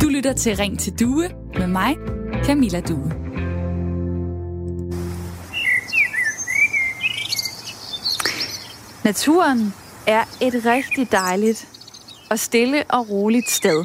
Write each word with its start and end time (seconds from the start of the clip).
Du 0.00 0.08
lytter 0.08 0.32
til 0.36 0.56
Ring 0.56 0.78
til 0.78 1.00
Due 1.00 1.28
med 1.58 1.66
mig, 1.66 1.96
Camilla 2.44 2.80
Due. 2.80 3.12
Naturen 9.04 9.74
er 10.06 10.24
et 10.40 10.64
rigtig 10.64 11.12
dejligt 11.12 11.68
og 12.30 12.38
stille 12.38 12.84
og 12.88 13.10
roligt 13.10 13.50
sted. 13.50 13.78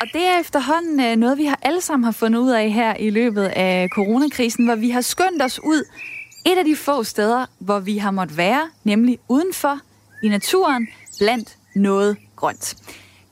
Og 0.00 0.06
det 0.12 0.22
er 0.22 0.40
efterhånden 0.40 1.00
øh, 1.00 1.16
noget, 1.16 1.38
vi 1.38 1.44
har 1.44 1.58
alle 1.62 1.80
sammen 1.80 2.04
har 2.04 2.12
fundet 2.12 2.40
ud 2.40 2.50
af 2.50 2.70
her 2.70 2.96
i 2.96 3.10
løbet 3.10 3.44
af 3.44 3.88
coronakrisen, 3.94 4.64
hvor 4.64 4.74
vi 4.74 4.90
har 4.90 5.00
skyndt 5.00 5.42
os 5.42 5.60
ud 5.64 5.84
et 6.46 6.58
af 6.58 6.64
de 6.64 6.76
få 6.76 7.04
steder, 7.04 7.46
hvor 7.58 7.78
vi 7.78 7.98
har 7.98 8.10
måttet 8.10 8.36
være, 8.36 8.68
nemlig 8.84 9.18
udenfor 9.28 9.80
i 10.22 10.28
naturen, 10.28 10.88
blandt 11.18 11.56
noget 11.74 12.16
grønt. 12.36 12.76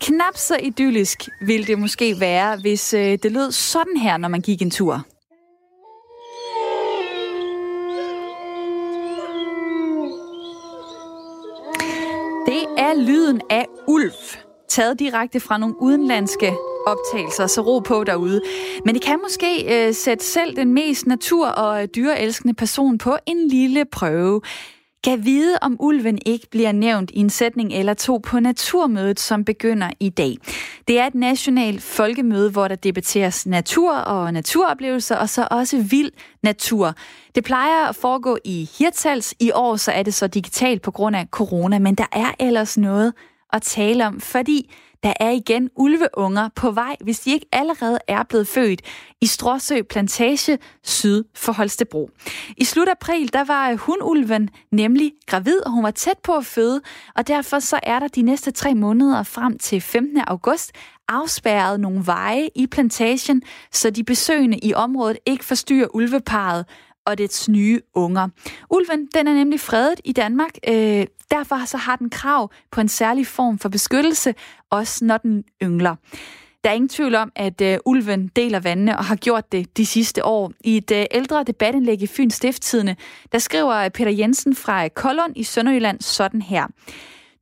Knap 0.00 0.36
så 0.36 0.56
idyllisk 0.62 1.28
ville 1.40 1.66
det 1.66 1.78
måske 1.78 2.20
være, 2.20 2.56
hvis 2.56 2.94
øh, 2.94 3.18
det 3.22 3.32
lød 3.32 3.52
sådan 3.52 3.96
her, 3.96 4.16
når 4.16 4.28
man 4.28 4.40
gik 4.40 4.62
en 4.62 4.70
tur. 4.70 5.06
Det 12.46 12.62
er 12.78 12.94
lyden 12.94 13.40
af 13.50 13.66
ulv, 13.88 14.12
taget 14.68 14.98
direkte 14.98 15.40
fra 15.40 15.58
nogle 15.58 15.74
udenlandske 15.82 16.52
optagelser, 16.86 17.46
så 17.46 17.60
ro 17.60 17.78
på 17.78 18.04
derude. 18.04 18.40
Men 18.84 18.94
det 18.94 19.02
kan 19.02 19.18
måske 19.22 19.86
øh, 19.88 19.94
sætte 19.94 20.24
selv 20.24 20.56
den 20.56 20.74
mest 20.74 21.06
natur- 21.06 21.48
og 21.48 21.82
øh, 21.82 21.88
dyreelskende 21.96 22.54
person 22.54 22.98
på 22.98 23.16
en 23.26 23.48
lille 23.48 23.84
prøve. 23.84 24.40
Kan 25.06 25.24
vide, 25.24 25.58
om 25.62 25.76
ulven 25.80 26.18
ikke 26.26 26.46
bliver 26.50 26.72
nævnt 26.72 27.10
i 27.14 27.18
en 27.18 27.30
sætning 27.30 27.72
eller 27.72 27.94
to 27.94 28.18
på 28.18 28.40
Naturmødet, 28.40 29.20
som 29.20 29.44
begynder 29.44 29.90
i 30.00 30.08
dag. 30.08 30.36
Det 30.88 30.98
er 30.98 31.06
et 31.06 31.14
nationalt 31.14 31.82
folkemøde, 31.82 32.50
hvor 32.50 32.68
der 32.68 32.74
debatteres 32.74 33.46
natur 33.46 33.94
og 33.94 34.32
naturoplevelser, 34.32 35.16
og 35.16 35.28
så 35.28 35.48
også 35.50 35.82
vild 35.90 36.12
natur. 36.42 36.94
Det 37.34 37.44
plejer 37.44 37.88
at 37.88 37.96
foregå 37.96 38.38
i 38.44 38.70
Hirtals. 38.78 39.34
I 39.40 39.50
år 39.54 39.76
så 39.76 39.92
er 39.92 40.02
det 40.02 40.14
så 40.14 40.26
digitalt 40.26 40.82
på 40.82 40.90
grund 40.90 41.16
af 41.16 41.26
corona, 41.30 41.78
men 41.78 41.94
der 41.94 42.06
er 42.12 42.34
ellers 42.40 42.78
noget 42.78 43.12
at 43.52 43.62
tale 43.62 44.06
om, 44.06 44.20
fordi 44.20 44.70
der 45.02 45.12
er 45.20 45.30
igen 45.30 45.70
ulveunger 45.76 46.48
på 46.56 46.70
vej, 46.70 46.96
hvis 47.00 47.20
de 47.20 47.32
ikke 47.32 47.46
allerede 47.52 47.98
er 48.08 48.22
blevet 48.22 48.48
født 48.48 48.82
i 49.20 49.26
Stråsø 49.26 49.82
Plantage 49.82 50.58
syd 50.84 51.24
for 51.34 51.52
Holstebro. 51.52 52.10
I 52.56 52.64
slut 52.64 52.88
april, 52.88 53.32
der 53.32 53.44
var 53.44 53.74
hundulven 53.74 54.50
nemlig 54.72 55.12
gravid, 55.26 55.66
og 55.66 55.72
hun 55.72 55.84
var 55.84 55.90
tæt 55.90 56.18
på 56.24 56.32
at 56.32 56.46
føde, 56.46 56.80
og 57.16 57.28
derfor 57.28 57.58
så 57.58 57.80
er 57.82 57.98
der 57.98 58.08
de 58.08 58.22
næste 58.22 58.50
tre 58.50 58.74
måneder 58.74 59.22
frem 59.22 59.58
til 59.58 59.80
15. 59.80 60.18
august 60.26 60.72
afspærret 61.08 61.80
nogle 61.80 62.06
veje 62.06 62.48
i 62.54 62.66
plantagen, 62.66 63.42
så 63.72 63.90
de 63.90 64.04
besøgende 64.04 64.58
i 64.58 64.74
området 64.74 65.18
ikke 65.26 65.44
forstyrrer 65.44 65.94
ulveparet 65.94 66.64
og 67.06 67.18
dets 67.18 67.48
nye 67.48 67.80
unger. 67.94 68.28
Ulven 68.70 69.08
den 69.14 69.28
er 69.28 69.34
nemlig 69.34 69.60
fredet 69.60 70.00
i 70.04 70.12
Danmark. 70.12 70.50
Øh, 70.68 71.06
derfor 71.30 71.66
så 71.66 71.76
har 71.76 71.96
den 71.96 72.10
krav 72.10 72.50
på 72.70 72.80
en 72.80 72.88
særlig 72.88 73.26
form 73.26 73.58
for 73.58 73.68
beskyttelse, 73.68 74.34
også 74.70 75.04
når 75.04 75.16
den 75.16 75.44
yngler. 75.62 75.94
Der 76.64 76.70
er 76.70 76.74
ingen 76.74 76.88
tvivl 76.88 77.14
om, 77.14 77.32
at 77.36 77.60
øh, 77.60 77.78
ulven 77.84 78.28
deler 78.36 78.60
vandene 78.60 78.98
og 78.98 79.04
har 79.04 79.16
gjort 79.16 79.52
det 79.52 79.76
de 79.76 79.86
sidste 79.86 80.24
år. 80.24 80.52
I 80.64 80.76
et 80.76 80.90
øh, 80.90 81.04
ældre 81.10 81.44
debatindlæg 81.44 82.02
i 82.02 82.06
Fyns 82.06 82.34
Stifttidene, 82.34 82.96
der 83.32 83.38
skriver 83.38 83.88
Peter 83.88 84.10
Jensen 84.10 84.56
fra 84.56 84.84
øh, 84.84 84.90
Kollund 84.90 85.32
i 85.36 85.42
Sønderjylland 85.42 86.00
sådan 86.00 86.42
her. 86.42 86.66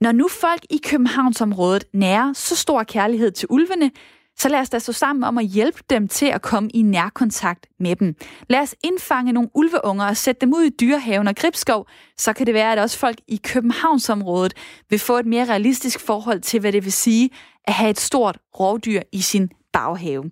Når 0.00 0.12
nu 0.12 0.28
folk 0.28 0.60
i 0.70 0.80
Københavnsområdet 0.84 1.84
nærer 1.92 2.32
så 2.32 2.56
stor 2.56 2.82
kærlighed 2.82 3.30
til 3.30 3.46
ulvene, 3.50 3.90
så 4.36 4.48
lad 4.48 4.60
os 4.60 4.70
da 4.70 4.78
stå 4.78 4.92
sammen 4.92 5.24
om 5.24 5.38
at 5.38 5.44
hjælpe 5.44 5.78
dem 5.90 6.08
til 6.08 6.26
at 6.26 6.42
komme 6.42 6.70
i 6.74 6.82
nærkontakt 6.82 7.66
med 7.80 7.96
dem. 7.96 8.14
Lad 8.48 8.60
os 8.60 8.74
indfange 8.84 9.32
nogle 9.32 9.50
ulveunger 9.54 10.06
og 10.06 10.16
sætte 10.16 10.40
dem 10.40 10.54
ud 10.54 10.62
i 10.62 10.70
dyrehaven 10.80 11.28
og 11.28 11.36
Gribskov, 11.36 11.86
så 12.18 12.32
kan 12.32 12.46
det 12.46 12.54
være, 12.54 12.72
at 12.72 12.78
også 12.78 12.98
folk 12.98 13.18
i 13.28 13.40
Københavnsområdet 13.44 14.54
vil 14.90 14.98
få 14.98 15.18
et 15.18 15.26
mere 15.26 15.44
realistisk 15.44 16.00
forhold 16.00 16.40
til, 16.40 16.60
hvad 16.60 16.72
det 16.72 16.84
vil 16.84 16.92
sige 16.92 17.30
at 17.64 17.74
have 17.74 17.90
et 17.90 18.00
stort 18.00 18.38
rovdyr 18.60 19.00
i 19.12 19.20
sin 19.20 19.50
baghave. 19.72 20.30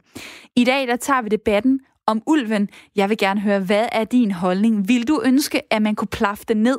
I 0.57 0.65
dag 0.65 0.87
der 0.87 0.97
tager 0.97 1.23
vi 1.23 1.29
debatten 1.29 1.81
om 2.07 2.23
ulven. 2.27 2.69
Jeg 2.97 3.09
vil 3.09 3.19
gerne 3.19 3.41
høre, 3.41 3.61
hvad 3.61 3.87
er 3.93 4.05
din 4.05 4.31
holdning? 4.31 4.89
Vil 4.89 5.09
du 5.09 5.23
ønske, 5.25 5.73
at 5.73 5.83
man 5.83 5.95
kunne 5.95 6.09
plaffe 6.09 6.45
den 6.49 6.57
ned 6.57 6.79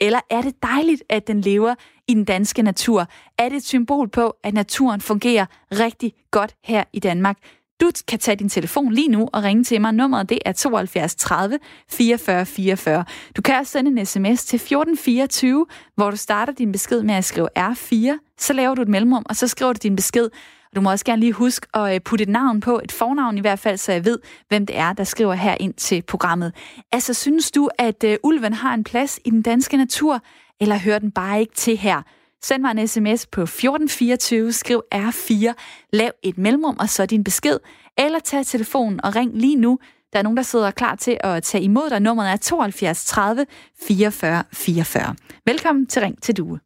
eller 0.00 0.20
er 0.30 0.42
det 0.42 0.62
dejligt, 0.62 1.02
at 1.08 1.26
den 1.26 1.40
lever 1.40 1.74
i 2.08 2.14
den 2.14 2.24
danske 2.24 2.62
natur? 2.62 3.06
Er 3.38 3.48
det 3.48 3.56
et 3.56 3.66
symbol 3.66 4.08
på, 4.08 4.36
at 4.42 4.54
naturen 4.54 5.00
fungerer 5.00 5.46
rigtig 5.72 6.12
godt 6.30 6.54
her 6.64 6.84
i 6.92 7.00
Danmark? 7.00 7.36
Du 7.80 7.90
kan 8.08 8.18
tage 8.18 8.36
din 8.36 8.48
telefon 8.48 8.92
lige 8.92 9.08
nu 9.08 9.28
og 9.32 9.42
ringe 9.42 9.64
til 9.64 9.80
mig. 9.80 9.92
Nummeret 9.94 10.28
det 10.28 10.38
er 10.44 10.52
72 10.52 11.14
30 11.14 11.58
44 11.90 12.46
44. 12.46 13.04
Du 13.36 13.42
kan 13.42 13.54
også 13.54 13.72
sende 13.72 14.00
en 14.00 14.06
sms 14.06 14.44
til 14.44 14.56
1424, 14.56 15.66
hvor 15.94 16.10
du 16.10 16.16
starter 16.16 16.52
din 16.52 16.72
besked 16.72 17.02
med 17.02 17.14
at 17.14 17.24
skrive 17.24 17.48
R4. 17.58 18.34
Så 18.38 18.52
laver 18.52 18.74
du 18.74 18.82
et 18.82 18.88
mellemrum, 18.88 19.26
og 19.28 19.36
så 19.36 19.48
skriver 19.48 19.72
du 19.72 19.78
din 19.82 19.96
besked 19.96 20.28
du 20.76 20.80
må 20.80 20.90
også 20.90 21.04
gerne 21.04 21.20
lige 21.20 21.32
huske 21.32 21.66
at 21.74 21.94
øh, 21.94 22.00
putte 22.00 22.22
et 22.22 22.28
navn 22.28 22.60
på, 22.60 22.80
et 22.84 22.92
fornavn 22.92 23.38
i 23.38 23.40
hvert 23.40 23.58
fald, 23.58 23.76
så 23.76 23.92
jeg 23.92 24.04
ved, 24.04 24.18
hvem 24.48 24.66
det 24.66 24.78
er, 24.78 24.92
der 24.92 25.04
skriver 25.04 25.34
her 25.34 25.56
ind 25.60 25.74
til 25.74 26.02
programmet. 26.02 26.52
Altså, 26.92 27.14
synes 27.14 27.50
du, 27.50 27.68
at 27.78 28.04
uh, 28.04 28.14
ulven 28.22 28.52
har 28.52 28.74
en 28.74 28.84
plads 28.84 29.20
i 29.24 29.30
den 29.30 29.42
danske 29.42 29.76
natur, 29.76 30.20
eller 30.60 30.78
hører 30.78 30.98
den 30.98 31.10
bare 31.10 31.40
ikke 31.40 31.54
til 31.54 31.76
her? 31.76 32.02
Send 32.42 32.62
mig 32.62 32.70
en 32.70 32.88
sms 32.88 33.26
på 33.26 33.42
1424, 33.42 34.52
skriv 34.52 34.82
R4, 34.94 35.52
lav 35.92 36.10
et 36.22 36.38
mellemrum 36.38 36.76
og 36.80 36.88
så 36.88 37.06
din 37.06 37.24
besked, 37.24 37.58
eller 37.98 38.18
tag 38.18 38.46
telefonen 38.46 39.04
og 39.04 39.16
ring 39.16 39.30
lige 39.34 39.56
nu. 39.56 39.78
Der 40.12 40.18
er 40.18 40.22
nogen, 40.22 40.36
der 40.36 40.42
sidder 40.42 40.70
klar 40.70 40.94
til 40.94 41.18
at 41.20 41.42
tage 41.42 41.64
imod 41.64 41.90
dig. 41.90 42.00
Nummeret 42.00 42.32
er 42.32 42.36
72 42.36 43.04
30 43.04 43.46
44 43.82 44.44
44. 44.52 45.14
Velkommen 45.46 45.86
til 45.86 46.02
Ring 46.02 46.22
til 46.22 46.36
Due. 46.36 46.65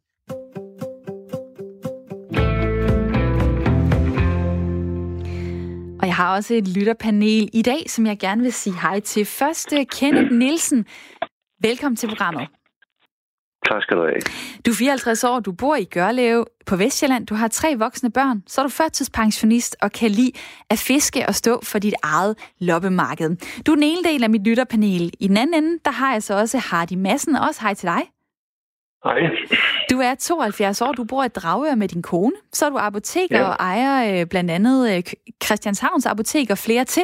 Og 6.01 6.07
jeg 6.07 6.15
har 6.15 6.35
også 6.35 6.53
et 6.53 6.67
lytterpanel 6.67 7.49
i 7.53 7.61
dag, 7.61 7.83
som 7.87 8.05
jeg 8.05 8.19
gerne 8.19 8.41
vil 8.41 8.53
sige 8.53 8.75
hej 8.81 8.99
til. 8.99 9.25
Først 9.25 9.73
Kenneth 9.91 10.31
Nielsen. 10.31 10.85
Velkommen 11.61 11.95
til 11.95 12.07
programmet. 12.07 12.47
Tak 13.69 13.81
skal 13.81 13.97
du 13.97 14.01
have. 14.01 14.21
Du 14.65 14.71
er 14.71 14.75
54 14.75 15.23
år, 15.23 15.39
du 15.39 15.51
bor 15.51 15.75
i 15.75 15.83
Gørlev 15.83 16.45
på 16.65 16.75
Vestjylland, 16.75 17.27
du 17.27 17.35
har 17.35 17.47
tre 17.47 17.75
voksne 17.77 18.11
børn, 18.11 18.43
så 18.47 18.61
er 18.61 18.65
du 18.65 18.69
førtidspensionist 18.69 19.75
og 19.81 19.91
kan 19.91 20.11
lide 20.11 20.31
at 20.69 20.79
fiske 20.79 21.25
og 21.27 21.35
stå 21.35 21.59
for 21.63 21.79
dit 21.79 21.93
eget 22.03 22.37
loppemarked. 22.59 23.29
Du 23.65 23.71
er 23.71 23.75
den 23.75 23.83
ene 23.83 24.03
del 24.03 24.23
af 24.23 24.29
mit 24.29 24.47
lytterpanel. 24.47 25.13
I 25.19 25.27
den 25.27 25.37
anden 25.37 25.63
ende, 25.63 25.79
der 25.85 25.91
har 25.91 26.11
jeg 26.13 26.23
så 26.23 26.33
også 26.39 26.57
Hardy 26.57 26.93
Madsen. 26.93 27.35
Også 27.35 27.61
hej 27.61 27.73
til 27.73 27.87
dig. 27.87 28.01
Hej. 29.03 29.19
Du 29.89 29.99
er 29.99 30.15
72 30.15 30.81
år, 30.81 30.91
du 30.91 31.03
bor 31.03 31.23
i 31.23 31.27
Dragør 31.27 31.75
med 31.75 31.87
din 31.87 32.01
kone. 32.01 32.31
Så 32.53 32.65
er 32.65 32.69
du 32.69 32.77
apoteker 32.77 33.39
ja. 33.39 33.47
og 33.47 33.55
ejer 33.59 34.21
øh, 34.21 34.27
blandt 34.27 34.51
andet 34.51 34.97
øh, 34.97 35.03
Christianshavns 35.43 36.05
Apotek 36.05 36.49
og 36.49 36.57
flere 36.57 36.85
til. 36.85 37.03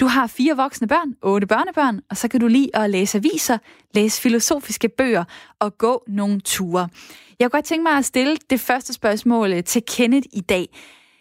Du 0.00 0.06
har 0.06 0.26
fire 0.26 0.56
voksne 0.56 0.88
børn, 0.88 1.14
otte 1.22 1.46
børnebørn, 1.46 2.00
og 2.10 2.16
så 2.16 2.28
kan 2.28 2.40
du 2.40 2.46
lide 2.46 2.70
at 2.74 2.90
læse 2.90 3.18
aviser, 3.18 3.58
læse 3.94 4.20
filosofiske 4.20 4.88
bøger 4.88 5.24
og 5.60 5.78
gå 5.78 6.04
nogle 6.08 6.40
ture. 6.40 6.88
Jeg 7.38 7.50
kunne 7.50 7.58
godt 7.58 7.64
tænke 7.64 7.82
mig 7.82 7.92
at 7.92 8.04
stille 8.04 8.36
det 8.50 8.60
første 8.60 8.92
spørgsmål 8.92 9.52
øh, 9.52 9.64
til 9.64 9.82
Kenneth 9.88 10.26
i 10.32 10.40
dag. 10.40 10.66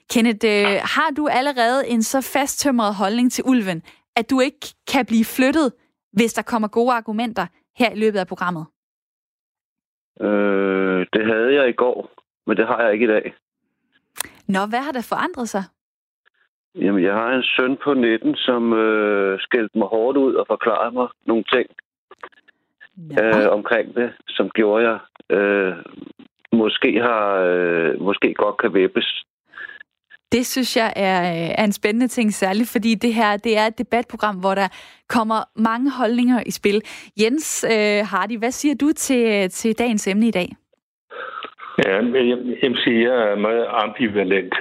Kenneth, 0.09 0.45
øh, 0.45 0.81
har 0.83 1.11
du 1.17 1.27
allerede 1.27 1.87
en 1.87 2.03
så 2.03 2.21
fasttømret 2.21 2.95
holdning 2.95 3.31
til 3.31 3.43
ulven, 3.43 3.81
at 4.15 4.29
du 4.29 4.39
ikke 4.39 4.73
kan 4.87 5.05
blive 5.05 5.25
flyttet, 5.25 5.71
hvis 6.13 6.33
der 6.33 6.41
kommer 6.41 6.67
gode 6.67 6.93
argumenter 6.93 7.45
her 7.77 7.91
i 7.91 7.99
løbet 7.99 8.19
af 8.19 8.27
programmet? 8.27 8.65
Øh, 10.21 11.05
det 11.13 11.25
havde 11.25 11.53
jeg 11.53 11.69
i 11.69 11.79
går, 11.83 12.11
men 12.47 12.57
det 12.57 12.67
har 12.67 12.81
jeg 12.83 12.93
ikke 12.93 13.05
i 13.05 13.07
dag. 13.07 13.33
Nå, 14.47 14.59
hvad 14.69 14.79
har 14.79 14.91
der 14.91 15.07
forandret 15.09 15.49
sig? 15.49 15.63
Jamen, 16.75 17.03
jeg 17.03 17.13
har 17.13 17.33
en 17.33 17.43
søn 17.43 17.77
på 17.83 17.93
19, 17.93 18.35
som 18.35 18.73
øh, 18.73 19.39
skældte 19.39 19.77
mig 19.77 19.87
hårdt 19.87 20.17
ud 20.17 20.33
og 20.33 20.45
forklarede 20.47 20.91
mig 20.91 21.07
nogle 21.25 21.43
ting 21.43 21.69
ja. 23.17 23.43
øh, 23.43 23.51
omkring 23.51 23.95
det, 23.95 24.13
som 24.27 24.49
gjorde 24.49 24.89
jeg 24.89 24.99
øh, 25.37 25.75
måske 26.53 27.01
har 27.01 27.35
øh, 27.35 28.01
måske 28.01 28.33
godt 28.33 28.57
kan 28.57 28.73
væbes. 28.73 29.23
Det 30.31 30.45
synes 30.45 30.77
jeg 30.77 30.93
er, 30.95 31.19
øh, 31.21 31.49
er 31.57 31.63
en 31.63 31.71
spændende 31.71 32.07
ting, 32.07 32.33
særligt 32.33 32.69
fordi 32.71 32.95
det 32.95 33.13
her 33.13 33.37
det 33.37 33.57
er 33.57 33.65
et 33.67 33.77
debatprogram, 33.77 34.35
hvor 34.35 34.55
der 34.55 34.67
kommer 35.09 35.39
mange 35.55 35.91
holdninger 35.99 36.39
i 36.45 36.51
spil. 36.51 36.81
Jens 37.21 37.65
øh, 37.73 37.99
Hardy, 38.11 38.37
hvad 38.39 38.51
siger 38.51 38.75
du 38.75 38.87
til, 38.95 39.49
til 39.49 39.79
dagens 39.79 40.07
emne 40.07 40.27
i 40.27 40.31
dag? 40.31 40.49
Ja, 41.85 41.95
jeg, 41.95 42.37
jeg 42.61 42.69
vil 42.71 42.81
sige, 42.83 43.01
jeg 43.09 43.31
er 43.31 43.35
meget 43.35 43.65
ambivalent. 43.69 44.55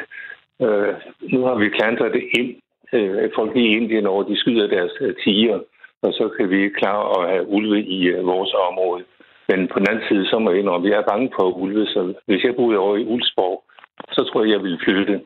Øh, 0.63 0.95
nu 1.33 1.45
har 1.45 1.55
vi 1.55 1.69
klandret 1.69 2.13
det 2.13 2.25
ind. 2.39 2.51
Øh, 2.93 3.31
folk 3.35 3.57
i 3.57 3.67
Indien 3.77 4.07
over, 4.07 4.23
de 4.23 4.37
skyder 4.39 4.67
deres 4.67 4.93
øh, 5.01 5.15
tiger, 5.25 5.59
og 6.03 6.13
så 6.13 6.31
kan 6.37 6.51
vi 6.51 6.63
ikke 6.63 6.77
klare 6.77 7.05
at 7.17 7.31
have 7.31 7.49
ulve 7.49 7.85
i 7.85 8.01
øh, 8.05 8.27
vores 8.27 8.53
område. 8.71 9.05
Men 9.49 9.69
på 9.69 9.79
den 9.79 9.87
anden 9.91 10.05
side, 10.09 10.27
så 10.27 10.39
må 10.39 10.51
jeg 10.51 10.61
indrømme, 10.61 10.87
at 10.87 10.93
jeg 10.93 11.01
er 11.01 11.11
bange 11.13 11.31
for 11.37 11.47
ulve, 11.63 11.87
så 11.87 12.15
hvis 12.27 12.45
jeg 12.45 12.57
boede 12.57 12.79
over 12.79 12.97
i 12.97 13.05
Ulsborg, 13.05 13.65
så 14.13 14.21
tror 14.25 14.43
jeg, 14.43 14.53
jeg 14.53 14.63
ville 14.63 14.81
flytte. 14.85 15.21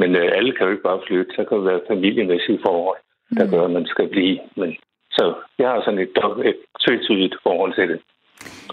Men 0.00 0.16
øh, 0.16 0.28
alle 0.36 0.52
kan 0.52 0.66
jo 0.66 0.72
ikke 0.72 0.88
bare 0.90 1.04
flytte. 1.06 1.34
Så 1.36 1.44
kan 1.44 1.58
det 1.58 1.64
være 1.64 1.88
familiemæssige 1.88 2.60
forhold, 2.66 2.98
der 3.38 3.44
mm. 3.44 3.50
gør, 3.50 3.64
at 3.64 3.70
man 3.70 3.86
skal 3.86 4.08
blive. 4.08 4.38
Men, 4.56 4.76
så 5.10 5.24
jeg 5.58 5.68
har 5.68 5.80
sådan 5.80 6.00
et, 6.00 6.12
et 6.50 6.60
tvetydigt 6.84 7.34
forhold 7.42 7.74
til 7.74 7.88
det. 7.88 8.00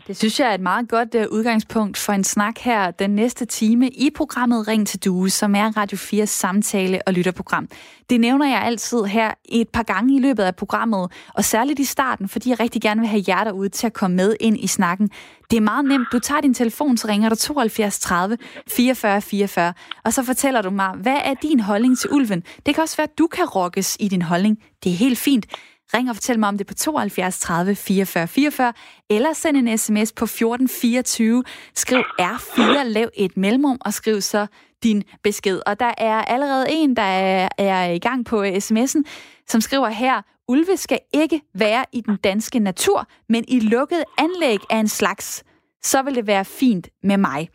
Det 0.08 0.18
synes 0.18 0.40
jeg 0.40 0.50
er 0.50 0.54
et 0.54 0.62
meget 0.62 0.90
godt 0.90 1.16
øh, 1.16 1.26
udgangspunkt 1.32 1.98
for 1.98 2.14
en 2.14 2.24
snak 2.24 2.58
her 2.58 2.92
den 2.92 3.10
næste 3.10 3.46
time 3.46 3.90
i 3.90 4.10
programmet 4.16 4.68
Ring 4.68 4.88
til 4.88 5.00
Due, 5.04 5.30
som 5.30 5.56
er 5.56 5.78
Radio 5.78 5.98
4 5.98 6.28
samtale- 6.28 7.00
og 7.08 7.14
lytterprogram. 7.14 7.68
Det 8.10 8.22
nævner 8.22 8.48
jeg 8.48 8.62
altid 8.62 9.04
her 9.04 9.32
et 9.46 9.70
par 9.70 9.84
gange 9.84 10.16
i 10.16 10.20
løbet 10.20 10.44
af 10.44 10.56
programmet, 10.56 11.12
og 11.34 11.46
særligt 11.46 11.80
i 11.80 11.84
starten, 11.84 12.30
fordi 12.30 12.50
jeg 12.50 12.60
rigtig 12.60 12.82
gerne 12.82 13.02
vil 13.02 13.10
have 13.10 13.24
jer 13.28 13.44
derude 13.44 13.70
til 13.70 13.88
at 13.88 13.94
komme 13.94 14.16
med 14.16 14.36
ind 14.40 14.58
i 14.60 14.68
snakken. 14.68 15.10
Det 15.52 15.58
er 15.58 15.62
meget 15.62 15.86
nemt. 15.86 16.08
Du 16.12 16.20
tager 16.20 16.42
din 16.42 16.54
telefon, 16.54 16.98
så 16.98 17.08
ringer 17.08 17.30
du 17.30 17.36
72 17.36 18.00
30 18.00 18.38
44 18.68 19.22
44, 19.22 19.74
og 20.04 20.14
så 20.14 20.24
fortæller 20.24 20.62
du 20.62 20.70
mig, 20.70 20.90
hvad 20.90 21.18
er 21.24 21.34
din 21.34 21.60
holdning 21.60 22.00
til 22.00 22.10
ulven? 22.12 22.44
Det 22.66 22.76
kan 22.76 22.82
også 22.82 22.98
være, 22.98 23.08
at 23.12 23.18
du 23.18 23.28
kan 23.28 23.46
rokkes 23.46 23.98
i 24.00 24.08
din 24.08 24.22
holdning. 24.22 24.58
Det 24.84 24.92
er 24.92 24.96
helt 24.96 25.18
fint. 25.18 25.46
Ring 25.94 26.10
og 26.10 26.16
fortæl 26.16 26.40
mig 26.40 26.50
om 26.50 26.58
det 26.58 26.68
på 26.68 26.74
72 26.74 27.40
30 27.40 27.76
44 27.76 28.28
44, 28.28 28.74
eller 29.10 29.34
send 29.34 29.58
en 29.58 29.78
sms 29.78 30.14
på 30.14 30.26
1424. 30.26 31.44
Skriv 31.74 32.04
R4, 32.22 32.84
lav 32.84 33.10
et 33.18 33.38
mellemrum, 33.38 33.78
og 33.86 33.94
skriv 33.94 34.22
så 34.22 34.48
din 34.84 35.04
besked. 35.24 35.62
Og 35.66 35.80
der 35.80 35.92
er 35.98 36.22
allerede 36.22 36.66
en, 36.70 36.96
der 36.96 37.02
er, 37.02 37.50
er 37.58 37.86
i 37.86 38.00
gang 38.00 38.26
på 38.26 38.44
sms'en, 38.44 39.02
som 39.48 39.62
skriver 39.62 39.90
her, 39.90 40.22
Ulve 40.48 40.78
skal 40.78 41.00
ikke 41.14 41.42
være 41.54 41.86
i 41.94 42.02
den 42.02 42.18
danske 42.24 42.60
natur, 42.60 43.08
men 43.30 43.46
i 43.48 43.60
lukket 43.60 44.04
anlæg 44.18 44.60
af 44.70 44.78
en 44.78 44.88
slags. 44.88 45.44
Så 45.82 46.04
vil 46.04 46.16
det 46.16 46.28
være 46.28 46.46
fint 46.46 46.90
med 47.04 47.18
mig. 47.18 47.50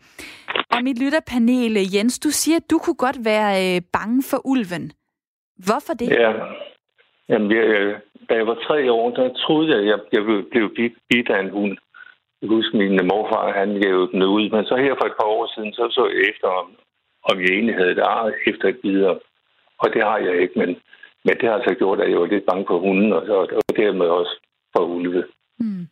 Og 0.71 0.83
mit 0.83 0.99
lytterpanel, 0.99 1.93
Jens, 1.93 2.19
du 2.19 2.29
siger, 2.29 2.57
at 2.57 2.69
du 2.71 2.77
kunne 2.77 2.95
godt 2.95 3.25
være 3.25 3.75
øh, 3.75 3.81
bange 3.93 4.23
for 4.23 4.41
ulven. 4.45 4.91
Hvorfor 5.65 5.93
det? 5.93 6.09
Ja, 6.09 6.31
Jamen, 7.29 7.51
jeg, 7.51 7.95
da 8.31 8.35
jeg 8.37 8.47
var 8.47 8.59
tre 8.67 8.91
år, 8.91 9.09
der 9.17 9.33
troede 9.43 9.69
jeg, 9.71 9.79
at 9.79 9.87
jeg, 9.91 9.99
jeg 10.15 10.23
blev 10.51 10.67
bidt 11.09 11.29
af 11.29 11.39
en 11.39 11.49
hund. 11.49 11.77
Jeg 12.41 12.49
husker, 12.49 12.77
min 12.77 13.07
morfar, 13.11 13.59
han 13.61 13.69
gav 13.85 13.97
den 14.11 14.23
ud. 14.23 14.49
Men 14.49 14.65
så 14.65 14.75
her 14.75 14.93
for 14.99 15.07
et 15.07 15.19
par 15.19 15.29
år 15.37 15.45
siden, 15.53 15.73
så 15.73 15.83
så 15.95 16.03
jeg 16.13 16.21
efter, 16.31 16.47
om, 16.61 16.67
om 17.29 17.35
jeg 17.41 17.51
egentlig 17.53 17.75
havde 17.75 17.91
et 17.91 17.99
ar 17.99 18.31
efter 18.47 18.67
et 18.69 18.79
videre. 18.83 19.15
Og 19.81 19.87
det 19.93 20.01
har 20.03 20.17
jeg 20.17 20.41
ikke, 20.41 20.59
men, 20.59 20.69
men 21.25 21.33
det 21.37 21.45
har 21.49 21.55
altså 21.55 21.73
gjort, 21.81 21.99
at 22.01 22.09
jeg 22.11 22.19
var 22.19 22.25
lidt 22.25 22.49
bange 22.51 22.65
for 22.67 22.79
hunden, 22.79 23.13
og, 23.13 23.23
og, 23.39 23.45
og 23.67 23.75
dermed 23.77 24.07
også 24.19 24.35
for 24.75 24.83
ulve. 24.83 25.23
Mm. 25.59 25.87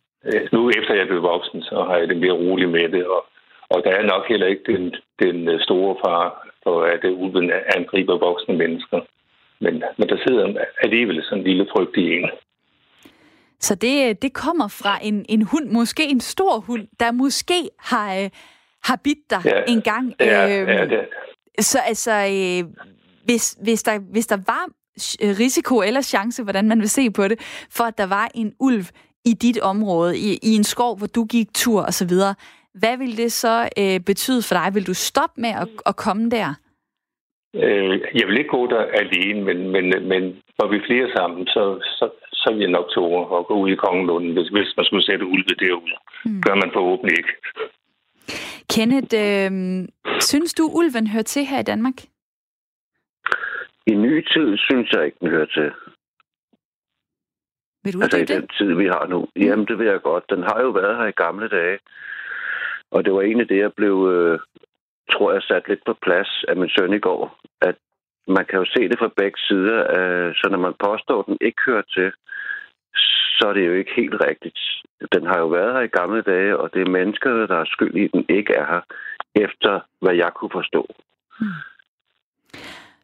Nu 0.52 0.70
efter 0.78 0.94
jeg 0.94 1.06
blev 1.06 1.22
voksen, 1.22 1.62
så 1.62 1.76
har 1.88 1.96
jeg 1.96 2.08
det 2.08 2.16
mere 2.16 2.40
roligt 2.44 2.70
med 2.70 2.88
det, 2.88 3.06
og, 3.06 3.22
og 3.70 3.78
der 3.84 3.90
er 3.90 4.02
nok 4.12 4.28
heller 4.28 4.46
ikke 4.46 4.72
den, 4.72 4.94
den 5.22 5.60
store 5.60 5.96
far 6.04 6.48
for, 6.62 6.82
at 6.82 7.04
ulven 7.04 7.50
angriber 7.76 8.18
voksne 8.18 8.56
mennesker. 8.56 9.00
Men, 9.60 9.82
men 9.98 10.08
der 10.08 10.16
sidder 10.26 10.64
alligevel 10.82 11.24
sådan 11.24 11.38
en 11.38 11.44
lille 11.44 11.66
frygt 11.72 11.96
i 11.96 12.16
en. 12.16 12.30
Så 13.60 13.74
det, 13.74 14.22
det 14.22 14.32
kommer 14.32 14.68
fra 14.68 14.98
en, 15.02 15.26
en 15.28 15.42
hund, 15.42 15.70
måske 15.70 16.08
en 16.08 16.20
stor 16.20 16.58
hund, 16.58 16.86
der 17.00 17.12
måske 17.12 17.70
har, 17.78 18.14
øh, 18.16 18.30
har 18.84 18.96
bidt 19.04 19.30
dig 19.30 19.42
ja, 19.44 19.62
en 19.68 19.82
gang. 19.82 20.14
Ja, 20.20 20.60
øhm, 20.60 20.68
ja, 20.68 20.84
det. 20.86 21.00
Så 21.60 21.78
altså, 21.78 22.12
øh, 22.12 22.70
hvis, 23.24 23.56
hvis, 23.62 23.82
der, 23.82 23.98
hvis 23.98 24.26
der 24.26 24.36
var 24.36 24.68
risiko 25.22 25.80
eller 25.80 26.00
chance, 26.00 26.42
hvordan 26.42 26.68
man 26.68 26.80
vil 26.80 26.90
se 26.90 27.10
på 27.10 27.28
det, 27.28 27.40
for 27.70 27.84
at 27.84 27.98
der 27.98 28.06
var 28.06 28.30
en 28.34 28.52
ulv 28.60 28.84
i 29.24 29.32
dit 29.32 29.58
område, 29.58 30.18
i, 30.18 30.38
i 30.42 30.54
en 30.54 30.64
skov, 30.64 30.98
hvor 30.98 31.06
du 31.06 31.24
gik 31.24 31.54
tur 31.54 31.82
osv., 31.82 32.10
hvad 32.74 32.96
vil 32.96 33.16
det 33.16 33.32
så 33.32 33.68
øh, 33.78 34.00
betyde 34.00 34.42
for 34.42 34.54
dig? 34.54 34.74
Vil 34.74 34.86
du 34.86 34.94
stoppe 34.94 35.40
med 35.40 35.50
at, 35.50 35.68
at 35.86 35.96
komme 35.96 36.30
der? 36.30 36.54
Øh, 37.54 38.00
jeg 38.18 38.26
vil 38.28 38.38
ikke 38.38 38.56
gå 38.56 38.66
der 38.66 38.84
alene, 39.02 39.40
men, 39.48 39.58
men, 39.74 39.84
men 40.08 40.22
når 40.58 40.68
vi 40.68 40.86
flere 40.86 41.08
sammen, 41.16 41.46
så, 41.46 41.62
så, 41.98 42.10
så 42.32 42.52
vil 42.52 42.60
jeg 42.60 42.70
nok 42.70 42.90
tåge 42.94 43.38
at 43.38 43.46
gå 43.46 43.54
ud 43.62 43.70
i 43.70 43.82
Kongelunden, 43.84 44.32
hvis, 44.32 44.48
hvis 44.48 44.76
man 44.76 44.84
skulle 44.84 45.04
sætte 45.04 45.26
ulve 45.26 45.54
derude. 45.64 45.96
Mm. 46.24 46.42
Gør 46.42 46.54
man 46.54 46.70
forhåbentlig 46.72 47.18
ikke. 47.18 47.34
Kenneth, 48.74 49.14
øh, 49.24 49.52
synes 50.20 50.54
du, 50.54 50.64
ulven 50.78 51.06
hører 51.06 51.22
til 51.22 51.44
her 51.44 51.60
i 51.60 51.68
Danmark? 51.72 51.98
I 53.86 53.94
ny 53.94 54.14
tid 54.32 54.58
synes 54.58 54.92
jeg 54.92 55.04
ikke, 55.04 55.18
den 55.20 55.30
hører 55.30 55.46
til. 55.46 55.70
Vil 57.84 57.92
du 57.94 58.00
altså 58.02 58.18
i 58.18 58.24
den 58.24 58.48
tid, 58.58 58.74
vi 58.74 58.86
har 58.86 59.06
nu. 59.06 59.28
Jamen, 59.36 59.66
det 59.66 59.78
vil 59.78 59.86
jeg 59.86 60.02
godt. 60.02 60.24
Den 60.30 60.42
har 60.42 60.60
jo 60.60 60.70
været 60.70 60.96
her 60.96 61.06
i 61.06 61.20
gamle 61.24 61.48
dage. 61.48 61.78
Og 62.90 63.04
det 63.04 63.12
var 63.12 63.22
egentlig 63.22 63.48
det, 63.48 63.58
jeg 63.58 63.72
blev 63.72 63.96
øh, 64.14 64.38
tror 65.12 65.32
jeg, 65.32 65.42
sat 65.42 65.68
lidt 65.68 65.82
på 65.86 65.94
plads 66.02 66.44
af 66.48 66.56
min 66.56 66.70
søn 66.76 66.92
i 66.92 66.98
går, 66.98 67.38
at 67.60 67.76
man 68.28 68.44
kan 68.48 68.58
jo 68.58 68.66
se 68.74 68.88
det 68.88 68.98
fra 68.98 69.16
begge 69.16 69.38
sider. 69.46 69.78
Så 70.38 70.48
når 70.50 70.58
man 70.58 70.74
påstår, 70.86 71.18
at 71.20 71.26
den 71.26 71.38
ikke 71.40 71.62
hører 71.66 71.86
til, 71.96 72.12
så 73.36 73.48
er 73.48 73.52
det 73.52 73.66
jo 73.66 73.72
ikke 73.72 73.92
helt 73.96 74.16
rigtigt. 74.28 74.60
Den 75.12 75.26
har 75.26 75.38
jo 75.38 75.46
været 75.46 75.72
her 75.74 75.80
i 75.80 75.96
gamle 75.98 76.22
dage, 76.22 76.56
og 76.56 76.70
det 76.74 76.80
er 76.82 76.96
mennesker, 76.98 77.30
der 77.30 77.58
er 77.60 77.64
skyld 77.64 77.94
i, 77.94 78.04
at 78.04 78.12
den 78.12 78.24
ikke 78.28 78.52
er 78.54 78.66
her, 78.72 78.82
efter 79.34 79.80
hvad 80.00 80.14
jeg 80.14 80.30
kunne 80.34 80.50
forstå. 80.52 80.86
Hmm. 81.40 81.48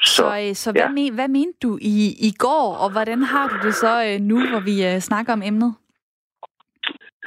Så, 0.03 0.17
så, 0.17 0.41
øh, 0.49 0.55
så 0.55 0.73
hvad, 0.73 0.83
ja. 0.83 0.89
men, 0.89 1.15
hvad 1.15 1.29
mente 1.29 1.59
du 1.63 1.79
i, 1.81 1.97
i 2.29 2.31
går, 2.39 2.77
og 2.83 2.93
hvordan 2.93 3.23
har 3.23 3.49
du 3.49 3.67
det 3.67 3.75
så 3.75 3.93
øh, 4.09 4.21
nu, 4.21 4.37
hvor 4.51 4.61
vi 4.61 5.01
snakker 5.01 5.33
om 5.33 5.43
emnet? 5.43 5.75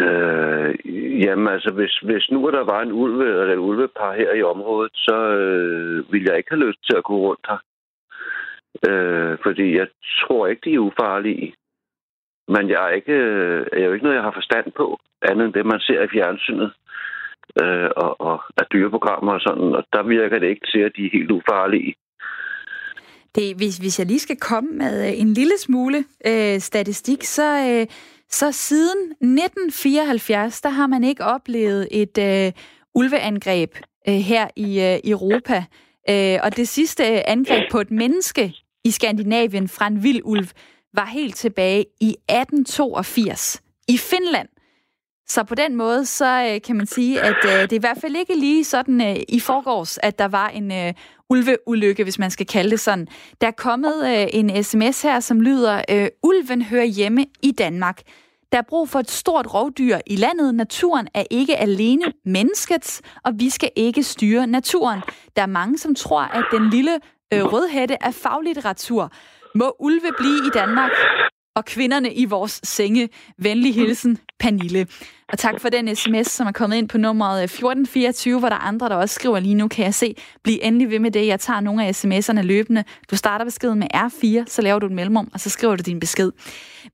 Øh, 0.04 0.75
jamen 1.24 1.48
altså, 1.48 1.72
hvis, 1.74 1.98
hvis 1.98 2.31
nu 2.31 2.51
der 2.51 2.63
var 2.63 2.81
en 2.81 2.92
ulve 2.92 3.25
eller 3.30 3.54
et 3.54 3.66
ulvepar 3.69 4.13
her 4.13 4.34
i 4.34 4.44
området, 4.44 4.92
så 4.94 5.18
øh, 5.44 6.12
ville 6.12 6.28
jeg 6.30 6.38
ikke 6.38 6.50
have 6.50 6.66
lyst 6.68 6.80
til 6.86 6.98
at 6.98 7.04
gå 7.04 7.16
rundt 7.18 7.46
her. 7.50 7.60
Øh, 8.90 9.38
fordi 9.44 9.78
jeg 9.78 9.88
tror 10.22 10.48
ikke, 10.48 10.62
de 10.66 10.74
er 10.75 10.80
ufarlige. 10.80 11.54
Men 12.48 12.69
jeg 12.69 12.80
er, 12.88 12.90
ikke, 12.90 13.13
øh, 13.13 13.66
jeg 13.74 13.81
er 13.81 13.86
jo 13.86 13.94
ikke 13.94 14.06
noget, 14.06 14.19
jeg 14.19 14.24
har 14.24 14.40
forstand 14.40 14.72
på, 14.72 15.00
andet 15.22 15.46
end 15.46 15.54
det, 15.54 15.66
man 15.66 15.80
ser 15.80 16.02
i 16.04 16.12
fjernsynet 16.13 16.72
øh, 17.62 17.90
og, 17.95 18.22
og 18.22 18.42
af 18.57 18.66
dyreprogrammer 18.74 19.34
og 19.34 19.42
sådan. 19.42 19.75
Og 19.75 19.84
der 19.94 20.04
virker 20.04 20.40
det 20.40 20.50
ikke 20.50 20.68
til, 20.74 20.80
at 20.80 20.92
de 20.95 21.06
er 21.06 21.10
helt 21.13 21.31
ufarlige. 21.31 21.95
Det, 23.36 23.56
hvis, 23.57 23.78
hvis 23.78 24.00
jeg 24.00 24.07
lige 24.07 24.19
skal 24.19 24.40
komme 24.40 24.69
med 24.69 25.07
øh, 25.07 25.22
en 25.22 25.34
lille 25.34 25.57
smule 25.57 25.98
øh, 26.28 26.60
statistik, 26.60 27.24
så... 27.24 27.48
Øh, 27.69 27.88
så 28.31 28.52
siden 28.52 29.12
1974, 29.12 30.62
der 30.62 30.70
har 30.70 30.88
man 30.88 31.04
ikke 31.04 31.24
oplevet 31.24 31.88
et 31.92 32.18
øh, 32.18 32.52
ulveangreb 32.96 33.76
øh, 34.08 34.14
her 34.14 34.48
i 34.56 34.81
øh, 34.81 35.12
Europa. 35.12 35.64
Øh, 36.10 36.40
og 36.44 36.58
det 36.58 36.68
sidste 36.68 37.04
øh, 37.04 37.21
angreb 37.26 37.71
på 37.71 37.80
et 37.80 37.92
menneske 37.92 38.54
i 38.83 38.92
Skandinavien 38.92 39.68
fra 39.68 39.88
en 39.88 40.04
vild 40.04 40.21
ulv 40.24 40.48
var 40.94 41.06
helt 41.06 41.36
tilbage 41.36 41.86
i 42.02 42.09
1882 42.09 43.62
i 43.88 43.98
Finland. 43.98 44.48
Så 45.28 45.44
på 45.44 45.56
den 45.56 45.76
måde, 45.76 46.06
så 46.06 46.52
øh, 46.54 46.62
kan 46.62 46.76
man 46.76 46.86
sige, 46.86 47.21
at 47.21 47.38
øh, 47.45 47.52
det 47.52 47.71
er 47.71 47.76
i 47.76 47.80
hvert 47.80 47.98
fald 48.02 48.16
ikke 48.16 48.36
lige 48.36 48.64
sådan 48.64 49.02
øh, 49.02 49.16
i 49.28 49.40
forgårs, 49.40 49.98
at 49.98 50.19
der 50.19 50.28
var 50.28 50.48
en 50.48 50.71
øh, 50.71 50.94
ulveulykke, 51.30 52.04
hvis 52.04 52.19
man 52.19 52.31
skal 52.31 52.45
kalde 52.45 52.71
det 52.71 52.80
sådan. 52.80 53.07
Der 53.42 53.48
er 53.48 53.52
kommet 53.52 54.06
øh, 54.06 54.28
en 54.33 54.64
sms 54.64 55.02
her, 55.02 55.19
som 55.19 55.42
lyder, 55.42 55.81
øh, 55.90 56.07
ulven 56.24 56.62
hører 56.62 56.86
hjemme 56.86 57.26
i 57.42 57.52
Danmark. 57.52 58.02
Der 58.52 58.57
er 58.57 58.62
brug 58.69 58.90
for 58.90 59.00
et 59.00 59.12
stort 59.12 59.54
rovdyr 59.54 59.98
i 60.07 60.16
landet. 60.16 60.56
Naturen 60.56 61.07
er 61.14 61.24
ikke 61.30 61.57
alene 61.57 62.04
menneskets, 62.26 63.02
og 63.24 63.31
vi 63.36 63.50
skal 63.50 63.69
ikke 63.76 64.04
styre 64.04 64.48
naturen. 64.48 65.00
Der 65.36 65.42
er 65.42 65.45
mange, 65.48 65.78
som 65.78 65.95
tror, 65.95 66.21
at 66.21 66.44
den 66.52 66.69
lille 66.69 67.00
øh, 67.33 67.44
rødhætte 67.44 67.98
er 68.02 68.12
faglitteratur. 68.12 69.12
Må 69.56 69.76
ulve 69.80 70.12
blive 70.18 70.38
i 70.48 70.50
Danmark? 70.54 70.92
Og 71.59 71.66
kvinderne 71.66 72.13
i 72.13 72.25
vores 72.25 72.59
senge. 72.63 73.09
Venlig 73.37 73.75
hilsen, 73.75 74.18
Panille. 74.39 74.87
Og 75.31 75.37
tak 75.37 75.61
for 75.61 75.69
den 75.69 75.95
sms, 75.95 76.28
som 76.28 76.47
er 76.47 76.51
kommet 76.51 76.78
ind 76.78 76.89
på 76.89 76.97
nummeret 76.97 77.39
øh, 77.39 77.44
1424, 77.44 78.39
hvor 78.39 78.49
der 78.49 78.56
er 78.56 78.59
andre, 78.59 78.89
der 78.89 78.95
også 78.95 79.16
skriver 79.16 79.39
lige 79.39 79.56
nu, 79.56 79.68
kan 79.68 79.85
jeg 79.85 79.94
se. 79.94 80.16
Bliv 80.44 80.59
endelig 80.61 80.89
ved 80.89 80.99
med 80.99 81.11
det. 81.11 81.28
Jeg 81.28 81.39
tager 81.39 81.59
nogle 81.59 81.85
af 81.85 82.06
sms'erne 82.06 82.42
løbende. 82.42 82.83
Du 83.11 83.16
starter 83.16 83.45
beskeden 83.45 83.80
med 83.80 83.87
R4, 83.95 84.44
så 84.47 84.61
laver 84.61 84.80
du 84.80 84.85
et 84.85 84.92
mellemrum, 84.92 85.30
og 85.33 85.39
så 85.39 85.49
skriver 85.49 85.75
du 85.75 85.81
din 85.85 85.99
besked. 85.99 86.31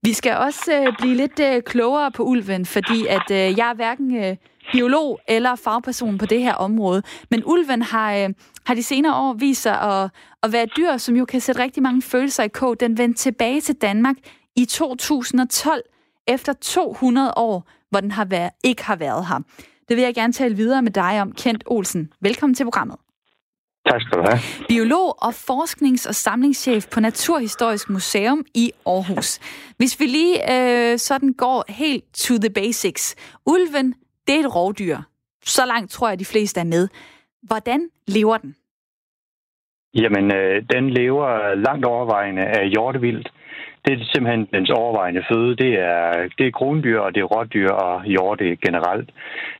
Vi 0.01 0.13
skal 0.13 0.37
også 0.37 0.73
øh, 0.73 0.93
blive 0.97 1.15
lidt 1.15 1.39
øh, 1.39 1.61
klogere 1.61 2.11
på 2.11 2.23
ulven, 2.23 2.65
fordi 2.65 3.05
at 3.09 3.31
øh, 3.31 3.57
jeg 3.57 3.69
er 3.69 3.75
hverken 3.75 4.15
øh, 4.15 4.35
biolog 4.71 5.19
eller 5.27 5.55
fagperson 5.55 6.17
på 6.17 6.25
det 6.25 6.41
her 6.41 6.53
område. 6.53 7.03
Men 7.31 7.43
ulven 7.45 7.81
har, 7.81 8.15
øh, 8.15 8.29
har 8.65 8.73
de 8.73 8.83
senere 8.83 9.15
år 9.15 9.33
vist 9.33 9.61
sig 9.61 9.81
at, 9.81 10.09
at 10.43 10.51
være 10.51 10.63
et 10.63 10.71
dyr, 10.77 10.97
som 10.97 11.15
jo 11.15 11.25
kan 11.25 11.41
sætte 11.41 11.63
rigtig 11.63 11.83
mange 11.83 12.01
følelser 12.01 12.43
i 12.43 12.47
kog. 12.47 12.79
Den 12.79 12.97
vendte 12.97 13.21
tilbage 13.21 13.61
til 13.61 13.75
Danmark 13.75 14.15
i 14.55 14.65
2012, 14.65 15.81
efter 16.27 16.53
200 16.53 17.33
år, 17.37 17.69
hvor 17.89 17.99
den 17.99 18.11
har 18.11 18.25
været, 18.25 18.49
ikke 18.63 18.83
har 18.83 18.95
været 18.95 19.27
her. 19.27 19.39
Det 19.89 19.97
vil 19.97 20.03
jeg 20.03 20.15
gerne 20.15 20.33
tale 20.33 20.55
videre 20.55 20.81
med 20.81 20.91
dig 20.91 21.21
om, 21.21 21.31
Kent 21.31 21.63
Olsen. 21.67 22.13
Velkommen 22.21 22.55
til 22.55 22.63
programmet. 22.63 22.97
Tak 23.89 24.01
skal 24.01 24.17
du 24.17 24.23
have. 24.29 24.39
Biolog 24.67 25.23
og 25.23 25.33
forsknings- 25.33 26.07
og 26.07 26.15
samlingschef 26.15 26.87
på 26.93 26.99
Naturhistorisk 26.99 27.89
Museum 27.89 28.45
i 28.53 28.71
Aarhus. 28.85 29.39
Hvis 29.77 29.99
vi 29.99 30.05
lige 30.05 30.35
øh, 30.53 30.97
sådan 30.99 31.33
går 31.33 31.63
helt 31.69 32.03
to 32.13 32.37
the 32.37 32.49
basics. 32.49 33.15
Ulven 33.45 33.95
det 34.27 34.35
er 34.35 34.39
et 34.39 34.55
rovdyr. 34.55 34.97
Så 35.45 35.65
langt 35.65 35.91
tror 35.91 36.09
jeg, 36.09 36.19
de 36.19 36.25
fleste 36.25 36.59
er 36.59 36.63
med. 36.63 36.87
Hvordan 37.43 37.89
lever 38.07 38.37
den? 38.37 38.55
Jamen, 39.93 40.35
øh, 40.35 40.63
den 40.73 40.89
lever 40.89 41.55
langt 41.55 41.85
overvejende 41.85 42.41
af 42.41 42.69
hjortevildt. 42.69 43.31
Det 43.85 43.93
er 43.93 44.05
simpelthen 44.13 44.47
dens 44.53 44.69
overvejende 44.69 45.23
føde. 45.31 45.55
Det 45.55 45.73
er, 45.79 46.29
det 46.37 46.47
er 46.47 46.51
krondyr, 46.51 46.99
og 46.99 47.15
det 47.15 47.21
er 47.21 47.31
rådyr 47.35 47.69
og 47.69 48.03
hjorte 48.03 48.55
generelt. 48.55 49.09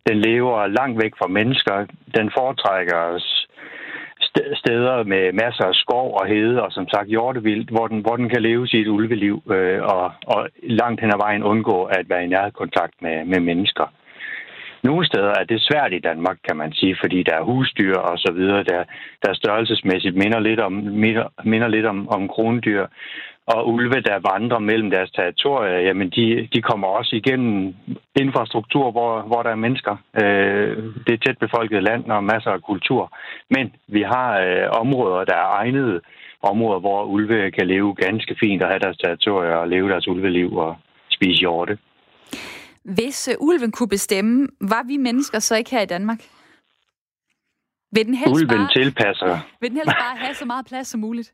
Den 0.10 0.18
lever 0.22 0.68
langt 0.68 1.04
væk 1.04 1.14
fra 1.20 1.28
mennesker. 1.28 1.86
Den 2.18 2.32
foretrækker 2.38 3.20
steder 4.64 5.04
med 5.04 5.34
masser 5.34 5.66
af 5.66 5.76
skov 5.76 6.18
og 6.20 6.28
hede, 6.28 6.62
og 6.64 6.72
som 6.72 6.88
sagt 6.88 7.08
hjortevildt, 7.08 7.70
hvor 7.70 7.88
den, 7.88 8.00
hvor 8.00 8.16
den 8.16 8.30
kan 8.30 8.42
leve 8.42 8.68
sit 8.68 8.88
ulveliv 8.88 9.44
øh, 9.52 9.82
og, 9.82 10.12
og 10.28 10.50
langt 10.64 11.02
hen 11.02 11.14
ad 11.14 11.18
vejen 11.18 11.44
undgå 11.44 11.84
at 11.84 12.10
være 12.10 12.24
i 12.24 12.28
nærkontakt 12.28 12.94
med, 13.02 13.26
med 13.26 13.40
mennesker. 13.40 13.88
Nogle 14.88 15.06
steder 15.06 15.34
er 15.40 15.44
det 15.44 15.62
svært 15.62 15.94
i 15.94 16.00
Danmark, 16.10 16.38
kan 16.48 16.58
man 16.58 16.74
sige, 16.74 16.96
fordi 17.02 17.24
der 17.24 17.36
er 17.36 17.50
husdyr 17.52 17.98
og 17.98 18.18
så 18.18 18.32
videre, 18.32 18.64
der, 18.64 18.84
der 19.24 19.34
størrelsesmæssigt 19.34 20.16
minder 20.16 20.40
lidt 20.40 20.60
om, 20.60 20.74
minder, 20.74 21.28
minder 21.44 21.68
lidt 21.68 21.86
om, 21.86 22.10
om 22.10 22.28
krondyr. 22.28 22.86
Og 23.48 23.74
ulve, 23.74 24.02
der 24.02 24.32
vandrer 24.32 24.60
mellem 24.60 24.90
deres 24.90 25.12
territorier, 25.12 25.80
jamen 25.80 26.10
de, 26.10 26.48
de 26.54 26.62
kommer 26.62 26.88
også 26.88 27.16
igennem 27.16 27.76
infrastruktur, 28.16 28.92
hvor, 28.92 29.22
hvor 29.22 29.44
der 29.44 29.50
er 29.50 29.56
mennesker. 29.66 29.96
Øh, 30.22 30.78
det 31.06 31.14
er 31.14 31.24
tæt 31.26 31.38
befolket 31.38 31.84
land 31.84 32.06
og 32.06 32.24
masser 32.24 32.52
af 32.52 32.62
kultur. 32.62 33.18
Men 33.50 33.74
vi 33.88 34.02
har 34.02 34.40
øh, 34.40 34.68
områder, 34.82 35.26
der 35.26 35.36
er 35.36 35.50
egnede 35.62 36.02
områder, 36.42 36.80
hvor 36.80 37.04
ulve 37.04 37.52
kan 37.52 37.68
leve 37.68 37.96
ganske 37.96 38.36
fint 38.40 38.64
og 38.64 38.70
have 38.70 38.80
deres 38.80 38.98
territorier 38.98 39.56
og 39.56 39.68
leve 39.68 39.90
deres 39.90 40.08
ulveliv 40.08 40.56
og 40.56 40.76
spise 41.10 41.40
hjorte. 41.40 41.78
Hvis 42.84 43.30
uh, 43.32 43.48
ulven 43.48 43.72
kunne 43.72 43.90
bestemme, 43.90 44.48
var 44.62 44.84
vi 44.88 44.98
mennesker 44.98 45.40
så 45.40 45.56
ikke 45.56 45.72
her 45.72 45.82
i 45.82 45.86
Danmark? 45.86 46.22
Vil 47.92 48.06
den 48.06 48.14
helst 48.14 48.36
ulven 48.36 48.58
bare, 48.58 48.74
tilpasser. 48.76 49.40
Vil 49.62 49.70
den 49.70 49.78
helst 49.78 49.96
bare 50.06 50.18
have 50.18 50.34
så 50.34 50.46
meget 50.46 50.66
plads 50.66 50.88
som 50.88 51.00
muligt? 51.00 51.34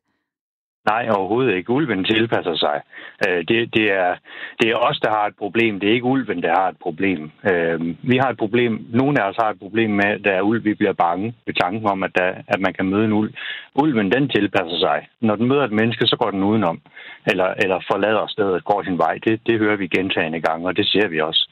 Nej, 0.85 1.09
overhovedet 1.09 1.55
ikke. 1.55 1.69
Ulven 1.69 2.03
tilpasser 2.03 2.55
sig. 2.55 2.81
Øh, 3.27 3.43
det, 3.47 3.73
det, 3.75 3.91
er, 3.91 4.15
det 4.59 4.69
er 4.69 4.75
os, 4.75 4.99
der 4.99 5.09
har 5.09 5.25
et 5.27 5.35
problem. 5.37 5.79
Det 5.79 5.89
er 5.89 5.93
ikke 5.93 6.05
ulven, 6.05 6.43
der 6.43 6.53
har 6.59 6.67
et 6.69 6.77
problem. 6.81 7.31
Øh, 7.51 7.79
vi 8.11 8.17
har 8.17 8.29
et 8.29 8.37
problem. 8.37 8.85
Nogle 8.89 9.21
af 9.21 9.29
os 9.29 9.35
har 9.39 9.49
et 9.49 9.59
problem 9.59 9.89
med, 9.89 10.05
at 10.05 10.21
der 10.23 10.31
er 10.31 10.41
ulv, 10.41 10.63
vi 10.63 10.73
bliver 10.73 10.93
bange 10.93 11.33
ved 11.45 11.53
tanken 11.53 11.87
om, 11.87 12.03
at, 12.03 12.11
der, 12.15 12.33
at 12.47 12.59
man 12.59 12.73
kan 12.73 12.85
møde 12.85 13.05
en 13.05 13.13
ulv. 13.13 13.33
Ulven, 13.75 14.11
den 14.11 14.29
tilpasser 14.29 14.79
sig. 14.79 15.07
Når 15.21 15.35
den 15.35 15.47
møder 15.47 15.63
et 15.63 15.71
menneske, 15.71 16.07
så 16.07 16.15
går 16.15 16.31
den 16.31 16.43
udenom. 16.43 16.81
Eller, 17.27 17.53
eller 17.63 17.79
forlader 17.91 18.27
stedet, 18.27 18.63
går 18.63 18.83
sin 18.83 18.97
vej. 18.97 19.19
Det, 19.25 19.41
det 19.47 19.59
hører 19.59 19.75
vi 19.75 19.87
gentagende 19.87 20.41
gange, 20.41 20.67
og 20.67 20.77
det 20.77 20.87
ser 20.87 21.07
vi 21.07 21.19
også. 21.19 21.49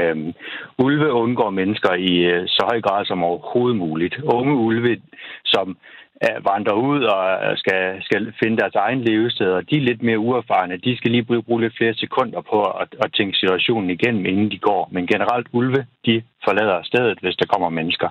Øhm, 0.00 0.32
ulve 0.78 1.12
undgår 1.12 1.50
mennesker 1.50 1.92
i 1.94 2.14
øh, 2.32 2.44
så 2.46 2.62
høj 2.70 2.80
grad 2.80 3.04
som 3.04 3.24
overhovedet 3.24 3.78
muligt. 3.78 4.14
Unge 4.22 4.54
ulve, 4.54 5.00
som 5.44 5.76
Øh, 6.24 6.44
vandrer 6.44 6.76
ud 6.88 7.02
og 7.02 7.24
øh, 7.44 7.58
skal, 7.62 8.02
skal 8.02 8.32
finde 8.42 8.56
deres 8.56 8.74
egen 8.74 9.00
levested, 9.08 9.50
og 9.58 9.70
de 9.70 9.76
er 9.76 9.80
lidt 9.80 10.02
mere 10.02 10.18
uerfarne. 10.18 10.76
De 10.76 10.96
skal 10.96 11.10
lige 11.10 11.42
bruge 11.42 11.60
lidt 11.60 11.76
flere 11.76 11.94
sekunder 11.94 12.40
på 12.40 12.58
at, 12.62 12.88
at 13.04 13.12
tænke 13.14 13.38
situationen 13.38 13.90
igennem, 13.90 14.26
inden 14.26 14.50
de 14.50 14.58
går. 14.58 14.88
Men 14.92 15.06
generelt 15.06 15.46
ulve, 15.52 15.86
de 16.06 16.22
forlader 16.44 16.82
stedet, 16.82 17.18
hvis 17.22 17.36
der 17.36 17.46
kommer 17.46 17.68
mennesker. 17.68 18.08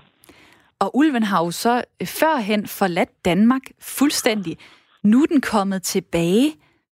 Og 0.80 0.96
ulven 0.96 1.24
har 1.24 1.44
jo 1.46 1.52
så 1.52 1.84
førhen 2.20 2.68
forladt 2.68 3.26
Danmark 3.26 3.62
fuldstændig. 3.98 4.58
Nu 5.04 5.22
er 5.24 5.26
den 5.26 5.42
kommet 5.42 5.84
tilbage. 5.84 6.48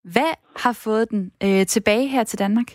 Hvad 0.04 0.34
har 0.58 0.74
fået 0.74 1.10
den 1.10 1.32
øh, 1.44 1.66
tilbage 1.66 2.08
her 2.08 2.24
til 2.24 2.40
Danmark? 2.40 2.66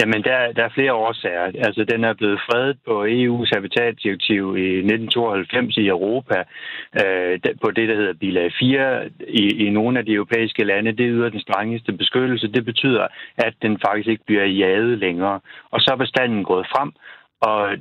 Jamen, 0.00 0.22
der, 0.24 0.52
der 0.52 0.64
er 0.64 0.74
flere 0.74 0.92
årsager. 0.92 1.44
Altså, 1.66 1.84
den 1.84 2.04
er 2.04 2.12
blevet 2.12 2.40
fredet 2.50 2.76
på 2.86 3.04
EU's 3.04 3.50
habitatdirektiv 3.54 4.56
i 4.56 4.68
1992 4.78 5.76
i 5.76 5.86
Europa, 5.86 6.38
øh, 7.00 7.38
på 7.62 7.70
det, 7.70 7.88
der 7.88 7.96
hedder 7.96 8.14
bilag 8.20 8.52
4 8.58 9.10
i, 9.28 9.66
i 9.66 9.70
nogle 9.70 9.98
af 9.98 10.04
de 10.04 10.12
europæiske 10.12 10.64
lande. 10.64 10.92
Det 10.92 11.06
yder 11.10 11.28
den 11.28 11.40
strengeste 11.40 11.92
beskyttelse. 11.92 12.52
Det 12.52 12.64
betyder, 12.64 13.06
at 13.38 13.54
den 13.62 13.78
faktisk 13.86 14.08
ikke 14.08 14.24
bliver 14.26 14.44
jaget 14.44 14.98
længere. 14.98 15.40
Og 15.70 15.80
så 15.80 15.88
er 15.92 15.96
bestanden 15.96 16.44
gået 16.44 16.66
frem, 16.72 16.92
og 17.40 17.78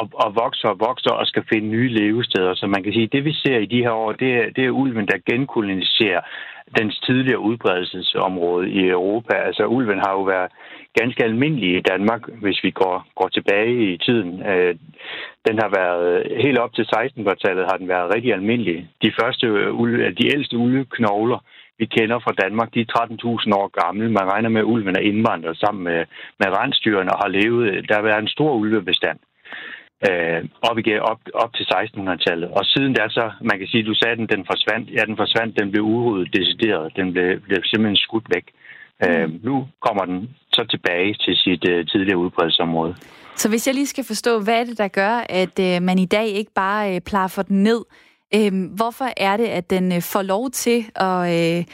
og, 0.00 0.10
og 0.24 0.34
vokser 0.34 0.68
og 0.68 0.80
vokser 0.80 1.10
og 1.10 1.26
skal 1.26 1.44
finde 1.52 1.68
nye 1.68 1.88
levesteder. 1.88 2.54
Så 2.54 2.66
man 2.66 2.82
kan 2.82 2.92
sige, 2.92 3.08
at 3.08 3.12
det 3.12 3.24
vi 3.24 3.32
ser 3.32 3.58
i 3.58 3.66
de 3.66 3.82
her 3.86 3.90
år, 3.90 4.12
det 4.12 4.30
er, 4.40 4.46
det 4.56 4.64
er 4.64 4.70
ulven, 4.70 5.06
der 5.06 5.26
genkoloniserer 5.30 6.20
dens 6.78 6.98
tidligere 6.98 7.38
udbredelsesområde 7.38 8.70
i 8.70 8.88
Europa. 8.88 9.34
Altså 9.34 9.66
ulven 9.66 9.98
har 9.98 10.12
jo 10.12 10.22
været 10.22 10.50
ganske 11.00 11.24
almindelig 11.24 11.76
i 11.76 11.80
Danmark, 11.80 12.22
hvis 12.42 12.64
vi 12.64 12.70
går, 12.70 13.06
går 13.16 13.28
tilbage 13.28 13.92
i 13.94 13.98
tiden. 13.98 14.42
Øh, 14.46 14.74
den 15.48 15.58
har 15.62 15.70
været, 15.78 16.42
helt 16.44 16.58
op 16.58 16.74
til 16.74 16.86
1600-tallet 16.96 17.64
har 17.70 17.76
den 17.76 17.88
været 17.88 18.14
rigtig 18.14 18.32
almindelig. 18.32 18.88
De 19.02 19.12
første, 19.20 19.46
de 20.20 20.26
ældste 20.34 20.56
ulveknogler, 20.56 21.38
vi 21.78 21.86
kender 21.86 22.18
fra 22.18 22.38
Danmark, 22.42 22.74
de 22.74 22.80
er 22.80 22.92
13.000 22.98 23.54
år 23.60 23.68
gamle. 23.82 24.10
Man 24.10 24.30
regner 24.32 24.48
med, 24.48 24.60
at 24.60 24.70
ulven 24.72 24.96
er 24.96 25.08
indvandret 25.10 25.56
sammen 25.56 25.84
med, 25.84 26.04
med 26.40 26.48
rensdyrene 26.58 27.12
og 27.12 27.18
har 27.24 27.28
levet. 27.28 27.88
Der 27.88 27.94
har 27.94 28.02
været 28.02 28.22
en 28.22 28.34
stor 28.36 28.52
ulvebestand 28.54 29.18
øh, 30.06 30.40
op, 30.68 30.78
igen, 30.78 31.00
op, 31.00 31.20
op 31.34 31.52
til 31.54 31.64
1600-tallet. 31.64 32.48
Og 32.58 32.64
siden 32.64 32.94
der 32.94 33.08
så, 33.08 33.30
man 33.40 33.58
kan 33.58 33.68
sige, 33.68 33.88
du 33.90 33.94
sagde, 33.94 34.12
at 34.12 34.18
den, 34.18 34.28
den 34.34 34.44
forsvandt. 34.50 34.86
Ja, 34.96 35.02
den 35.10 35.16
forsvandt, 35.16 35.58
den 35.60 35.70
blev 35.70 35.84
udryddet, 35.84 36.36
decideret. 36.38 36.96
Den 36.96 37.12
blev, 37.12 37.40
blev 37.40 37.58
simpelthen 37.64 37.96
skudt 37.96 38.26
væk. 38.34 38.46
Øh, 39.04 39.24
mm. 39.26 39.34
Øh, 39.34 39.44
nu 39.44 39.66
kommer 39.86 40.04
den 40.04 40.30
så 40.52 40.64
tilbage 40.70 41.14
til 41.14 41.34
sit 41.36 41.68
øh, 41.70 41.86
tidligere 41.86 42.18
udbredelsesområde. 42.18 42.94
Så 43.36 43.48
hvis 43.48 43.66
jeg 43.66 43.74
lige 43.74 43.86
skal 43.86 44.04
forstå, 44.04 44.40
hvad 44.40 44.60
er 44.60 44.64
det, 44.64 44.78
der 44.78 44.88
gør, 44.88 45.14
at 45.28 45.58
øh, 45.60 45.82
man 45.82 45.98
i 45.98 46.06
dag 46.06 46.26
ikke 46.26 46.52
bare 46.54 46.94
øh, 46.94 47.00
plaffer 47.00 47.42
den 47.42 47.62
ned? 47.62 47.84
Øh, 48.34 48.52
hvorfor 48.76 49.08
er 49.16 49.36
det, 49.36 49.46
at 49.46 49.70
den 49.70 49.92
øh, 49.92 50.02
får 50.02 50.22
lov 50.22 50.50
til 50.50 50.84
at... 50.96 51.58
Øh, 51.58 51.64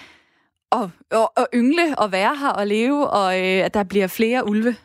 og, 0.71 0.91
og, 1.11 1.33
og 1.37 1.47
yngle 1.55 1.99
og 1.99 2.13
være 2.13 2.37
her 2.41 2.49
og 2.49 2.67
leve, 2.67 3.11
og 3.11 3.41
øh, 3.41 3.65
at 3.65 3.75
der 3.75 3.85
bliver 3.85 4.07
flere 4.07 4.49
ulve? 4.49 4.77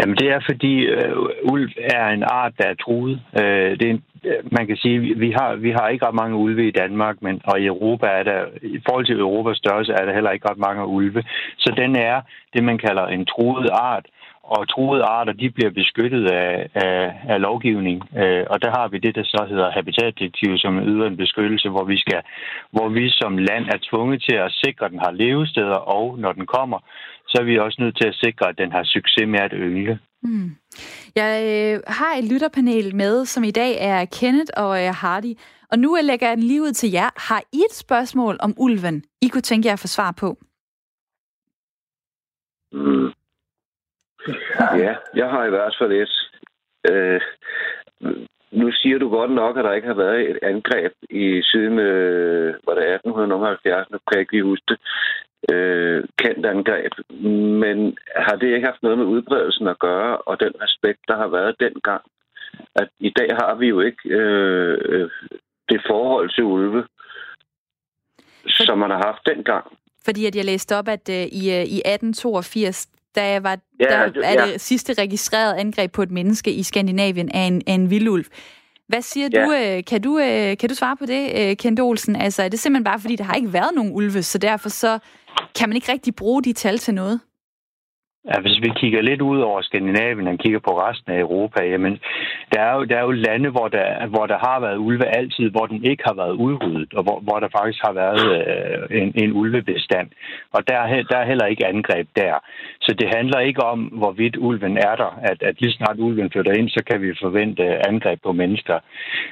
Jamen 0.00 0.16
det 0.16 0.28
er 0.30 0.40
fordi 0.50 0.74
øh, 0.78 1.16
ulv 1.52 1.70
er 1.76 2.08
en 2.08 2.22
art, 2.22 2.52
der 2.58 2.64
er 2.64 2.74
truet. 2.74 3.20
Øh, 3.40 3.70
det 3.78 3.82
er 3.82 3.90
en, 3.90 4.04
man 4.52 4.66
kan 4.66 4.76
sige, 4.76 4.98
vi 5.18 5.30
har, 5.30 5.54
vi 5.54 5.70
har 5.70 5.88
ikke 5.88 6.06
ret 6.06 6.14
mange 6.14 6.36
ulve 6.36 6.68
i 6.68 6.70
Danmark, 6.70 7.16
men 7.22 7.40
og 7.44 7.60
i 7.60 7.66
Europa 7.66 8.06
er 8.06 8.22
der, 8.22 8.44
i 8.62 8.80
forhold 8.86 9.06
til 9.06 9.20
Europas 9.20 9.56
størrelse, 9.56 9.92
er 9.92 10.04
der 10.04 10.14
heller 10.14 10.30
ikke 10.30 10.48
ret 10.50 10.58
mange 10.58 10.86
ulve. 10.86 11.24
Så 11.58 11.72
den 11.76 11.96
er 11.96 12.20
det, 12.54 12.64
man 12.64 12.78
kalder 12.78 13.06
en 13.06 13.26
truet 13.26 13.70
art, 13.72 14.06
og 14.46 14.68
truede 14.68 15.04
arter, 15.04 15.32
de 15.32 15.50
bliver 15.50 15.70
beskyttet 15.70 16.24
af, 16.30 16.68
af, 16.74 17.12
af 17.28 17.40
lovgivning. 17.40 17.98
Øh, 18.22 18.44
og 18.50 18.62
der 18.62 18.70
har 18.78 18.88
vi 18.88 18.98
det, 18.98 19.14
der 19.14 19.24
så 19.24 19.46
hedder 19.48 19.70
habitatdirektiv, 19.70 20.58
som 20.58 20.78
yder 20.78 21.06
en 21.06 21.16
beskyttelse, 21.16 21.68
hvor 21.68 21.84
vi, 21.84 21.98
skal, 21.98 22.20
hvor 22.72 22.88
vi 22.88 23.04
som 23.10 23.38
land 23.38 23.64
er 23.74 23.78
tvunget 23.90 24.24
til 24.28 24.36
at 24.36 24.52
sikre, 24.64 24.86
at 24.86 24.92
den 24.92 24.98
har 24.98 25.10
levesteder, 25.10 25.78
og 25.96 26.18
når 26.18 26.32
den 26.32 26.46
kommer, 26.46 26.78
så 27.28 27.36
er 27.40 27.44
vi 27.44 27.58
også 27.58 27.82
nødt 27.82 27.96
til 27.96 28.08
at 28.08 28.18
sikre, 28.24 28.48
at 28.48 28.58
den 28.58 28.72
har 28.72 28.84
succes 28.84 29.26
med 29.26 29.40
at 29.40 29.52
yngle. 29.54 29.98
Mm. 30.22 30.50
Jeg 31.16 31.32
øh, 31.52 31.80
har 31.86 32.12
et 32.18 32.32
lytterpanel 32.32 32.96
med, 32.96 33.24
som 33.24 33.44
i 33.44 33.50
dag 33.50 33.72
er 33.80 34.04
Kenneth 34.04 34.52
og 34.56 34.84
øh, 34.84 34.94
Hardy. 35.00 35.32
Og 35.72 35.78
nu 35.78 35.98
lægger 36.02 36.26
jeg 36.28 36.36
den 36.36 36.44
lige 36.44 36.62
ud 36.62 36.72
til 36.72 36.90
jer. 36.90 37.10
Har 37.28 37.42
I 37.52 37.58
et 37.70 37.74
spørgsmål 37.74 38.36
om 38.40 38.54
ulven, 38.56 39.04
I 39.22 39.28
kunne 39.28 39.48
tænke 39.50 39.66
jer 39.66 39.72
at 39.72 39.78
få 39.78 39.86
svar 39.86 40.12
på? 40.20 40.28
Mm. 42.72 43.23
Ja, 44.84 44.94
jeg 45.14 45.30
har 45.30 45.44
i 45.44 45.50
hvert 45.50 45.76
fald 45.78 45.92
et. 45.92 46.14
Øh, 46.90 47.20
nu 48.52 48.72
siger 48.72 48.98
du 48.98 49.08
godt 49.08 49.30
nok, 49.30 49.58
at 49.58 49.64
der 49.64 49.72
ikke 49.72 49.88
har 49.88 49.94
været 49.94 50.30
et 50.30 50.38
angreb 50.42 50.92
i 51.10 51.42
siden, 51.42 51.78
øh, 51.78 52.54
var 52.66 52.74
det 52.74 52.94
1870, 52.94 53.90
nu 53.90 53.98
kan 53.98 54.14
jeg 54.14 54.20
ikke 54.20 54.32
lige 54.32 54.44
huske 54.44 54.64
det 54.68 54.78
øh, 55.52 56.04
kendt 56.18 56.46
angreb. 56.46 56.92
Men 57.62 57.96
har 58.16 58.36
det 58.36 58.54
ikke 58.54 58.66
haft 58.66 58.82
noget 58.82 58.98
med 58.98 59.06
udbredelsen 59.06 59.68
at 59.68 59.78
gøre, 59.78 60.16
og 60.16 60.40
den 60.40 60.52
respekt, 60.60 61.00
der 61.08 61.16
har 61.16 61.28
været 61.28 61.60
dengang? 61.60 62.02
At 62.74 62.88
i 62.98 63.10
dag 63.18 63.28
har 63.40 63.54
vi 63.54 63.66
jo 63.68 63.80
ikke 63.80 64.08
øh, 64.08 65.10
det 65.68 65.80
forhold 65.86 66.30
til 66.34 66.44
ulve, 66.44 66.84
som 68.46 68.78
man 68.78 68.90
har 68.90 69.02
haft 69.06 69.26
dengang. 69.26 69.66
Fordi 70.04 70.26
at 70.26 70.36
jeg 70.36 70.44
læste 70.44 70.76
op, 70.76 70.88
at 70.88 71.08
uh, 71.08 71.14
i, 71.14 71.42
uh, 71.56 71.64
i 71.76 71.78
1882, 71.84 72.88
der 73.14 73.40
var 73.40 73.58
ja, 73.80 73.84
der 73.84 74.22
er 74.22 74.32
ja. 74.32 74.52
det 74.52 74.60
sidste 74.60 74.92
registreret 74.92 75.54
angreb 75.54 75.92
på 75.92 76.02
et 76.02 76.10
menneske 76.10 76.52
i 76.52 76.62
Skandinavien 76.62 77.30
af 77.34 77.40
en, 77.40 77.62
af 77.66 77.72
en 77.72 77.90
vildulv. 77.90 78.24
Hvad 78.88 79.02
siger 79.02 79.28
ja. 79.32 79.44
du? 79.44 79.52
Øh, 79.52 79.84
kan 79.84 80.02
du? 80.02 80.18
Kan 80.60 80.68
du 80.68 80.74
svare 80.74 80.96
på 80.96 81.06
det, 81.06 81.58
Kent 81.58 81.80
Olsen? 81.80 82.16
Altså, 82.16 82.42
er 82.42 82.48
det 82.48 82.60
simpelthen 82.60 82.84
bare, 82.84 83.00
fordi 83.00 83.16
der 83.16 83.24
har 83.24 83.34
ikke 83.34 83.52
været 83.52 83.70
nogen 83.74 83.92
ulve, 83.92 84.22
så 84.22 84.38
derfor 84.38 84.68
så 84.68 84.98
kan 85.58 85.68
man 85.68 85.76
ikke 85.76 85.92
rigtig 85.92 86.14
bruge 86.14 86.42
de 86.42 86.52
tal 86.52 86.78
til 86.78 86.94
noget? 86.94 87.20
Ja, 88.30 88.40
hvis 88.40 88.58
vi 88.62 88.70
kigger 88.76 89.02
lidt 89.02 89.20
ud 89.20 89.40
over 89.40 89.60
Skandinavien 89.62 90.28
og 90.28 90.38
kigger 90.38 90.58
på 90.58 90.72
resten 90.80 91.12
af 91.12 91.20
Europa, 91.20 91.64
jamen, 91.64 91.98
der 92.52 92.60
er 92.60 92.74
jo, 92.76 92.84
der 92.84 92.96
er 92.96 93.02
jo 93.02 93.10
lande, 93.10 93.48
hvor 93.50 93.68
der, 93.68 94.06
hvor 94.06 94.26
der 94.26 94.38
har 94.38 94.60
været 94.60 94.76
ulve 94.76 95.06
altid, 95.16 95.50
hvor 95.50 95.66
den 95.66 95.84
ikke 95.84 96.02
har 96.06 96.14
været 96.14 96.32
udryddet, 96.32 96.94
og 96.94 97.02
hvor, 97.02 97.20
hvor 97.20 97.38
der 97.40 97.48
faktisk 97.58 97.80
har 97.86 97.92
været 97.92 98.24
øh, 98.38 99.02
en, 99.02 99.12
en 99.22 99.32
ulvebestand. 99.32 100.08
Og 100.52 100.68
der 100.68 101.02
der 101.10 101.16
er 101.18 101.26
heller 101.26 101.46
ikke 101.46 101.66
angreb 101.66 102.08
der. 102.16 102.34
Så 102.80 102.94
det 102.98 103.08
handler 103.16 103.38
ikke 103.38 103.62
om, 103.62 103.80
hvorvidt 103.80 104.36
ulven 104.36 104.76
er 104.76 104.96
der, 104.96 105.18
at, 105.22 105.42
at 105.42 105.60
lige 105.60 105.72
snart 105.72 105.98
ulven 105.98 106.30
flytter 106.30 106.52
ind, 106.52 106.68
så 106.68 106.82
kan 106.90 107.02
vi 107.02 107.14
forvente 107.22 107.88
angreb 107.88 108.18
på 108.22 108.32
mennesker. 108.32 108.78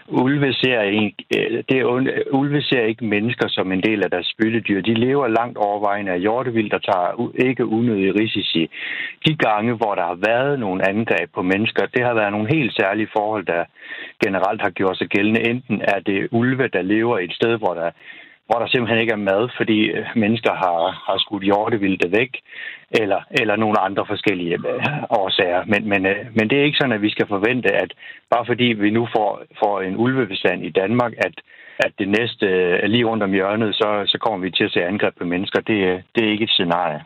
Ulve 0.08 0.52
ser 0.52 0.80
ikke, 0.82 1.16
øh, 1.36 1.64
det 1.68 1.78
er, 1.78 1.84
ulve 2.32 2.62
ser 2.62 2.82
ikke 2.82 3.04
mennesker 3.04 3.48
som 3.48 3.72
en 3.72 3.82
del 3.82 4.04
af 4.04 4.10
deres 4.10 4.32
byttedyr. 4.38 4.80
De 4.80 4.94
lever 4.94 5.28
langt 5.28 5.58
overvejende 5.58 6.12
af 6.12 6.20
hjortevild, 6.20 6.70
der 6.70 6.78
tager 6.78 7.32
ikke 7.46 7.66
unødige 7.66 8.14
risici 8.20 8.70
de 9.26 9.34
gange, 9.36 9.72
hvor 9.74 9.94
der 9.94 10.02
har 10.02 10.18
været 10.30 10.60
nogle 10.60 10.88
angreb 10.88 11.30
på 11.34 11.42
mennesker, 11.42 11.86
det 11.86 12.04
har 12.04 12.14
været 12.14 12.32
nogle 12.32 12.54
helt 12.54 12.72
særlige 12.74 13.12
forhold, 13.12 13.46
der 13.46 13.64
generelt 14.24 14.62
har 14.62 14.70
gjort 14.70 14.98
sig 14.98 15.08
gældende. 15.08 15.48
Enten 15.50 15.82
er 15.94 16.00
det 16.00 16.28
ulve, 16.30 16.68
der 16.68 16.82
lever 16.82 17.18
et 17.18 17.32
sted, 17.32 17.58
hvor 17.58 17.74
der 17.74 17.90
hvor 18.46 18.58
der 18.58 18.66
simpelthen 18.68 19.00
ikke 19.00 19.12
er 19.12 19.28
mad, 19.32 19.48
fordi 19.56 19.78
øh, 19.96 20.06
mennesker 20.16 20.54
har, 20.64 20.80
har 21.06 21.18
skudt 21.18 21.44
hjortevilde 21.44 22.12
væk, 22.18 22.32
eller, 22.90 23.20
eller 23.30 23.56
nogle 23.56 23.80
andre 23.80 24.04
forskellige 24.06 24.54
øh, 24.54 24.84
årsager. 25.10 25.62
Men, 25.66 25.88
men, 25.88 26.06
øh, 26.06 26.16
men 26.36 26.50
det 26.50 26.58
er 26.58 26.64
ikke 26.64 26.80
sådan, 26.80 26.92
at 26.98 27.02
vi 27.02 27.10
skal 27.10 27.26
forvente, 27.26 27.68
at 27.74 27.90
bare 28.30 28.46
fordi 28.46 28.64
vi 28.64 28.90
nu 28.90 29.08
får, 29.16 29.42
får 29.62 29.80
en 29.80 29.96
ulvebestand 29.96 30.64
i 30.64 30.70
Danmark, 30.70 31.12
at, 31.18 31.34
at 31.78 31.92
det 31.98 32.08
næste 32.08 32.46
lige 32.86 33.04
rundt 33.04 33.22
om 33.22 33.32
hjørnet, 33.32 33.74
så, 33.74 34.02
så 34.06 34.18
kommer 34.18 34.38
vi 34.38 34.50
til 34.50 34.64
at 34.64 34.72
se 34.72 34.84
angreb 34.84 35.14
på 35.18 35.24
mennesker. 35.24 35.60
Det, 35.60 36.02
det 36.14 36.24
er 36.24 36.30
ikke 36.30 36.44
et 36.44 36.50
scenarie. 36.50 37.00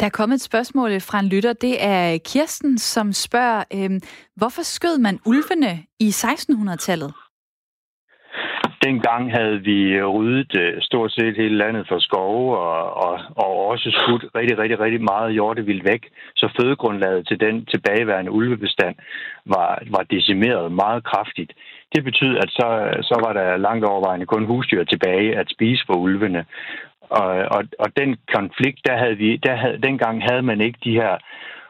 Der 0.00 0.06
er 0.06 0.10
kommet 0.10 0.34
et 0.34 0.42
spørgsmål 0.42 0.90
øh, 0.92 1.02
fra 1.02 1.18
en 1.20 1.28
lytter. 1.28 1.52
Det 1.52 1.84
er 1.84 2.18
Kirsten, 2.24 2.78
som 2.78 3.12
spørger, 3.12 3.64
øh, 3.74 3.90
hvorfor 4.36 4.62
skød 4.62 4.98
man 4.98 5.18
ulvene 5.26 5.82
i 6.00 6.08
1600-tallet? 6.08 7.12
Dengang 8.88 9.32
havde 9.38 9.58
vi 9.68 10.02
ryddet 10.02 10.52
øh, 10.62 10.82
stort 10.82 11.12
set 11.12 11.36
hele 11.36 11.56
landet 11.56 11.84
for 11.88 11.98
skove 11.98 12.58
og, 12.58 12.94
og, 13.06 13.20
og 13.36 13.66
også 13.66 13.88
skudt 13.98 14.24
rigtig, 14.34 14.58
rigtig, 14.58 14.80
rigtig 14.80 15.02
meget 15.02 15.32
hjortevild 15.32 15.82
væk. 15.90 16.02
Så 16.36 16.46
fødegrundlaget 16.60 17.26
til 17.28 17.40
den 17.40 17.66
tilbageværende 17.66 18.30
ulvebestand 18.30 18.94
var, 19.46 19.82
var 19.90 20.02
decimeret 20.10 20.72
meget 20.72 21.04
kraftigt. 21.04 21.52
Det 21.94 22.04
betyder, 22.04 22.38
at 22.38 22.50
så, 22.50 22.68
så 23.02 23.16
var 23.24 23.32
der 23.32 23.56
langt 23.56 23.84
overvejende 23.84 24.26
kun 24.26 24.44
husdyr 24.44 24.84
tilbage 24.84 25.38
at 25.38 25.50
spise 25.50 25.82
for 25.86 25.94
ulvene. 25.94 26.44
Og, 27.20 27.28
og, 27.56 27.62
og 27.78 27.88
den 28.00 28.10
konflikt, 28.36 28.80
der 28.88 28.96
havde 29.02 29.16
vi, 29.16 29.36
der 29.36 29.54
havde, 29.56 29.78
dengang 29.88 30.22
havde 30.30 30.42
man 30.42 30.60
ikke 30.60 30.78
de 30.84 30.92
her 31.00 31.14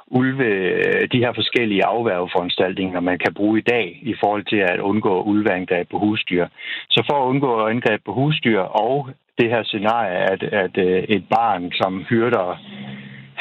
ulve, 0.06 0.44
øh, 0.44 1.08
de 1.12 1.18
her 1.24 1.32
forskellige 1.34 1.84
afværgeforanstaltninger, 1.84 3.00
man 3.00 3.18
kan 3.18 3.34
bruge 3.34 3.58
i 3.58 3.62
dag 3.74 3.98
i 4.02 4.14
forhold 4.20 4.44
til 4.44 4.60
at 4.70 4.80
undgå 4.80 5.22
ulveangreb 5.22 5.90
på 5.90 5.98
husdyr. 5.98 6.46
Så 6.90 7.04
for 7.10 7.16
at 7.22 7.28
undgå 7.28 7.66
angreb 7.66 8.00
på 8.04 8.12
husdyr 8.12 8.60
og 8.60 9.08
det 9.38 9.50
her 9.50 9.62
scenarie, 9.62 10.18
at, 10.32 10.42
at 10.42 10.74
øh, 10.76 11.02
et 11.02 11.24
barn, 11.30 11.72
som 11.72 12.04
hyrder 12.08 12.58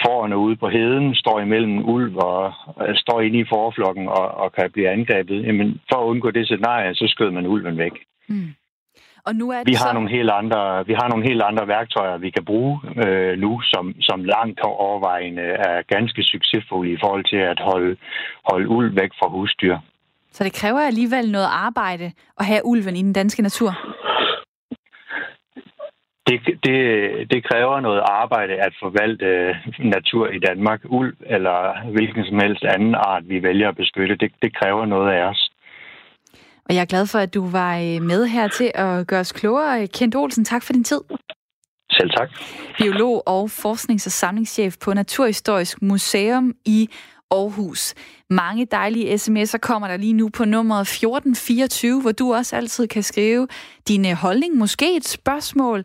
forerne 0.06 0.38
ude 0.38 0.56
på 0.56 0.70
heden, 0.70 1.16
står 1.16 1.40
imellem 1.40 1.90
ulv 1.90 2.16
og 2.18 2.54
øh, 2.88 2.96
står 2.96 3.22
inde 3.22 3.40
i 3.40 3.50
forflokken 3.54 4.08
og, 4.08 4.28
og 4.42 4.54
kan 4.54 4.72
blive 4.72 4.90
angrebet, 4.90 5.46
jamen 5.46 5.82
for 5.90 5.98
at 6.02 6.08
undgå 6.12 6.32
det 6.32 6.46
scenarie, 6.46 6.96
så 6.96 7.06
skød 7.08 7.32
man 7.32 7.48
ulven 7.48 7.78
væk. 7.78 7.96
Mm. 8.28 8.50
Og 9.28 9.36
nu 9.36 9.50
er 9.52 9.58
det 9.58 9.68
vi 9.68 9.74
har 9.74 9.92
så... 9.92 9.94
nogle 9.94 10.10
helt 10.10 10.30
andre, 10.30 10.86
vi 10.86 10.94
har 10.94 11.08
nogle 11.10 11.28
helt 11.30 11.42
andre 11.42 11.68
værktøjer, 11.68 12.18
vi 12.18 12.30
kan 12.30 12.46
bruge 12.46 12.80
øh, 13.06 13.40
nu, 13.40 13.62
som, 13.62 13.96
som 14.00 14.24
langt 14.24 14.60
overvejende 14.60 15.42
er 15.42 15.82
ganske 15.96 16.24
succesfulde 16.24 16.92
i 16.92 16.98
forhold 17.04 17.24
til 17.24 17.42
at 17.52 17.60
holde, 17.60 17.98
holde 18.52 18.68
ulv 18.68 18.96
væk 18.96 19.12
fra 19.20 19.30
husdyr. 19.30 19.78
Så 20.32 20.44
det 20.44 20.54
kræver 20.54 20.80
alligevel 20.80 21.32
noget 21.32 21.50
arbejde 21.52 22.12
at 22.40 22.46
have 22.46 22.66
ulven 22.66 22.96
i 22.96 23.02
den 23.02 23.14
danske 23.14 23.42
natur? 23.42 23.72
Det, 26.28 26.42
det, 26.66 26.78
det 27.32 27.44
kræver 27.44 27.80
noget 27.80 28.02
arbejde 28.06 28.54
at 28.54 28.74
forvalte 28.80 29.26
øh, 29.26 29.56
natur 29.80 30.28
i 30.28 30.40
Danmark. 30.40 30.82
Ulv 30.86 31.16
eller 31.26 31.90
hvilken 31.92 32.26
som 32.26 32.40
helst 32.40 32.64
anden 32.64 32.96
art, 32.96 33.30
vi 33.30 33.44
vælger 33.44 33.70
at 33.70 33.76
beskytte, 33.76 34.16
det, 34.16 34.32
det 34.42 34.56
kræver 34.56 34.86
noget 34.86 35.12
af 35.12 35.22
os. 35.24 35.51
Og 36.66 36.76
jeg 36.76 36.82
er 36.82 36.86
glad 36.86 37.06
for, 37.06 37.20
at 37.20 37.34
du 37.34 37.48
var 37.48 37.78
øh, 37.78 38.02
med 38.02 38.26
her 38.26 38.48
til 38.48 38.72
at 38.76 39.08
gøre 39.08 39.20
os 39.20 39.32
klogere. 39.32 39.88
Kent 39.88 40.16
Olsen, 40.16 40.46
tak 40.46 40.64
for 40.64 40.74
din 40.74 40.84
tid. 40.84 41.02
Selv 41.92 42.10
tak. 42.18 42.30
Biolog 42.78 43.24
og 43.28 43.50
forsknings- 43.50 44.06
og 44.06 44.12
samlingschef 44.12 44.78
på 44.78 44.94
Naturhistorisk 44.94 45.82
Museum 45.82 46.54
i 46.66 46.90
Aarhus. 47.32 47.94
Mange 48.30 48.66
dejlige 48.66 49.14
sms'er 49.14 49.58
kommer 49.58 49.88
der 49.88 49.98
lige 49.98 50.14
nu 50.14 50.30
på 50.30 50.46
nummeret 50.46 50.82
1424, 50.82 52.02
hvor 52.02 52.12
du 52.12 52.34
også 52.34 52.56
altid 52.56 52.88
kan 52.88 53.04
skrive 53.04 53.48
din 53.88 54.16
holdning, 54.16 54.56
måske 54.56 54.98
et 54.98 55.08
spørgsmål, 55.08 55.84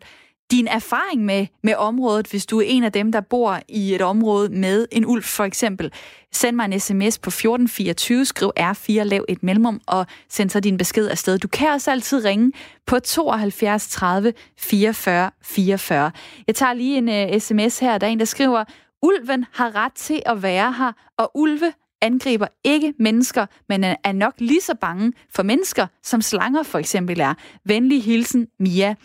din 0.51 0.67
erfaring 0.67 1.25
med, 1.25 1.47
med 1.63 1.75
området, 1.75 2.27
hvis 2.27 2.45
du 2.45 2.59
er 2.59 2.63
en 2.67 2.83
af 2.83 2.91
dem, 2.91 3.11
der 3.11 3.21
bor 3.21 3.59
i 3.67 3.95
et 3.95 4.01
område 4.01 4.49
med 4.49 4.87
en 4.91 5.05
ulv 5.05 5.23
for 5.23 5.43
eksempel. 5.43 5.93
Send 6.31 6.55
mig 6.55 6.65
en 6.65 6.79
sms 6.79 7.19
på 7.19 7.29
1424, 7.29 8.25
skriv 8.25 8.51
R4, 8.59 8.91
lav 8.91 9.25
et 9.29 9.43
mellemrum 9.43 9.81
og 9.85 10.05
send 10.29 10.49
så 10.49 10.59
din 10.59 10.77
besked 10.77 11.07
afsted. 11.07 11.37
Du 11.37 11.47
kan 11.47 11.69
også 11.69 11.91
altid 11.91 12.25
ringe 12.25 12.51
på 12.85 12.99
72 12.99 13.87
30 13.87 14.33
44 14.57 15.31
44. 15.41 16.11
Jeg 16.47 16.55
tager 16.55 16.73
lige 16.73 16.97
en 16.97 17.09
øh, 17.09 17.35
uh, 17.35 17.39
sms 17.39 17.79
her, 17.79 17.97
der 17.97 18.07
er 18.07 18.11
en, 18.11 18.19
der 18.19 18.25
skriver, 18.25 18.63
Ulven 19.01 19.45
har 19.53 19.75
ret 19.75 19.93
til 19.93 20.21
at 20.25 20.43
være 20.43 20.73
her, 20.73 20.91
og 21.17 21.31
ulve 21.35 21.73
angriber 22.01 22.47
ikke 22.63 22.93
mennesker, 22.99 23.45
men 23.69 23.83
er 23.83 24.11
nok 24.11 24.33
lige 24.37 24.61
så 24.61 24.75
bange 24.81 25.13
for 25.35 25.43
mennesker, 25.43 25.87
som 26.03 26.21
slanger 26.21 26.63
for 26.63 26.79
eksempel 26.79 27.19
er. 27.19 27.33
Venlig 27.65 28.03
hilsen, 28.03 28.47
Mia. 28.59 28.95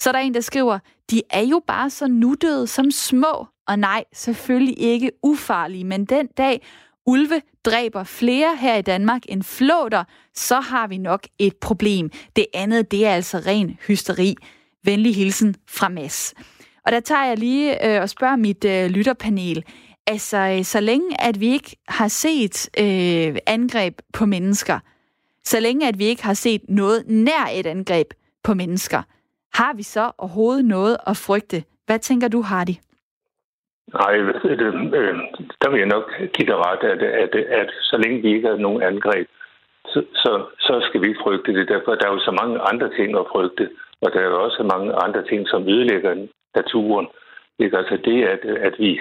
Så 0.00 0.10
er 0.10 0.12
der 0.12 0.20
en, 0.20 0.34
der 0.34 0.40
skriver, 0.40 0.78
de 1.10 1.22
er 1.30 1.42
jo 1.42 1.62
bare 1.66 1.90
så 1.90 2.08
nuttede 2.08 2.66
som 2.66 2.90
små. 2.90 3.46
Og 3.66 3.78
nej, 3.78 4.04
selvfølgelig 4.12 4.78
ikke 4.78 5.10
ufarlige, 5.22 5.84
men 5.84 6.04
den 6.04 6.26
dag 6.26 6.62
ulve 7.06 7.42
dræber 7.64 8.04
flere 8.04 8.56
her 8.56 8.76
i 8.76 8.82
Danmark 8.82 9.22
end 9.28 9.42
flåter, 9.42 10.04
så 10.34 10.60
har 10.60 10.86
vi 10.86 10.98
nok 10.98 11.26
et 11.38 11.56
problem. 11.56 12.10
Det 12.36 12.46
andet, 12.54 12.90
det 12.90 13.06
er 13.06 13.14
altså 13.14 13.38
ren 13.38 13.78
hysteri. 13.86 14.34
Venlig 14.84 15.16
hilsen 15.16 15.56
fra 15.68 15.88
Mads. 15.88 16.34
Og 16.86 16.92
der 16.92 17.00
tager 17.00 17.24
jeg 17.24 17.38
lige 17.38 17.86
øh, 17.86 18.02
og 18.02 18.10
spørger 18.10 18.36
mit 18.36 18.64
øh, 18.64 18.90
lytterpanel. 18.90 19.64
Altså, 20.06 20.36
øh, 20.36 20.64
så 20.64 20.80
længe 20.80 21.20
at 21.20 21.40
vi 21.40 21.46
ikke 21.46 21.76
har 21.88 22.08
set 22.08 22.68
øh, 22.78 23.36
angreb 23.46 23.98
på 24.12 24.26
mennesker, 24.26 24.78
så 25.44 25.60
længe 25.60 25.88
at 25.88 25.98
vi 25.98 26.04
ikke 26.04 26.24
har 26.24 26.34
set 26.34 26.60
noget 26.68 27.04
nær 27.06 27.48
et 27.52 27.66
angreb 27.66 28.06
på 28.42 28.54
mennesker, 28.54 29.02
har 29.54 29.72
vi 29.76 29.82
så 29.82 30.12
overhovedet 30.18 30.64
noget 30.64 30.96
at 31.06 31.16
frygte? 31.26 31.64
Hvad 31.86 31.98
tænker 31.98 32.28
du, 32.28 32.42
Hardy? 32.42 32.76
Nej, 33.92 34.12
det, 34.60 34.60
øh, 35.00 35.14
der 35.62 35.70
vil 35.70 35.78
jeg 35.78 35.94
nok 35.96 36.06
give 36.34 36.48
dig 36.50 36.58
ret, 36.66 36.82
at, 36.92 37.02
at, 37.02 37.34
at 37.34 37.70
så 37.82 37.96
længe 37.96 38.22
vi 38.22 38.34
ikke 38.34 38.48
har 38.48 38.56
nogen 38.56 38.82
angreb, 38.82 39.28
så, 39.92 40.04
så, 40.14 40.44
så 40.58 40.80
skal 40.86 41.00
vi 41.02 41.06
ikke 41.08 41.24
frygte 41.24 41.54
det. 41.54 41.68
Derfor 41.68 41.94
der 41.94 42.06
er 42.06 42.12
jo 42.12 42.20
så 42.20 42.34
mange 42.42 42.58
andre 42.70 42.88
ting 42.96 43.18
at 43.18 43.30
frygte, 43.32 43.70
og 44.02 44.12
der 44.12 44.20
er 44.20 44.28
jo 44.30 44.44
også 44.44 44.62
mange 44.74 44.92
andre 45.04 45.22
ting, 45.30 45.48
som 45.48 45.68
ødelægger 45.68 46.26
naturen. 46.56 47.06
Ikke? 47.58 47.78
Altså 47.78 47.96
det, 48.04 48.24
at, 48.24 48.42
at 48.68 48.74
vi 48.78 49.00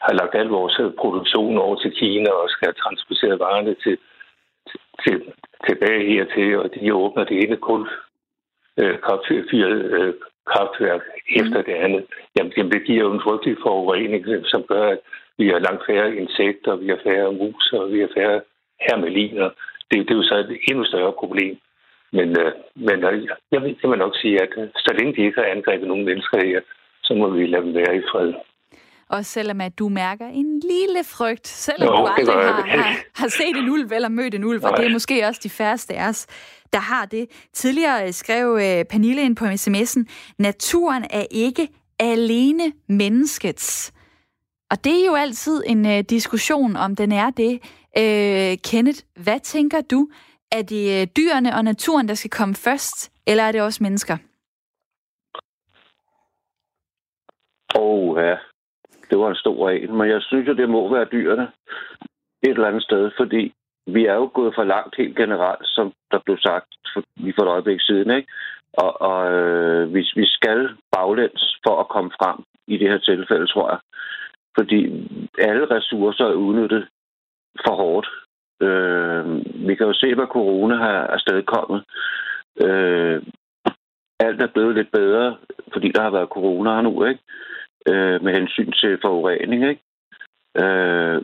har 0.00 0.12
lagt 0.12 0.34
al 0.34 0.48
vores 0.48 0.80
produktion 0.98 1.58
over 1.58 1.76
til 1.76 1.92
Kina 1.92 2.30
og 2.30 2.48
skal 2.48 2.74
transportere 2.74 3.38
varerne 3.38 3.74
til, 3.84 3.98
til, 4.68 4.80
til, 5.02 5.22
tilbage 5.68 6.06
hertil, 6.10 6.58
og 6.58 6.70
de 6.74 6.94
åbner 6.94 7.24
det 7.24 7.36
ene 7.44 7.56
kul 7.56 7.88
øh, 8.80 8.98
kraftfyret 8.98 9.82
øh, 9.98 10.14
kraftværk 10.50 11.02
efter 11.40 11.62
det 11.62 11.76
andet, 11.84 12.04
jamen, 12.36 12.52
jamen 12.56 12.72
det 12.72 12.86
giver 12.86 13.04
jo 13.04 13.12
en 13.12 13.24
frygtelig 13.26 13.56
forurening, 13.62 14.24
som 14.52 14.62
gør, 14.62 14.86
at 14.94 15.00
vi 15.38 15.46
har 15.48 15.58
langt 15.58 15.86
færre 15.86 16.16
insekter, 16.16 16.76
vi 16.76 16.88
har 16.88 17.00
færre 17.04 17.32
mus, 17.32 17.72
og 17.72 17.92
vi 17.92 18.00
har 18.00 18.10
færre 18.16 18.40
hermeliner. 18.80 19.48
Det, 19.90 19.96
det 20.06 20.10
er 20.10 20.20
jo 20.20 20.22
så 20.22 20.36
et 20.38 20.58
endnu 20.68 20.84
større 20.84 21.12
problem. 21.12 21.56
Men, 22.12 22.28
øh, 22.40 22.52
men 22.74 22.98
øh, 23.04 23.28
jeg, 23.52 23.62
vil, 23.62 23.76
jeg 23.82 23.90
vil 23.90 23.98
nok 23.98 24.16
sige, 24.16 24.42
at 24.42 24.52
øh, 24.58 24.68
så 24.76 24.90
længe 24.98 25.12
de 25.16 25.26
ikke 25.26 25.40
har 25.40 25.48
angrebet 25.54 25.88
nogen 25.88 26.04
mennesker 26.04 26.38
her, 26.46 26.60
så 27.02 27.14
må 27.14 27.28
vi 27.30 27.46
lade 27.46 27.62
dem 27.62 27.74
være 27.74 27.96
i 27.96 28.02
fred. 28.10 28.32
Også 29.10 29.30
selvom 29.30 29.60
at 29.60 29.78
du 29.78 29.88
mærker 29.88 30.26
en 30.26 30.60
lille 30.60 31.04
frygt, 31.04 31.48
selvom 31.48 31.88
jo, 31.88 31.96
du 31.96 32.06
aldrig 32.06 32.36
har, 32.36 32.66
har, 32.66 32.96
har 33.14 33.28
set 33.28 33.56
en 33.56 33.68
ulv 33.68 33.92
eller 33.92 34.08
mødt 34.08 34.34
en 34.34 34.44
ulv, 34.44 34.64
og 34.64 34.76
det 34.76 34.86
er 34.86 34.92
måske 34.92 35.26
også 35.26 35.40
de 35.44 35.50
færreste 35.50 35.94
af 35.94 36.08
os, 36.08 36.26
der 36.72 36.78
har 36.78 37.06
det. 37.06 37.26
Tidligere 37.52 38.12
skrev 38.12 38.52
uh, 38.52 38.86
Pernille 38.90 39.22
ind 39.22 39.36
på 39.36 39.44
sms'en, 39.44 40.04
naturen 40.38 41.04
er 41.10 41.26
ikke 41.30 41.68
alene 41.98 42.72
menneskets. 42.88 43.92
Og 44.70 44.84
det 44.84 45.00
er 45.02 45.06
jo 45.06 45.14
altid 45.14 45.62
en 45.66 45.86
uh, 45.86 45.98
diskussion, 45.98 46.76
om 46.76 46.96
den 46.96 47.12
er 47.12 47.30
det. 47.30 47.52
Uh, 47.98 48.58
Kenneth, 48.64 49.00
hvad 49.16 49.40
tænker 49.40 49.80
du? 49.80 50.08
Er 50.52 50.62
det 50.62 51.02
uh, 51.02 51.08
dyrene 51.16 51.56
og 51.56 51.64
naturen, 51.64 52.08
der 52.08 52.14
skal 52.14 52.30
komme 52.30 52.54
først, 52.54 53.12
eller 53.26 53.44
er 53.44 53.52
det 53.52 53.62
også 53.62 53.82
mennesker? 53.82 54.16
Åh, 57.74 58.10
oh, 58.10 58.24
ja. 58.24 58.36
Det 59.10 59.18
var 59.18 59.28
en 59.28 59.42
stor 59.44 59.70
en. 59.70 59.96
Men 59.96 60.10
jeg 60.10 60.22
synes 60.22 60.48
jo, 60.48 60.54
det 60.54 60.68
må 60.68 60.92
være 60.92 61.12
dyrene 61.12 61.48
et 62.42 62.50
eller 62.50 62.68
andet 62.68 62.82
sted, 62.82 63.10
fordi 63.16 63.52
vi 63.86 64.06
er 64.06 64.14
jo 64.14 64.30
gået 64.34 64.54
for 64.54 64.64
langt 64.64 64.96
helt 64.96 65.16
generelt, 65.16 65.66
som 65.66 65.92
der 66.10 66.18
blev 66.24 66.38
sagt 66.38 66.68
lige 67.16 67.34
for 67.36 67.42
et 67.42 67.48
øjeblik 67.48 67.80
siden. 67.80 68.10
Ikke? 68.10 68.28
Og, 68.72 69.00
og 69.00 69.32
øh, 69.32 69.94
vi, 69.94 70.00
vi 70.16 70.26
skal 70.26 70.68
baglæns 70.92 71.58
for 71.66 71.80
at 71.80 71.88
komme 71.88 72.10
frem 72.20 72.38
i 72.66 72.78
det 72.78 72.88
her 72.88 72.98
tilfælde, 72.98 73.46
tror 73.46 73.68
jeg. 73.70 73.78
Fordi 74.58 74.80
alle 75.38 75.64
ressourcer 75.70 76.24
er 76.24 76.42
udnyttet 76.44 76.88
for 77.66 77.74
hårdt. 77.76 78.08
Øh, 78.62 79.24
vi 79.68 79.74
kan 79.74 79.86
jo 79.86 79.92
se, 79.92 80.14
hvad 80.14 80.26
corona 80.26 80.76
har 80.76 81.06
afstedkommet. 81.06 81.84
Øh, 82.64 83.22
alt 84.20 84.42
er 84.42 84.46
blevet 84.46 84.74
lidt 84.74 84.92
bedre, 84.92 85.36
fordi 85.72 85.88
der 85.88 86.02
har 86.02 86.10
været 86.10 86.28
corona 86.28 86.80
nu, 86.82 87.04
ikke? 87.04 87.20
Øh, 87.90 88.22
med 88.24 88.32
hensyn 88.38 88.72
til 88.72 88.98
forurening, 89.02 89.68
ikke? 89.70 89.82
Øh, 90.62 91.22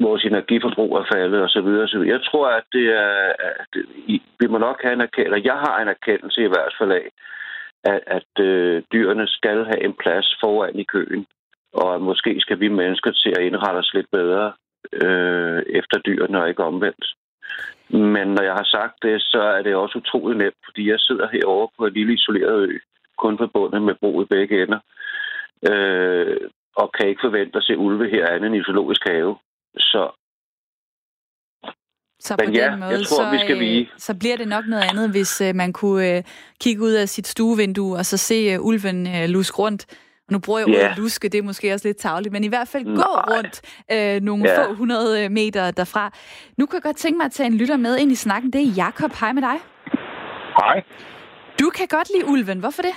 vores 0.00 0.24
energiforbrug 0.24 0.96
er 0.96 1.04
faldet 1.14 1.42
osv. 1.42 1.68
osv. 1.86 2.02
Jeg 2.14 2.20
tror, 2.28 2.46
at 2.48 2.64
det 2.72 2.86
er... 2.86 3.32
At 3.38 3.72
vi 4.40 4.46
må 4.46 4.58
nok 4.58 4.78
have 4.82 4.92
en 4.94 5.00
erkendelse, 5.00 5.46
jeg 5.50 5.58
har 5.66 5.76
en 5.82 5.88
erkendelse 5.88 6.40
i 6.44 6.52
hvert 6.54 6.74
fald 6.78 6.92
af, 6.92 7.06
at, 7.84 8.00
at 8.06 8.44
øh, 8.44 8.82
dyrene 8.92 9.26
skal 9.26 9.64
have 9.64 9.84
en 9.84 9.94
plads 10.02 10.36
foran 10.40 10.78
i 10.78 10.84
køen, 10.84 11.26
og 11.72 11.94
at 11.94 12.00
måske 12.00 12.40
skal 12.40 12.60
vi 12.60 12.68
mennesker 12.68 13.10
til 13.10 13.32
at 13.36 13.44
indrette 13.44 13.78
os 13.78 13.94
lidt 13.94 14.10
bedre 14.12 14.52
øh, 14.92 15.62
efter 15.66 15.98
dyrene 15.98 16.42
og 16.42 16.48
ikke 16.48 16.64
omvendt. 16.64 17.06
Men 17.90 18.26
når 18.28 18.42
jeg 18.42 18.52
har 18.52 18.68
sagt 18.76 18.94
det, 19.02 19.22
så 19.22 19.42
er 19.42 19.62
det 19.62 19.74
også 19.74 19.98
utroligt 19.98 20.38
nemt, 20.38 20.60
fordi 20.64 20.90
jeg 20.90 21.00
sidder 21.00 21.28
herovre 21.32 21.68
på 21.78 21.86
en 21.86 21.92
lille 21.92 22.14
isoleret 22.14 22.68
ø, 22.68 22.78
kun 23.18 23.38
forbundet 23.38 23.82
med 23.82 23.94
bro 24.00 24.22
i 24.22 24.24
begge 24.24 24.62
ender, 24.62 24.78
øh, 25.70 26.36
og 26.76 26.92
kan 26.98 27.08
ikke 27.08 27.24
forvente 27.24 27.56
at 27.56 27.64
se 27.64 27.76
ulve 27.76 28.10
her 28.10 28.26
andet 28.26 28.46
end 28.46 28.56
i 28.56 28.62
zoologisk 28.62 29.02
have. 29.08 29.36
Så 29.78 30.18
så 32.20 32.36
på 32.36 32.44
Men 32.44 32.54
ja, 32.54 32.70
den 32.70 32.80
måde, 32.80 32.90
jeg 32.90 33.06
tror, 33.06 33.24
så, 33.24 33.30
vi 33.30 33.38
skal 33.38 33.58
vige. 33.58 33.90
så 33.96 34.14
bliver 34.18 34.36
det 34.36 34.48
nok 34.48 34.64
noget 34.66 34.84
andet, 34.90 35.10
hvis 35.10 35.40
uh, 35.40 35.54
man 35.54 35.72
kunne 35.72 36.18
uh, 36.18 36.24
kigge 36.60 36.82
ud 36.82 36.92
af 36.92 37.08
sit 37.08 37.26
stuevindue 37.26 37.96
og 37.96 38.06
så 38.06 38.16
se 38.16 38.58
uh, 38.58 38.66
ulven 38.66 39.06
uh, 39.06 39.24
lusk 39.28 39.58
rundt 39.58 39.86
nu 40.32 40.38
bruger 40.38 40.58
jeg 40.58 40.68
ordet 40.68 40.80
yeah. 40.82 40.98
luske, 40.98 41.28
det 41.28 41.38
er 41.38 41.42
måske 41.42 41.74
også 41.74 41.88
lidt 41.88 41.96
tavligt, 41.96 42.32
men 42.32 42.44
i 42.44 42.48
hvert 42.48 42.68
fald 42.68 42.84
gå 42.84 42.90
Nej. 42.92 43.36
rundt 43.36 43.60
øh, 43.92 44.22
nogle 44.22 44.44
yeah. 44.44 44.66
få 44.66 44.74
hundrede 44.74 45.28
meter 45.28 45.70
derfra. 45.70 46.10
Nu 46.58 46.66
kan 46.66 46.74
jeg 46.74 46.82
godt 46.82 46.96
tænke 46.96 47.16
mig 47.16 47.24
at 47.24 47.32
tage 47.32 47.46
en 47.46 47.54
lytter 47.54 47.76
med 47.76 47.98
ind 47.98 48.12
i 48.12 48.14
snakken. 48.14 48.52
Det 48.52 48.60
er 48.60 48.72
Jakob. 48.76 49.12
Hej 49.20 49.32
med 49.32 49.42
dig. 49.42 49.56
Hej. 50.58 50.82
Du 51.60 51.70
kan 51.70 51.86
godt 51.86 52.10
lide 52.14 52.26
ulven. 52.26 52.58
Hvorfor 52.58 52.82
det? 52.82 52.94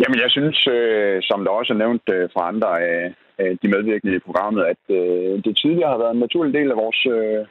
Jamen, 0.00 0.18
jeg 0.24 0.30
synes, 0.30 0.66
øh, 0.66 1.18
som 1.22 1.44
der 1.44 1.50
også 1.50 1.72
er 1.72 1.82
nævnt 1.84 2.06
øh, 2.16 2.28
fra 2.34 2.48
andre 2.48 2.70
af 2.82 3.14
øh, 3.40 3.56
de 3.62 3.68
medvirkende 3.68 4.16
i 4.16 4.26
programmet, 4.26 4.62
at 4.72 4.82
øh, 4.98 5.44
det 5.44 5.58
tidligere 5.62 5.90
har 5.90 5.98
været 5.98 6.14
en 6.14 6.24
naturlig 6.26 6.52
del 6.58 6.70
af 6.70 6.76
vores, 6.76 7.00
øh, 7.16 7.42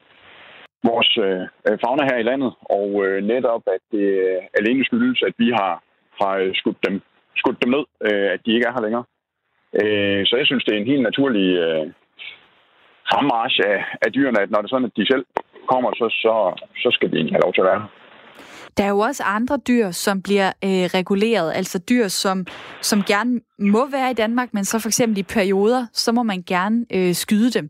vores 0.89 1.11
øh, 1.27 1.41
øh 1.67 1.77
fauna 1.83 2.03
her 2.11 2.17
i 2.19 2.27
landet, 2.29 2.51
og 2.77 2.89
øh, 3.05 3.23
netop, 3.23 3.63
at 3.75 3.83
det 3.91 4.07
øh, 4.27 4.39
alene 4.59 4.85
skyldes, 4.85 5.21
at 5.27 5.33
vi 5.37 5.49
har, 5.59 5.73
har 6.21 6.33
øh, 6.37 6.51
skudt 6.55 6.77
dem 6.87 7.01
skudt 7.41 7.63
dem 7.63 7.71
ned, 7.75 7.85
øh, 8.07 8.27
at 8.33 8.39
de 8.45 8.53
ikke 8.53 8.67
er 8.67 8.75
her 8.75 8.85
længere. 8.85 9.05
Øh, 9.81 10.21
så 10.27 10.33
jeg 10.37 10.45
synes, 10.47 10.63
det 10.63 10.73
er 10.73 10.79
en 10.79 10.91
helt 10.91 11.07
naturlig 11.09 11.47
øh, 11.65 11.85
fremmarsch 13.09 13.59
af, 13.71 13.77
af 14.05 14.09
dyrene, 14.15 14.41
at 14.41 14.51
når 14.51 14.59
det 14.59 14.67
er 14.67 14.73
sådan, 14.73 14.89
at 14.91 14.97
de 14.97 15.11
selv 15.11 15.25
kommer, 15.71 15.89
så, 15.99 16.07
så, 16.23 16.33
så 16.83 16.89
skal 16.95 17.11
de 17.11 17.17
have 17.33 17.43
lov 17.45 17.53
til 17.53 17.61
at 17.61 17.69
være 17.71 17.81
her. 17.81 18.04
Der 18.77 18.83
er 18.83 18.89
jo 18.89 18.99
også 18.99 19.23
andre 19.23 19.57
dyr, 19.67 19.91
som 19.91 20.21
bliver 20.21 20.47
øh, 20.47 20.69
reguleret, 20.69 21.53
altså 21.55 21.79
dyr, 21.79 22.07
som, 22.07 22.45
som 22.81 23.03
gerne 23.03 23.41
må 23.59 23.89
være 23.89 24.11
i 24.11 24.13
Danmark, 24.13 24.53
men 24.53 24.65
så 24.65 24.79
for 24.79 24.89
eksempel 24.89 25.17
i 25.17 25.23
perioder, 25.23 25.85
så 25.93 26.11
må 26.11 26.23
man 26.23 26.43
gerne 26.47 26.85
øh, 26.93 27.13
skyde 27.13 27.51
dem. 27.51 27.69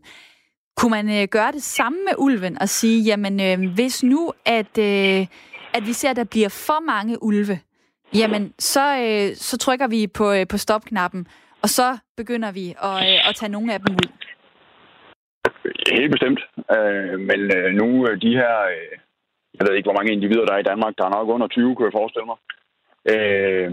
Kunne 0.76 0.90
man 0.90 1.22
øh, 1.22 1.28
gøre 1.28 1.52
det 1.52 1.62
samme 1.62 1.98
med 2.04 2.12
ulven 2.18 2.58
og 2.60 2.68
sige, 2.68 3.02
jamen 3.02 3.40
øh, 3.40 3.74
hvis 3.74 4.02
nu, 4.02 4.32
at, 4.44 4.78
øh, 4.78 5.26
at 5.74 5.86
vi 5.86 5.92
ser, 5.92 6.10
at 6.10 6.16
der 6.16 6.24
bliver 6.24 6.48
for 6.48 6.80
mange 6.86 7.22
ulve, 7.22 7.58
Jamen, 8.14 8.54
så, 8.58 8.98
øh, 8.98 9.36
så 9.36 9.58
trykker 9.58 9.88
vi 9.88 10.06
på, 10.06 10.32
øh, 10.32 10.46
på 10.48 10.56
stopknappen, 10.56 11.26
og 11.62 11.68
så 11.68 11.98
begynder 12.16 12.52
vi 12.52 12.74
at, 12.82 12.96
øh, 13.08 13.28
at 13.28 13.34
tage 13.36 13.52
nogle 13.52 13.74
af 13.74 13.80
dem 13.80 13.94
ud. 13.94 14.08
Helt 15.92 16.10
bestemt. 16.10 16.40
Øh, 16.76 17.20
men 17.20 17.40
øh, 17.56 17.72
nu 17.74 18.08
øh, 18.08 18.20
de 18.22 18.30
her, 18.30 18.56
øh, 18.60 18.98
jeg 19.56 19.64
ved 19.66 19.76
ikke, 19.76 19.88
hvor 19.88 19.98
mange 19.98 20.12
individer 20.12 20.44
der 20.46 20.54
er 20.54 20.62
i 20.62 20.70
Danmark, 20.72 20.94
der 20.98 21.04
er 21.06 21.16
nok 21.16 21.28
under 21.28 21.48
20, 21.48 21.74
kunne 21.74 21.88
jeg 21.88 21.98
forestille 22.00 22.28
mig. 22.32 22.38
Øh, 23.12 23.70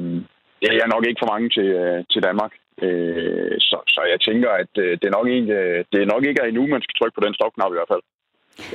det 0.61 0.69
er 0.83 0.93
nok 0.95 1.05
ikke 1.07 1.21
for 1.23 1.31
mange 1.33 1.49
til, 1.57 1.67
øh, 1.81 2.03
til 2.11 2.21
Danmark. 2.27 2.53
Øh, 2.85 3.55
så, 3.69 3.77
så 3.93 4.01
jeg 4.13 4.19
tænker, 4.27 4.49
at 4.63 4.71
øh, 4.77 4.91
øh, 4.91 4.97
det, 5.01 5.07
er 5.07 5.17
nok 5.19 5.27
ikke, 5.37 5.55
det 5.91 5.99
er 6.01 6.11
nok 6.13 6.23
ikke 6.25 6.41
er 6.41 6.47
endnu, 6.47 6.67
man 6.67 6.83
skal 6.83 6.95
trykke 6.97 7.15
på 7.15 7.25
den 7.25 7.33
stopknap 7.33 7.71
i 7.71 7.77
hvert 7.77 7.91
fald. 7.93 8.03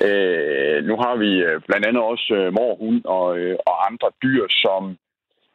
Øh, 0.06 0.78
nu 0.88 0.94
har 1.04 1.14
vi 1.22 1.30
blandt 1.68 1.86
andet 1.86 2.02
også 2.02 2.34
øh, 2.40 2.52
morhund 2.58 3.00
og, 3.04 3.38
øh, 3.38 3.56
og 3.68 3.74
andre 3.90 4.08
dyr, 4.24 4.44
som 4.48 4.82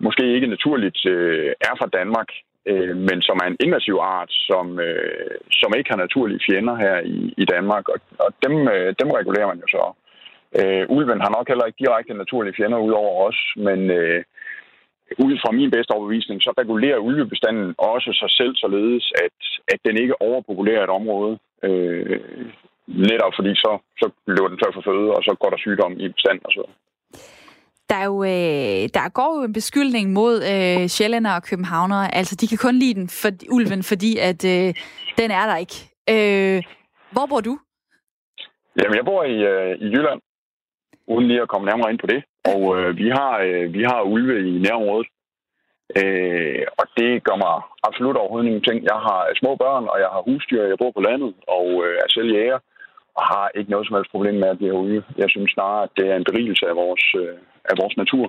måske 0.06 0.36
ikke 0.36 0.54
naturligt 0.56 1.06
øh, 1.06 1.52
er 1.70 1.74
fra 1.80 1.94
Danmark, 2.00 2.30
øh, 2.72 2.96
men 2.98 3.22
som 3.28 3.39
er 3.44 3.48
en 3.48 3.62
invasiv 3.66 3.98
art, 4.02 4.32
som, 4.50 4.80
øh, 4.80 5.36
som 5.52 5.74
ikke 5.78 5.89
har 5.89 5.98
naturlige 6.06 6.46
fjender 6.48 6.76
her 6.76 6.98
i, 7.00 7.34
i 7.38 7.46
Danmark, 7.46 7.89
og, 7.89 8.00
og 8.20 8.30
dem, 8.46 8.56
øh, 8.74 8.96
dem 9.00 9.10
regulerer 9.20 9.48
man 9.48 9.62
jo 9.63 9.68
så. 9.68 9.84
Øh, 10.60 10.86
ulven 10.96 11.22
har 11.22 11.32
nok 11.38 11.48
heller 11.48 11.66
ikke 11.66 11.84
direkte 11.86 12.13
naturlige 12.13 12.58
fjender 12.58 12.78
ud 12.88 12.92
over 12.92 13.13
os, 13.28 13.39
men 13.68 13.80
øh, 14.00 14.24
ud 15.26 15.34
fra 15.42 15.52
min 15.52 15.72
bedste 15.72 15.92
overbevisning, 15.92 16.42
så 16.42 16.54
regulerer 16.62 17.06
ulvebestanden 17.08 17.76
også 17.78 18.10
sig 18.22 18.32
selv 18.39 18.54
således, 18.56 19.06
at, 19.26 19.38
at 19.74 19.80
den 19.86 19.96
ikke 20.04 20.22
overpopulerer 20.22 20.84
et 20.84 20.96
område. 21.00 21.34
Øh, 21.63 22.20
netop 22.88 23.34
fordi 23.38 23.56
så, 23.56 23.72
så 24.02 24.06
løber 24.28 24.48
den 24.48 24.58
tør 24.58 24.72
for 24.74 24.86
føde, 24.89 25.10
og 25.18 25.22
så 25.24 25.36
går 25.42 25.50
der 25.50 25.58
sygdom 25.58 25.94
i 26.00 26.08
bestanden 26.16 26.46
osv. 26.50 26.63
Der, 27.89 27.96
er 27.96 28.06
jo, 28.06 28.24
øh, 28.24 28.84
der 28.98 29.10
går 29.10 29.38
jo 29.38 29.44
en 29.44 29.54
beskyldning 29.54 30.13
mod 30.13 30.36
øh, 30.54 30.88
sjællænder 30.88 31.32
og 31.36 31.44
københavnere. 31.44 32.16
Altså, 32.16 32.36
de 32.36 32.48
kan 32.48 32.58
kun 32.58 32.76
lide 32.76 32.94
den 33.00 33.10
for, 33.22 33.30
ulven, 33.52 33.84
fordi 33.84 34.12
at 34.30 34.46
øh, 34.46 34.74
den 35.18 35.32
er 35.39 35.46
der 35.50 35.58
ikke. 35.58 35.78
Øh, 36.13 36.63
hvor 37.12 37.26
bor 37.30 37.42
du? 37.42 37.60
Jamen, 38.80 38.96
jeg 38.98 39.06
bor 39.06 39.24
i, 39.24 39.38
øh, 39.52 39.72
i 39.86 39.86
Jylland, 39.94 40.22
uden 41.08 41.28
lige 41.28 41.42
at 41.42 41.48
komme 41.48 41.68
nærmere 41.68 41.92
ind 41.92 42.00
på 42.00 42.08
det. 42.08 42.22
Og 42.52 42.62
øh, 42.78 42.98
vi, 42.98 43.08
har, 43.10 43.34
øh, 43.48 43.74
vi 43.74 43.84
har 43.84 44.02
ulve 44.02 44.36
i 44.50 44.60
nærområdet. 44.66 45.08
Øh, 46.00 46.63
og 46.80 46.86
det 46.98 47.24
gør 47.24 47.38
mig 47.46 47.56
absolut 47.88 48.18
overhovedet 48.18 48.48
ingenting. 48.48 48.84
Jeg 48.92 49.00
har 49.08 49.20
små 49.42 49.56
børn, 49.56 49.86
og 49.94 49.98
jeg 50.04 50.10
har 50.13 50.22
husdyr, 50.28 50.63
jeg 50.63 50.78
bor 50.82 50.92
på 50.96 51.02
landet, 51.10 51.34
og 51.58 51.68
øh, 51.86 51.96
er 52.04 52.10
selv 52.10 52.30
jæger 52.36 52.60
og 53.18 53.24
har 53.34 53.46
ikke 53.58 53.72
noget 53.72 53.88
som 53.88 53.96
helst 53.96 54.12
problem 54.12 54.36
med, 54.42 54.50
at 54.54 54.60
vi 54.62 54.68
har 54.68 54.80
ude. 54.86 55.04
Jeg 55.22 55.30
synes 55.30 55.52
snarere, 55.52 55.84
at 55.84 55.94
det 55.98 56.06
er 56.12 56.16
en 56.16 56.28
berigelse 56.30 56.66
af 56.72 56.76
vores, 56.76 57.06
øh, 57.22 57.36
af 57.72 57.76
vores 57.82 57.98
natur. 57.98 58.26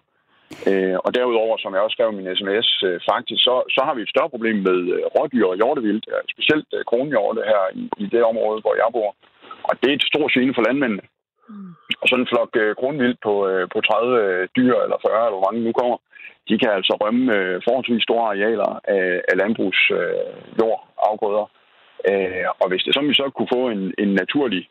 Øh, 0.71 0.97
og 1.05 1.11
derudover, 1.15 1.57
som 1.59 1.75
jeg 1.75 1.83
også 1.83 1.95
skrev 1.97 2.11
i 2.13 2.19
min 2.19 2.37
sms, 2.39 2.69
øh, 2.89 3.01
faktisk, 3.13 3.41
så, 3.49 3.55
så 3.75 3.81
har 3.87 3.95
vi 3.95 4.03
et 4.03 4.15
større 4.15 4.33
problem 4.35 4.57
med 4.69 4.79
øh, 4.95 5.03
rådyr 5.17 5.47
og 5.53 5.57
hjortevildt, 5.61 6.07
øh, 6.13 6.23
specielt 6.35 6.69
øh, 6.77 6.85
kronhjorte 6.91 7.43
her 7.53 7.63
i, 7.83 7.85
i 8.03 8.07
det 8.15 8.23
område, 8.31 8.61
hvor 8.65 8.75
jeg 8.81 8.89
bor. 8.97 9.11
Og 9.69 9.73
det 9.81 9.89
er 9.91 9.97
et 9.97 10.11
stort 10.11 10.33
gene 10.33 10.55
for 10.55 10.67
landmændene. 10.69 11.05
Mm. 11.49 11.71
Og 12.01 12.07
sådan 12.09 12.25
en 12.25 12.33
flok 12.33 12.51
øh, 12.63 12.75
kronvild 12.81 13.17
på, 13.27 13.35
øh, 13.51 13.65
på 13.73 13.79
30 13.81 14.23
øh, 14.25 14.49
dyr 14.57 14.75
eller 14.85 14.99
40, 15.07 15.27
eller 15.27 15.39
hvor 15.39 15.47
mange 15.47 15.65
nu 15.67 15.73
kommer, 15.81 15.97
de 16.49 16.59
kan 16.59 16.71
altså 16.79 16.93
rømme 17.03 17.25
øh, 17.37 17.57
forholdsvis 17.67 18.03
store 18.03 18.27
arealer 18.31 18.71
af, 18.97 19.07
af 19.31 19.35
landbrugsjord, 19.43 20.81
øh, 20.85 21.09
afgrøder. 21.09 21.47
Øh, 22.11 22.49
og 22.61 22.67
hvis 22.69 22.83
det 22.85 22.95
som 22.95 23.09
vi 23.09 23.15
så 23.15 23.27
kunne 23.31 23.55
få 23.57 23.63
en, 23.75 23.83
en 23.99 24.11
naturlig 24.21 24.63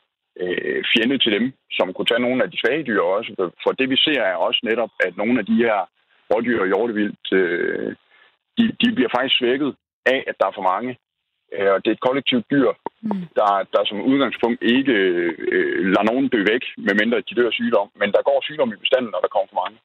øh, 0.42 0.84
fjende 0.92 1.18
til 1.18 1.32
dem, 1.38 1.46
som 1.78 1.94
kunne 1.94 2.10
tage 2.10 2.26
nogle 2.26 2.44
af 2.44 2.52
de 2.52 2.62
svage 2.62 2.84
dyr 2.84 3.02
også. 3.02 3.32
For 3.64 3.72
det 3.80 3.90
vi 3.90 3.98
ser 4.06 4.22
er 4.22 4.36
også 4.36 4.60
netop, 4.64 4.92
at 5.06 5.18
nogle 5.18 5.40
af 5.40 5.46
de 5.46 5.56
her 5.64 5.78
rådyr 6.32 6.62
og 6.62 6.68
hjortevildt, 6.68 7.28
øh, 7.40 7.96
de, 8.58 8.64
de 8.82 8.88
bliver 8.96 9.12
faktisk 9.16 9.38
svækket 9.38 9.76
af, 10.06 10.24
at 10.28 10.36
der 10.40 10.48
er 10.48 10.56
for 10.56 10.68
mange. 10.74 10.92
Øh, 11.54 11.72
og 11.74 11.80
det 11.82 11.90
er 11.90 11.96
et 11.96 12.08
kollektivt 12.08 12.46
dyr, 12.52 12.70
mm. 13.08 13.24
der, 13.39 13.52
der 13.74 13.82
som 13.89 13.98
udgangspunkt 14.12 14.60
ikke 14.76 14.96
øh, 15.56 15.86
lader 15.94 16.06
nogen 16.12 16.28
dø 16.34 16.39
væk, 16.52 16.63
medmindre 16.88 17.18
de 17.28 17.36
dør 17.39 17.52
sygdom. 17.60 17.88
Men 18.02 18.10
der 18.16 18.22
går 18.30 18.39
sygdom 18.48 18.70
i 18.76 18.82
bestanden, 18.84 19.12
når 19.12 19.22
der 19.26 19.32
kommer 19.34 19.50
for 19.52 19.62
mange. 19.63 19.78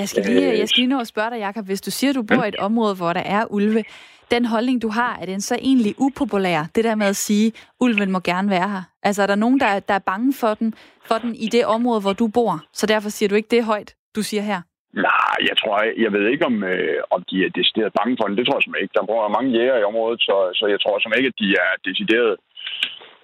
Jeg 0.00 0.08
skal 0.08 0.22
lige, 0.30 0.52
øh, 0.52 0.58
jeg 0.58 0.68
skal 0.68 0.80
lige 0.80 0.94
nå 0.94 1.00
at 1.00 1.06
spørge 1.06 1.30
dig, 1.30 1.38
Jacob. 1.46 1.64
Hvis 1.66 1.80
du 1.80 1.90
siger, 1.90 2.10
at 2.10 2.16
du 2.16 2.22
bor 2.22 2.44
i 2.44 2.48
et 2.48 2.62
område, 2.68 2.94
hvor 3.00 3.12
der 3.12 3.24
er 3.36 3.42
ulve, 3.50 3.82
den 4.30 4.44
holdning, 4.44 4.82
du 4.82 4.88
har, 4.88 5.18
er 5.20 5.26
den 5.26 5.40
så 5.40 5.54
egentlig 5.54 5.94
upopulær? 5.98 6.60
Det 6.74 6.84
der 6.84 6.94
med 6.94 7.06
at 7.06 7.16
sige, 7.16 7.52
ulven 7.80 8.10
må 8.10 8.20
gerne 8.20 8.50
være 8.50 8.68
her. 8.68 8.82
Altså, 9.02 9.22
er 9.22 9.26
der 9.26 9.34
nogen, 9.34 9.60
der, 9.60 9.80
der 9.80 9.94
er 9.94 10.04
bange 10.12 10.32
for 10.40 10.54
den, 10.54 10.74
for 11.08 11.18
den 11.18 11.34
i 11.34 11.46
det 11.46 11.64
område, 11.66 12.00
hvor 12.00 12.12
du 12.12 12.26
bor? 12.28 12.64
Så 12.72 12.86
derfor 12.86 13.08
siger 13.08 13.28
du 13.28 13.34
ikke 13.34 13.54
det 13.56 13.64
højt, 13.64 13.94
du 14.16 14.22
siger 14.22 14.42
her? 14.42 14.60
Nej, 15.08 15.36
jeg 15.48 15.56
tror, 15.60 15.74
jeg, 15.82 15.92
jeg 16.04 16.10
ved 16.12 16.24
ikke, 16.32 16.46
om, 16.50 16.56
øh, 16.64 16.98
om 17.14 17.20
de 17.30 17.36
er 17.46 17.50
decideret 17.58 17.92
bange 17.98 18.16
for 18.18 18.26
den. 18.26 18.36
Det 18.38 18.44
tror 18.44 18.56
jeg 18.56 18.62
simpelthen 18.62 18.84
ikke. 18.84 18.98
Der 18.98 19.10
bor 19.10 19.36
mange 19.36 19.50
jæger 19.58 19.76
i 19.78 19.88
området, 19.90 20.20
så, 20.28 20.36
så 20.58 20.64
jeg 20.72 20.80
tror 20.80 20.94
simpelthen 20.98 21.20
ikke, 21.20 21.32
at 21.34 21.40
de 21.42 21.48
er 21.64 21.70
decideret... 21.88 22.32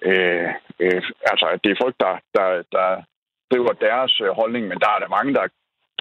Øh, 0.09 0.49
øh, 0.83 1.01
altså, 1.31 1.47
det 1.63 1.69
er 1.71 1.81
folk, 1.83 1.95
der, 2.03 2.13
der, 2.37 2.47
der 2.75 2.87
driver 3.51 3.73
deres 3.87 4.13
øh, 4.25 4.31
holdning, 4.39 4.63
men 4.67 4.79
der 4.83 4.89
er 4.95 4.99
der 4.99 5.15
mange, 5.17 5.33
der 5.33 5.45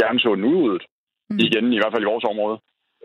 gerne 0.00 0.20
så 0.20 0.34
den 0.34 0.44
udryddet. 0.44 0.84
Mm. 1.30 1.38
Igen, 1.46 1.72
i 1.72 1.78
hvert 1.78 1.92
fald 1.92 2.06
i 2.06 2.12
vores 2.12 2.24
område. 2.32 2.58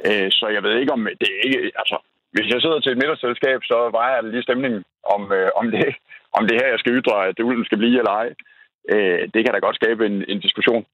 Øh, 0.08 0.28
så 0.38 0.46
jeg 0.56 0.64
ved 0.64 0.74
ikke, 0.80 0.94
om 0.98 1.04
det 1.22 1.28
er 1.36 1.42
ikke... 1.48 1.60
Altså, 1.82 1.98
hvis 2.32 2.48
jeg 2.54 2.62
sidder 2.62 2.80
til 2.80 2.92
et 2.92 2.98
middagsselskab, 3.02 3.60
så 3.64 3.78
vejer 3.98 4.16
jeg 4.16 4.24
lige 4.24 4.48
stemningen 4.48 4.84
om, 5.16 5.22
øh, 5.38 5.50
om, 5.60 5.66
det, 5.72 5.96
om 6.38 6.44
det 6.48 6.56
her, 6.60 6.68
jeg 6.74 6.80
skal 6.80 6.94
ytre, 7.00 7.28
at 7.28 7.38
det 7.38 7.44
ulden 7.44 7.66
skal 7.66 7.78
blive 7.78 7.98
eller 7.98 8.16
ej. 8.22 8.30
Øh, 8.94 9.22
det 9.34 9.40
kan 9.44 9.54
da 9.54 9.60
godt 9.60 9.76
skabe 9.82 10.06
en, 10.06 10.18
en 10.32 10.40
diskussion. 10.40 10.86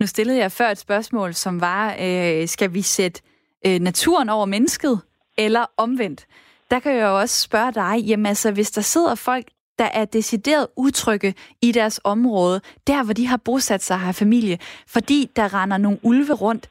Nu 0.00 0.06
stillede 0.06 0.38
jeg 0.38 0.52
før 0.52 0.68
et 0.68 0.78
spørgsmål, 0.78 1.34
som 1.34 1.60
var, 1.60 1.84
øh, 2.06 2.46
skal 2.46 2.74
vi 2.74 2.82
sætte 2.82 3.22
øh, 3.66 3.80
naturen 3.80 4.28
over 4.28 4.46
mennesket, 4.46 5.00
eller 5.38 5.64
omvendt? 5.76 6.26
Der 6.70 6.80
kan 6.80 6.92
jeg 6.96 7.02
jo 7.02 7.18
også 7.18 7.40
spørge 7.40 7.72
dig, 7.72 8.04
jamen 8.08 8.26
altså, 8.26 8.52
hvis 8.52 8.70
der 8.70 8.80
sidder 8.80 9.14
folk, 9.14 9.44
der 9.78 9.84
er 9.84 10.04
decideret 10.04 10.66
utrygge 10.76 11.34
i 11.62 11.72
deres 11.72 12.00
område, 12.04 12.60
der 12.86 13.04
hvor 13.04 13.12
de 13.12 13.26
har 13.26 13.40
bosat 13.44 13.82
sig 13.82 13.94
og 13.94 14.00
har 14.00 14.12
familie, 14.12 14.58
fordi 14.88 15.30
der 15.36 15.62
render 15.62 15.78
nogle 15.78 15.98
ulve 16.02 16.34
rundt, 16.34 16.68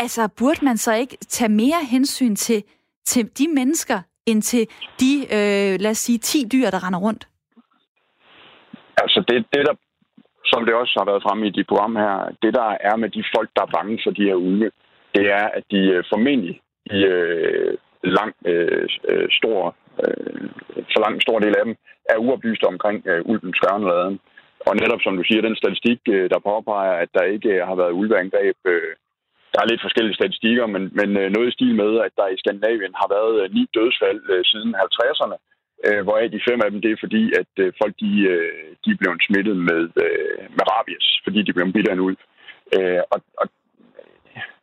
altså 0.00 0.28
burde 0.38 0.64
man 0.64 0.76
så 0.76 0.94
ikke 0.94 1.16
tage 1.16 1.48
mere 1.48 1.80
hensyn 1.90 2.36
til, 2.36 2.62
til 3.06 3.38
de 3.38 3.48
mennesker, 3.48 4.00
end 4.26 4.42
til 4.42 4.66
de, 5.00 5.12
øh, 5.36 5.80
lad 5.80 5.90
os 5.90 5.98
sige, 5.98 6.18
10 6.18 6.48
dyr, 6.52 6.70
der 6.70 6.86
render 6.86 7.00
rundt? 7.00 7.28
Altså 9.02 9.24
det, 9.28 9.46
det 9.52 9.66
der, 9.66 9.74
som 10.44 10.64
det 10.64 10.74
også 10.74 10.94
har 10.98 11.04
været 11.10 11.22
fremme 11.22 11.46
i 11.46 11.50
de 11.50 11.64
program 11.64 11.96
her, 11.96 12.16
det 12.42 12.54
der 12.54 12.76
er 12.80 12.96
med 12.96 13.10
de 13.10 13.24
folk, 13.36 13.50
der 13.56 13.62
er 13.62 13.74
bange 13.76 14.00
for 14.04 14.10
de 14.10 14.22
her 14.28 14.34
ulve, 14.34 14.70
det 15.14 15.24
er, 15.38 15.46
at 15.58 15.64
de 15.70 15.80
øh, 15.94 16.04
formentlig 16.12 16.60
i 16.86 16.98
øh, 17.04 17.78
lang, 18.10 18.34
øh, 18.46 18.88
øh, 19.08 19.28
stor, 19.30 19.76
øh, 20.02 20.48
så 20.88 20.98
lang 21.04 21.22
stor 21.22 21.38
del 21.38 21.54
af 21.58 21.64
dem 21.64 21.76
er 22.12 22.16
uoplyste 22.16 22.64
omkring 22.64 23.06
øh, 23.06 23.20
ulvens 23.24 23.60
gørneladen. 23.60 24.20
Og 24.66 24.72
netop 24.76 25.00
som 25.02 25.16
du 25.16 25.22
siger, 25.24 25.40
den 25.42 25.56
statistik, 25.56 26.00
øh, 26.08 26.30
der 26.30 26.46
påpeger, 26.48 26.94
at 27.04 27.08
der 27.14 27.32
ikke 27.34 27.52
øh, 27.56 27.66
har 27.68 27.74
været 27.74 27.96
ulveangreb, 28.00 28.56
øh, 28.64 28.92
der 29.52 29.58
er 29.62 29.70
lidt 29.70 29.86
forskellige 29.86 30.18
statistikker, 30.20 30.66
men, 30.74 30.82
men 30.98 31.08
øh, 31.20 31.28
noget 31.34 31.48
i 31.48 31.56
stil 31.56 31.74
med, 31.82 31.92
at 32.06 32.12
der 32.20 32.28
i 32.28 32.40
Skandinavien 32.42 32.94
har 33.00 33.08
været 33.16 33.34
øh, 33.42 33.54
ni 33.56 33.62
dødsfald 33.74 34.22
øh, 34.34 34.44
siden 34.50 34.74
50'erne, 34.84 35.36
øh, 35.86 36.00
hvoraf 36.04 36.26
de 36.30 36.46
fem 36.48 36.60
af 36.64 36.70
dem, 36.70 36.80
det 36.80 36.90
er 36.90 37.04
fordi, 37.04 37.22
at 37.40 37.52
øh, 37.64 37.72
folk 37.82 37.94
de, 38.02 38.12
øh, 38.32 38.68
de 38.82 38.88
er 38.90 39.00
blevet 39.00 39.22
smittet 39.28 39.56
med, 39.68 39.82
øh, 40.04 40.42
med 40.56 40.64
rabies, 40.72 41.06
fordi 41.24 41.40
de 41.42 41.52
blev 41.52 41.72
bidt 41.72 41.88
af 41.88 41.92
en 41.94 42.04
ulv. 42.06 42.18
Øh, 42.76 43.00
og, 43.12 43.18
og 43.40 43.46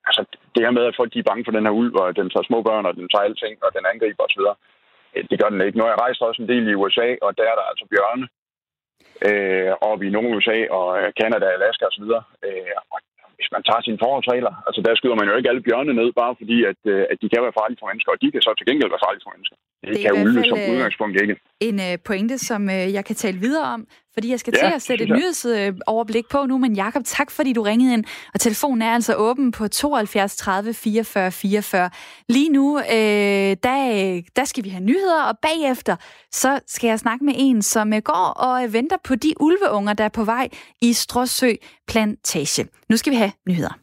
altså, 0.07 0.21
det 0.55 0.63
her 0.65 0.77
med, 0.77 0.85
at 0.89 0.97
folk 0.99 1.13
de 1.13 1.19
er 1.21 1.29
bange 1.29 1.45
for 1.45 1.55
den 1.55 1.65
her 1.67 1.79
ulv, 1.81 1.93
og 2.01 2.07
den 2.19 2.29
tager 2.29 2.49
små 2.49 2.59
børn, 2.67 2.85
og 2.89 2.93
den 2.99 3.07
tager 3.09 3.27
alting, 3.27 3.55
og 3.65 3.69
den 3.75 3.85
angriber 3.91 4.23
osv., 4.27 4.43
øh, 5.15 5.23
det 5.29 5.39
gør 5.41 5.49
den 5.53 5.61
ikke. 5.61 5.77
Nu 5.77 5.83
har 5.83 5.91
jeg 5.91 6.03
rejst 6.05 6.21
også 6.21 6.41
en 6.41 6.51
del 6.53 6.65
i 6.67 6.79
USA, 6.81 7.07
og 7.25 7.29
der 7.37 7.45
er 7.51 7.55
der 7.59 7.65
altså 7.71 7.85
bjørne, 7.91 8.25
øh, 9.27 9.71
oppe 9.89 10.03
i 10.07 10.13
Nord-USA 10.15 10.57
og 10.79 10.87
Canada, 11.19 11.45
Alaska 11.57 11.83
osv., 11.91 12.05
øh, 12.47 12.75
og 12.93 12.97
hvis 13.37 13.49
man 13.55 13.63
tager 13.67 13.81
sine 13.83 14.01
forholdsregler, 14.03 14.53
altså 14.67 14.79
der 14.85 14.93
skyder 14.95 15.17
man 15.19 15.27
jo 15.29 15.35
ikke 15.37 15.49
alle 15.51 15.65
bjørne 15.67 15.93
ned, 15.99 16.09
bare 16.21 16.33
fordi, 16.39 16.57
at, 16.71 16.81
øh, 16.93 17.01
at 17.11 17.17
de 17.21 17.27
kan 17.31 17.43
være 17.45 17.57
farlige 17.59 17.79
for 17.79 17.87
mennesker, 17.89 18.11
og 18.15 18.19
de 18.21 18.27
kan 18.31 18.41
så 18.47 18.51
til 18.55 18.67
gengæld 18.69 18.89
være 18.93 19.05
farlige 19.07 19.23
for 19.25 19.33
mennesker. 19.35 19.57
Det, 19.81 19.89
det 19.93 20.01
kan 20.03 20.13
ulve 20.23 20.41
som 20.51 20.59
øh, 20.61 20.73
udgangspunkt 20.73 21.15
ikke. 21.23 21.35
En 21.67 21.77
øh, 21.87 21.95
pointe, 22.09 22.35
som 22.49 22.61
jeg 22.97 23.03
kan 23.09 23.15
tale 23.23 23.37
videre 23.45 23.67
om, 23.75 23.81
fordi 24.13 24.29
jeg 24.29 24.39
skal 24.39 24.53
ja, 24.57 24.67
til 24.67 24.75
at 24.75 24.81
sætte 24.81 25.03
et 25.03 25.09
nyhedsoverblik 25.09 26.25
på 26.31 26.45
nu, 26.45 26.57
men 26.57 26.75
Jakob, 26.75 27.01
tak 27.05 27.31
fordi 27.31 27.53
du 27.53 27.61
ringede 27.61 27.93
ind, 27.93 28.03
og 28.33 28.39
telefonen 28.39 28.81
er 28.81 28.91
altså 28.91 29.15
åben 29.15 29.51
på 29.51 29.67
72 29.67 30.35
30 30.35 30.73
44 30.73 31.31
44. 31.31 31.89
Lige 32.29 32.49
nu, 32.49 32.79
øh, 32.79 32.85
der, 33.63 34.21
der 34.35 34.45
skal 34.45 34.63
vi 34.63 34.69
have 34.69 34.83
nyheder, 34.83 35.23
og 35.23 35.37
bagefter, 35.41 35.95
så 36.31 36.59
skal 36.67 36.87
jeg 36.87 36.99
snakke 36.99 37.25
med 37.25 37.33
en, 37.37 37.61
som 37.61 37.93
går 38.01 38.33
og 38.35 38.73
venter 38.73 38.97
på 39.03 39.15
de 39.15 39.33
ulveunger, 39.39 39.93
der 39.93 40.03
er 40.03 40.09
på 40.09 40.23
vej 40.23 40.49
i 40.81 40.93
Stråsø 40.93 41.51
Plantage. 41.87 42.67
Nu 42.89 42.97
skal 42.97 43.11
vi 43.11 43.17
have 43.17 43.31
nyheder. 43.47 43.79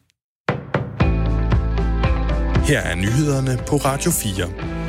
Her 2.67 2.79
er 2.79 2.95
nyhederne 2.95 3.57
på 3.67 3.75
Radio 3.75 4.11
4. 4.11 4.80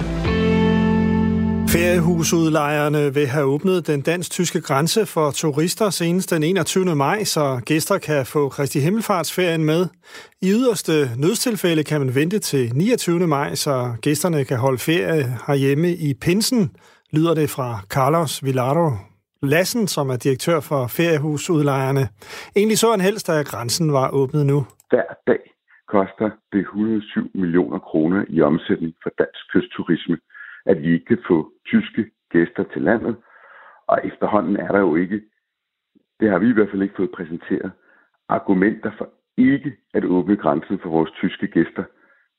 Feriehusudlejerne 1.74 3.14
vil 3.14 3.26
have 3.26 3.46
åbnet 3.54 3.86
den 3.86 4.00
dansk-tyske 4.02 4.60
grænse 4.60 5.00
for 5.14 5.30
turister 5.30 5.90
senest 5.90 6.30
den 6.30 6.42
21. 6.42 6.96
maj, 6.96 7.18
så 7.24 7.62
gæster 7.66 7.98
kan 7.98 8.26
få 8.26 8.48
Kristi 8.48 8.78
Himmelfartsferien 8.80 9.64
med. 9.64 9.82
I 10.42 10.48
yderste 10.58 10.92
nødstilfælde 11.22 11.84
kan 11.84 12.00
man 12.00 12.14
vente 12.14 12.38
til 12.38 12.64
29. 12.74 13.26
maj, 13.26 13.54
så 13.54 13.74
gæsterne 14.02 14.44
kan 14.44 14.58
holde 14.58 14.78
ferie 14.78 15.22
herhjemme 15.46 15.88
i 16.06 16.14
Pinsen, 16.24 16.64
lyder 17.16 17.34
det 17.34 17.50
fra 17.50 17.68
Carlos 17.94 18.44
Villardo 18.44 18.86
Lassen, 19.42 19.86
som 19.86 20.10
er 20.10 20.16
direktør 20.16 20.60
for 20.60 20.86
feriehusudlejerne. 20.86 22.04
Egentlig 22.56 22.78
så 22.78 22.90
han 22.90 23.00
helst, 23.00 23.28
at 23.28 23.46
grænsen 23.46 23.92
var 23.92 24.08
åbnet 24.10 24.46
nu. 24.46 24.58
Hver 24.90 25.08
dag 25.26 25.42
koster 25.88 26.28
det 26.52 26.60
107 26.60 27.30
millioner 27.34 27.78
kroner 27.78 28.24
i 28.28 28.40
omsætning 28.40 28.92
for 29.02 29.10
dansk 29.18 29.42
kystturisme– 29.52 30.16
at 30.66 30.82
vi 30.82 30.92
ikke 30.92 31.04
kan 31.04 31.22
få 31.28 31.52
tyske 31.66 32.10
gæster 32.30 32.64
til 32.72 32.82
landet. 32.82 33.16
Og 33.86 34.00
efterhånden 34.04 34.56
er 34.56 34.72
der 34.72 34.78
jo 34.78 34.96
ikke, 34.96 35.22
det 36.20 36.30
har 36.30 36.38
vi 36.38 36.48
i 36.48 36.52
hvert 36.52 36.70
fald 36.70 36.82
ikke 36.82 36.96
fået 36.96 37.10
præsenteret, 37.10 37.72
argumenter 38.28 38.90
for 38.98 39.08
ikke 39.36 39.76
at 39.94 40.04
åbne 40.04 40.36
grænsen 40.36 40.78
for 40.78 40.88
vores 40.90 41.10
tyske 41.10 41.46
gæster. 41.46 41.84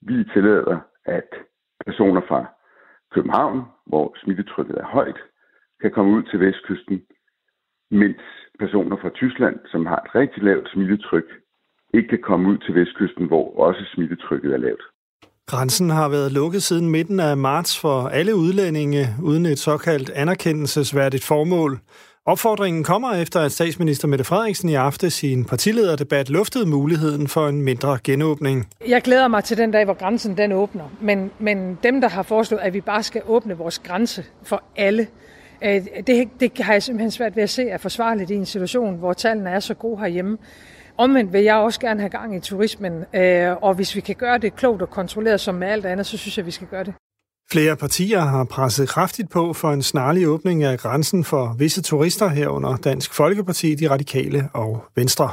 Vi 0.01 0.23
tillader, 0.23 0.79
at 1.05 1.29
personer 1.85 2.21
fra 2.27 2.45
København, 3.11 3.61
hvor 3.85 4.15
smittetrykket 4.23 4.77
er 4.77 4.85
højt, 4.85 5.19
kan 5.81 5.91
komme 5.91 6.17
ud 6.17 6.23
til 6.23 6.39
vestkysten, 6.39 7.05
mens 7.91 8.21
personer 8.59 8.97
fra 8.97 9.09
Tyskland, 9.09 9.59
som 9.65 9.85
har 9.85 9.99
et 10.01 10.15
rigtig 10.15 10.43
lavt 10.43 10.69
smittetryk, 10.69 11.29
ikke 11.93 12.09
kan 12.09 12.21
komme 12.21 12.49
ud 12.49 12.57
til 12.57 12.75
vestkysten, 12.75 13.25
hvor 13.27 13.57
også 13.57 13.85
smittetrykket 13.93 14.53
er 14.53 14.57
lavt. 14.57 14.83
Grænsen 15.47 15.89
har 15.89 16.09
været 16.09 16.31
lukket 16.31 16.63
siden 16.63 16.89
midten 16.89 17.19
af 17.19 17.37
marts 17.37 17.79
for 17.79 18.07
alle 18.07 18.35
udlændinge 18.35 19.15
uden 19.21 19.45
et 19.45 19.59
såkaldt 19.59 20.09
anerkendelsesværdigt 20.09 21.23
formål. 21.23 21.79
Opfordringen 22.25 22.83
kommer 22.83 23.13
efter, 23.13 23.39
at 23.39 23.51
statsminister 23.51 24.07
Mette 24.07 24.25
Frederiksen 24.25 24.69
i 24.69 24.75
aften 24.75 25.11
sin 25.11 25.45
partilederdebat 25.45 26.29
luftede 26.29 26.65
muligheden 26.65 27.27
for 27.27 27.47
en 27.47 27.61
mindre 27.61 27.99
genåbning. 28.03 28.67
Jeg 28.87 29.01
glæder 29.01 29.27
mig 29.27 29.43
til 29.43 29.57
den 29.57 29.71
dag, 29.71 29.85
hvor 29.85 29.93
grænsen 29.93 30.37
den 30.37 30.51
åbner. 30.51 30.83
Men, 31.01 31.31
men 31.39 31.77
dem, 31.83 32.01
der 32.01 32.09
har 32.09 32.23
foreslået, 32.23 32.61
at 32.61 32.73
vi 32.73 32.81
bare 32.81 33.03
skal 33.03 33.21
åbne 33.25 33.57
vores 33.57 33.79
grænse 33.79 34.23
for 34.43 34.63
alle, 34.75 35.07
øh, 35.63 35.81
det, 36.07 36.29
det 36.39 36.51
har 36.59 36.73
jeg 36.73 36.83
simpelthen 36.83 37.11
svært 37.11 37.35
ved 37.35 37.43
at 37.43 37.49
se 37.49 37.63
er 37.63 37.77
forsvarligt 37.77 38.31
i 38.31 38.35
en 38.35 38.45
situation, 38.45 38.95
hvor 38.95 39.13
tallene 39.13 39.49
er 39.49 39.59
så 39.59 39.73
gode 39.73 39.99
herhjemme. 39.99 40.37
Omvendt 40.97 41.33
vil 41.33 41.43
jeg 41.43 41.55
også 41.55 41.79
gerne 41.79 41.99
have 41.99 42.09
gang 42.09 42.35
i 42.35 42.39
turismen, 42.39 43.05
øh, 43.15 43.55
og 43.61 43.73
hvis 43.73 43.95
vi 43.95 44.01
kan 44.01 44.15
gøre 44.15 44.37
det 44.37 44.55
klogt 44.55 44.81
og 44.81 44.89
kontrolleret 44.89 45.39
som 45.39 45.55
med 45.55 45.67
alt 45.67 45.85
andet, 45.85 46.05
så 46.05 46.17
synes 46.17 46.37
jeg, 46.37 46.45
vi 46.45 46.51
skal 46.51 46.67
gøre 46.67 46.83
det. 46.83 46.93
Flere 47.51 47.75
partier 47.75 48.19
har 48.19 48.43
presset 48.43 48.89
kraftigt 48.89 49.29
på 49.29 49.53
for 49.53 49.71
en 49.71 49.81
snarlig 49.81 50.27
åbning 50.27 50.63
af 50.63 50.79
grænsen 50.79 51.23
for 51.23 51.55
visse 51.57 51.81
turister 51.81 52.27
herunder 52.27 52.75
Dansk 52.75 53.13
Folkeparti, 53.13 53.75
De 53.75 53.89
Radikale 53.89 54.49
og 54.53 54.83
Venstre. 54.95 55.31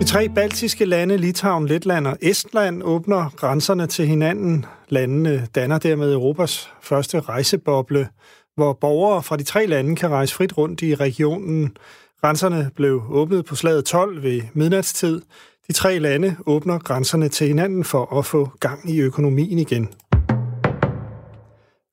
De 0.00 0.04
tre 0.04 0.28
baltiske 0.28 0.84
lande, 0.84 1.16
Litauen, 1.16 1.66
Letland 1.66 2.06
og 2.06 2.18
Estland, 2.22 2.82
åbner 2.82 3.30
grænserne 3.36 3.86
til 3.86 4.06
hinanden. 4.06 4.66
Landene 4.88 5.46
danner 5.54 5.78
dermed 5.78 6.12
Europas 6.12 6.70
første 6.82 7.20
rejseboble, 7.20 8.08
hvor 8.56 8.72
borgere 8.72 9.22
fra 9.22 9.36
de 9.36 9.42
tre 9.42 9.66
lande 9.66 9.96
kan 9.96 10.10
rejse 10.10 10.34
frit 10.34 10.58
rundt 10.58 10.82
i 10.82 10.94
regionen. 10.94 11.76
Grænserne 12.20 12.70
blev 12.76 13.02
åbnet 13.10 13.44
på 13.44 13.56
slaget 13.56 13.84
12 13.84 14.22
ved 14.22 14.42
midnatstid. 14.54 15.22
De 15.68 15.72
tre 15.72 15.98
lande 15.98 16.36
åbner 16.46 16.78
grænserne 16.78 17.28
til 17.28 17.46
hinanden 17.46 17.84
for 17.84 18.18
at 18.18 18.26
få 18.26 18.50
gang 18.60 18.90
i 18.90 19.00
økonomien 19.00 19.58
igen. 19.58 19.88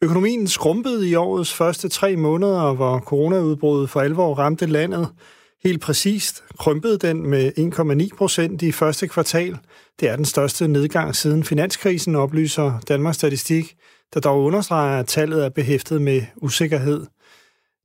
Økonomien 0.01 0.47
skrumpede 0.47 1.09
i 1.09 1.15
årets 1.15 1.53
første 1.53 1.89
tre 1.89 2.15
måneder, 2.15 2.73
hvor 2.73 2.99
coronaudbruddet 2.99 3.89
for 3.89 4.01
alvor 4.01 4.33
ramte 4.35 4.65
landet. 4.65 5.07
Helt 5.63 5.81
præcist 5.81 6.43
krympede 6.59 6.97
den 6.97 7.29
med 7.29 7.51
1,9 8.11 8.17
procent 8.17 8.61
i 8.61 8.71
første 8.71 9.07
kvartal. 9.07 9.57
Det 9.99 10.09
er 10.09 10.15
den 10.15 10.25
største 10.25 10.67
nedgang 10.67 11.15
siden 11.15 11.43
finanskrisen, 11.43 12.15
oplyser 12.15 12.79
Danmarks 12.87 13.17
Statistik, 13.17 13.75
der 14.13 14.19
dog 14.19 14.43
understreger, 14.43 14.99
at 14.99 15.07
tallet 15.07 15.45
er 15.45 15.49
behæftet 15.49 16.01
med 16.01 16.21
usikkerhed. 16.35 17.05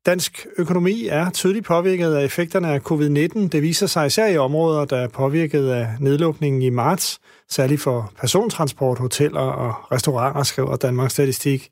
Dansk 0.06 0.46
økonomi 0.58 1.06
er 1.06 1.30
tydeligt 1.30 1.66
påvirket 1.66 2.14
af 2.14 2.24
effekterne 2.24 2.68
af 2.68 2.80
covid-19. 2.90 3.48
Det 3.48 3.62
viser 3.62 3.86
sig 3.86 4.06
især 4.06 4.26
i 4.26 4.36
områder, 4.36 4.84
der 4.84 4.96
er 4.96 5.08
påvirket 5.08 5.68
af 5.68 5.88
nedlukningen 6.00 6.62
i 6.62 6.70
marts, 6.70 7.20
særligt 7.48 7.80
for 7.80 8.12
persontransport, 8.20 8.98
hoteller 8.98 9.40
og 9.40 9.92
restauranter, 9.92 10.42
skriver 10.42 10.76
Danmarks 10.76 11.12
Statistik. 11.12 11.68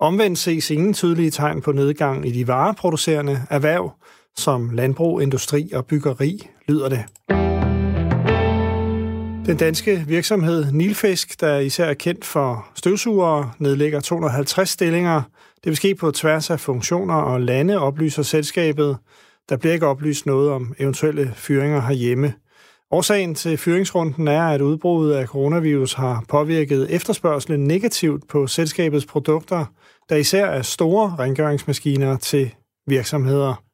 Omvendt 0.00 0.38
ses 0.38 0.70
ingen 0.70 0.94
tydelige 0.94 1.30
tegn 1.30 1.62
på 1.62 1.72
nedgang 1.72 2.28
i 2.28 2.32
de 2.32 2.48
vareproducerende 2.48 3.42
erhverv, 3.50 3.92
som 4.36 4.70
landbrug, 4.70 5.22
industri 5.22 5.70
og 5.74 5.86
byggeri, 5.86 6.48
lyder 6.68 6.88
det. 6.88 7.04
Den 9.46 9.56
danske 9.56 10.04
virksomhed 10.06 10.72
Nilfisk, 10.72 11.40
der 11.40 11.58
især 11.58 11.84
er 11.84 11.94
kendt 11.94 12.24
for 12.24 12.68
støvsugere, 12.74 13.50
nedlægger 13.58 14.00
250 14.00 14.68
stillinger– 14.68 15.22
det 15.64 15.70
vil 15.70 15.76
ske 15.76 15.94
på 15.94 16.10
tværs 16.10 16.50
af 16.50 16.60
funktioner 16.60 17.14
og 17.14 17.40
lande, 17.40 17.78
oplyser 17.78 18.22
selskabet. 18.22 18.98
Der 19.48 19.56
bliver 19.56 19.72
ikke 19.72 19.86
oplyst 19.86 20.26
noget 20.26 20.50
om 20.50 20.74
eventuelle 20.78 21.32
fyringer 21.36 21.80
herhjemme. 21.80 22.34
Årsagen 22.90 23.34
til 23.34 23.58
fyringsrunden 23.58 24.28
er, 24.28 24.42
at 24.42 24.60
udbruddet 24.60 25.14
af 25.14 25.26
coronavirus 25.26 25.92
har 25.92 26.24
påvirket 26.28 26.90
efterspørgselen 26.90 27.64
negativt 27.64 28.28
på 28.28 28.46
selskabets 28.46 29.06
produkter, 29.06 29.64
der 30.08 30.16
især 30.16 30.46
er 30.46 30.62
store 30.62 31.16
rengøringsmaskiner 31.18 32.16
til 32.16 32.54
virksomheder. 32.86 33.69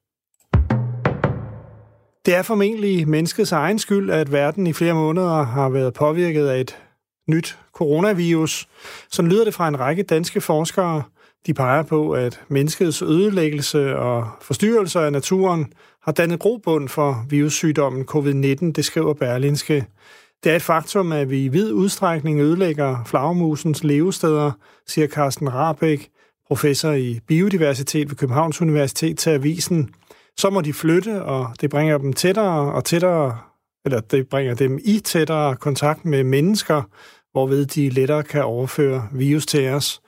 Det 2.27 2.35
er 2.35 2.43
formentlig 2.43 3.09
menneskets 3.09 3.53
egen 3.53 3.79
skyld, 3.79 4.11
at 4.11 4.33
verden 4.33 4.67
i 4.67 4.73
flere 4.73 4.95
måneder 4.95 5.43
har 5.43 5.69
været 5.69 5.95
påvirket 5.95 6.47
af 6.47 6.61
et 6.61 6.79
nyt 7.29 7.59
coronavirus. 7.73 8.69
Så 9.11 9.23
lyder 9.23 9.45
det 9.45 9.55
fra 9.55 9.69
en 9.69 9.81
række 9.81 10.03
danske 10.03 10.41
forskere. 10.41 11.03
De 11.47 11.55
peger 11.55 11.83
på, 11.83 12.12
at 12.12 12.41
menneskets 12.49 13.03
ødelæggelse 13.03 13.97
og 13.97 14.29
forstyrrelser 14.41 15.01
af 15.01 15.12
naturen 15.12 15.73
har 16.03 16.12
dannet 16.12 16.41
grobund 16.41 16.89
for 16.89 17.27
virussygdommen 17.29 18.05
covid-19, 18.11 18.73
det 18.73 18.85
skriver 18.85 19.15
Berlinske. 19.15 19.87
Det 20.45 20.53
er 20.53 20.57
et 20.57 20.62
faktum, 20.62 21.12
at 21.12 21.31
vi 21.31 21.45
i 21.45 21.49
vid 21.49 21.73
udstrækning 21.73 22.41
ødelægger 22.41 23.05
flagermusens 23.07 23.85
levesteder, 23.85 24.53
siger 24.87 25.09
Carsten 25.09 25.55
Rabeck, 25.55 26.09
professor 26.49 26.93
i 26.93 27.21
biodiversitet 27.27 28.09
ved 28.09 28.17
Københavns 28.17 28.62
Universitet 28.62 29.19
til 29.19 29.31
Avisen. 29.31 29.91
Så 30.40 30.51
må 30.51 30.61
de 30.61 30.72
flytte, 30.72 31.22
og 31.22 31.49
det 31.61 31.70
bringer 31.70 31.99
dem 31.99 32.12
tættere 32.12 32.72
og 32.72 32.85
tættere, 32.85 33.38
eller 33.85 34.01
det 34.01 34.29
bringer 34.29 34.55
dem 34.55 34.79
i 34.85 34.99
tættere 34.99 35.57
kontakt 35.57 36.05
med 36.05 36.25
mennesker, 36.25 36.83
hvorved 37.33 37.66
de 37.66 37.88
lettere 37.88 38.22
kan 38.22 38.44
overføre 38.44 39.09
virus 39.12 39.46
til 39.46 39.68
os. 39.68 40.01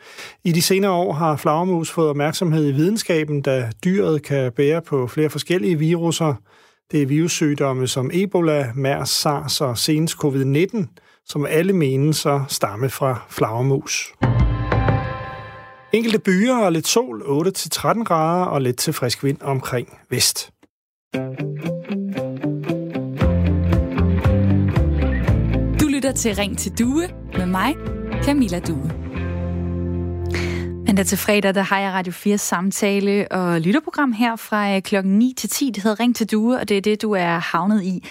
I 0.45 0.53
de 0.53 0.63
senere 0.63 0.93
år 0.93 1.13
har 1.13 1.37
flagermus 1.37 1.91
fået 1.91 2.09
opmærksomhed 2.09 2.69
i 2.69 2.73
videnskaben, 2.73 3.43
da 3.43 3.71
dyret 3.85 4.23
kan 4.23 4.53
bære 4.53 4.83
på 4.83 5.07
flere 5.07 5.31
forskellige 5.31 5.79
viruser. 5.79 6.35
Det 6.93 7.03
er 7.03 7.07
virussygdomme 7.07 7.87
som 7.87 8.11
Ebola, 8.13 8.73
MERS, 8.75 9.11
SARS 9.11 9.61
og 9.61 9.79
senest 9.79 10.17
covid-19, 10.25 10.87
som 11.25 11.47
alle 11.47 11.73
menes 11.73 12.27
at 12.27 12.41
stamme 12.49 12.89
fra 12.89 13.27
flagermus. 13.29 14.13
Enkelte 15.93 16.19
byer 16.19 16.57
og 16.57 16.73
lidt 16.73 16.87
sol, 16.87 17.23
8-13 17.23 18.05
grader 18.05 18.45
og 18.45 18.63
lidt 18.63 18.77
til 18.77 18.93
frisk 18.93 19.25
vind 19.25 19.43
omkring 19.43 19.99
vest. 20.11 20.53
lytter 25.99 26.13
til 26.13 26.35
Ring 26.35 26.59
til 26.59 26.79
Due 26.79 27.09
med 27.37 27.47
mig, 27.47 27.75
Camilla 28.23 28.59
Due. 28.61 28.91
Mandag 30.87 31.07
til 31.07 31.19
fredag, 31.19 31.55
der 31.55 31.63
har 31.63 31.79
jeg 31.79 31.93
Radio 31.93 32.13
4 32.13 32.39
samtale 32.39 33.33
og 33.33 33.61
lytterprogram 33.61 34.13
her 34.13 34.37
fra 34.37 34.75
øh, 34.75 34.83
klokken 34.83 35.19
9 35.19 35.35
til 35.37 35.51
10. 35.51 35.71
Det 35.75 35.83
hedder 35.83 36.01
Ring 36.01 36.17
til 36.17 36.31
Due, 36.31 36.59
og 36.59 36.69
det 36.69 36.77
er 36.77 36.81
det, 36.81 37.03
du 37.03 37.13
er 37.13 37.39
havnet 37.39 37.83
i. 37.83 38.05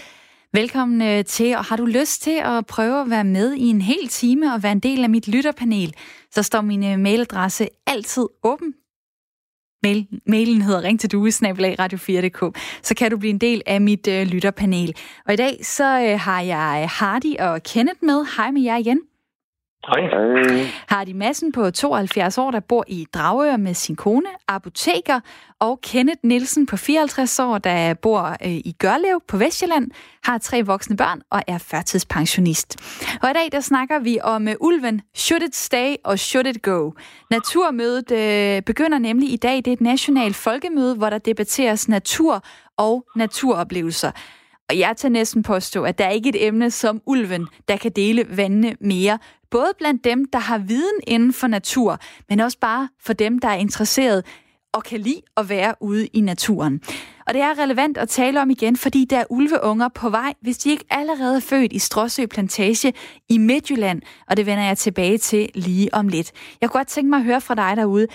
Velkommen 0.54 1.02
øh, 1.02 1.26
til, 1.26 1.56
og 1.56 1.66
har 1.66 1.76
du 1.76 1.86
lyst 1.86 2.22
til 2.22 2.42
at 2.44 2.66
prøve 2.66 3.02
at 3.02 3.10
være 3.10 3.24
med 3.24 3.54
i 3.54 3.66
en 3.66 3.82
hel 3.82 4.08
time 4.08 4.54
og 4.54 4.64
være 4.64 4.72
en 4.72 4.80
del 4.80 5.04
af 5.04 5.10
mit 5.10 5.28
lytterpanel, 5.28 5.94
så 6.32 6.44
står 6.44 6.62
min 6.62 6.84
øh, 6.84 7.00
mailadresse 7.00 7.70
altid 7.88 8.28
åben. 8.44 8.74
Mail, 9.84 10.08
mailen 10.28 10.62
hedder 10.62 10.82
ring 10.82 11.00
til 11.00 11.10
radio4.dk, 11.80 12.60
så 12.82 12.96
kan 12.96 13.12
du 13.12 13.18
blive 13.18 13.30
en 13.30 13.38
del 13.38 13.62
af 13.66 13.82
mit 13.82 14.08
øh, 14.08 14.28
lytterpanel. 14.28 14.96
Og 15.26 15.34
i 15.34 15.36
dag 15.36 15.66
så 15.66 16.02
øh, 16.02 16.20
har 16.20 16.42
jeg 16.42 16.90
Hardy 16.92 17.36
og 17.40 17.64
Kenneth 17.64 18.00
med. 18.02 18.26
Hej 18.38 18.52
med 18.52 18.62
jer 18.62 18.78
igen. 18.78 19.02
Hej. 19.86 20.02
Hardy 20.88 21.12
Madsen 21.12 21.52
på 21.52 21.72
72 21.72 22.38
år, 22.38 22.52
der 22.52 22.60
bor 22.60 22.84
i 22.88 23.06
Dragør 23.14 23.58
med 23.58 23.74
sin 23.74 23.96
kone, 23.96 24.30
apoteker, 24.48 25.20
og 25.60 25.82
Kenneth 25.82 26.20
Nielsen 26.24 26.66
på 26.66 26.78
54 26.78 27.40
år, 27.40 27.58
der 27.58 27.94
bor 27.94 28.22
øh, 28.22 28.52
i 28.52 28.76
Gørlev 28.80 29.22
på 29.28 29.38
Vestjylland, 29.38 29.92
har 30.24 30.38
tre 30.38 30.66
voksne 30.66 30.98
børn 30.98 31.22
og 31.32 31.42
er 31.48 31.58
førtidspensionist. 31.58 32.78
Og 33.22 33.30
i 33.30 33.34
dag 33.34 33.52
der 33.52 33.60
snakker 33.60 34.00
vi 34.00 34.20
om 34.24 34.48
uh, 34.48 34.54
ulven 34.60 35.02
Should 35.16 35.44
it 35.44 35.56
stay 35.56 35.96
og 36.04 36.20
Should 36.20 36.48
it 36.48 36.62
go? 36.62 36.92
Naturmødet 37.32 38.12
uh, 38.12 38.64
begynder 38.66 39.00
nemlig 39.00 39.34
i 39.34 39.38
dag. 39.38 39.56
Det 39.56 39.68
er 39.68 39.74
et 39.74 39.82
nationalt 39.82 40.36
folkemøde, 40.36 40.96
hvor 40.96 41.10
der 41.10 41.18
debatteres 41.18 41.90
natur 41.90 42.44
og 42.78 43.06
naturoplevelser. 43.16 44.12
Og 44.70 44.80
jeg 44.80 44.94
tager 44.98 45.12
næsten 45.12 45.44
påstå, 45.44 45.84
at 45.84 45.98
der 45.98 46.06
er 46.06 46.10
ikke 46.10 46.30
et 46.30 46.48
emne 46.48 46.72
som 46.72 47.02
ulven, 47.06 47.48
der 47.68 47.78
kan 47.78 47.92
dele 47.92 48.38
vandene 48.38 48.76
mere. 48.82 49.20
Både 49.52 49.72
blandt 49.78 50.04
dem, 50.04 50.26
der 50.26 50.40
har 50.40 50.58
viden 50.58 51.00
inden 51.08 51.34
for 51.34 51.48
natur, 51.48 52.00
men 52.30 52.40
også 52.40 52.60
bare 52.60 52.90
for 53.00 53.14
dem, 53.14 53.40
der 53.40 53.48
er 53.48 53.56
interesseret 53.56 54.26
og 54.74 54.84
kan 54.84 55.00
lide 55.00 55.22
at 55.38 55.50
være 55.50 55.74
ude 55.80 56.08
i 56.08 56.22
naturen. 56.22 56.82
Og 57.28 57.34
det 57.34 57.42
er 57.42 57.60
relevant 57.60 57.98
at 57.98 58.10
tale 58.10 58.42
om 58.42 58.50
igen, 58.50 58.76
fordi 58.76 59.06
der 59.06 59.18
er 59.18 59.24
ulveunger 59.30 59.88
på 59.88 60.10
vej, 60.10 60.34
hvis 60.42 60.58
de 60.58 60.70
ikke 60.70 60.86
allerede 60.90 61.36
er 61.36 61.40
født 61.40 61.74
i 61.74 61.80
Stråsø 61.80 62.26
Plantage 62.26 62.94
i 63.30 63.38
Midtjylland, 63.38 64.02
og 64.28 64.38
det 64.38 64.46
vender 64.46 64.64
jeg 64.64 64.78
tilbage 64.78 65.18
til 65.18 65.50
lige 65.56 65.94
om 65.94 66.08
lidt. 66.08 66.32
Jeg 66.62 66.70
kunne 66.70 66.80
godt 66.80 66.88
tænke 66.88 67.10
mig 67.10 67.18
at 67.18 67.24
høre 67.24 67.42
fra 67.42 67.56
dig 67.56 67.78
derude. 67.78 68.08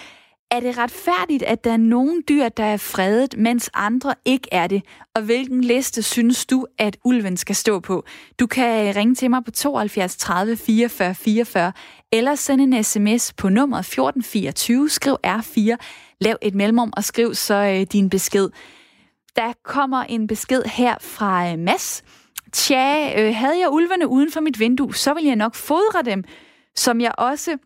Er 0.53 0.61
det 0.61 0.79
retfærdigt, 0.79 1.43
at 1.43 1.65
der 1.65 1.73
er 1.73 1.77
nogle 1.77 2.23
dyr, 2.29 2.49
der 2.49 2.65
er 2.65 2.77
fredet, 2.77 3.39
mens 3.39 3.71
andre 3.75 4.15
ikke 4.25 4.49
er 4.53 4.67
det? 4.67 4.83
Og 5.15 5.23
hvilken 5.23 5.65
liste 5.65 6.03
synes 6.03 6.47
du, 6.47 6.67
at 6.79 6.97
ulven 7.05 7.37
skal 7.37 7.57
stå 7.57 7.81
på? 7.81 8.05
Du 8.41 8.47
kan 8.47 8.89
øh, 8.89 8.97
ringe 8.97 9.15
til 9.15 9.31
mig 9.31 9.45
på 9.45 9.51
72 9.51 10.17
30 10.17 10.57
44 10.57 11.15
44, 11.15 11.73
eller 12.13 12.35
sende 12.35 12.65
en 12.65 12.85
sms 12.85 13.33
på 13.33 13.49
nummer 13.49 13.79
1424, 13.79 14.89
skriv 14.89 15.17
R4, 15.27 15.77
lav 16.21 16.37
et 16.43 16.55
mellemrum 16.55 16.93
og 16.97 17.05
skriv 17.05 17.35
så 17.35 17.55
øh, 17.55 17.87
din 17.93 18.11
besked. 18.11 18.49
Der 19.37 19.53
kommer 19.65 20.05
en 20.05 20.27
besked 20.27 20.63
her 20.63 20.95
fra 21.01 21.53
øh, 21.53 21.59
Mads. 21.59 22.05
Tja, 22.53 23.23
øh, 23.23 23.35
havde 23.35 23.59
jeg 23.61 23.71
ulvene 23.71 24.09
uden 24.09 24.33
for 24.33 24.41
mit 24.41 24.59
vindue, 24.59 24.95
så 24.95 25.15
ville 25.15 25.29
jeg 25.29 25.37
nok 25.37 25.55
fodre 25.55 26.03
dem, 26.05 26.25
som 26.75 27.01
jeg 27.01 27.13
også 27.19 27.59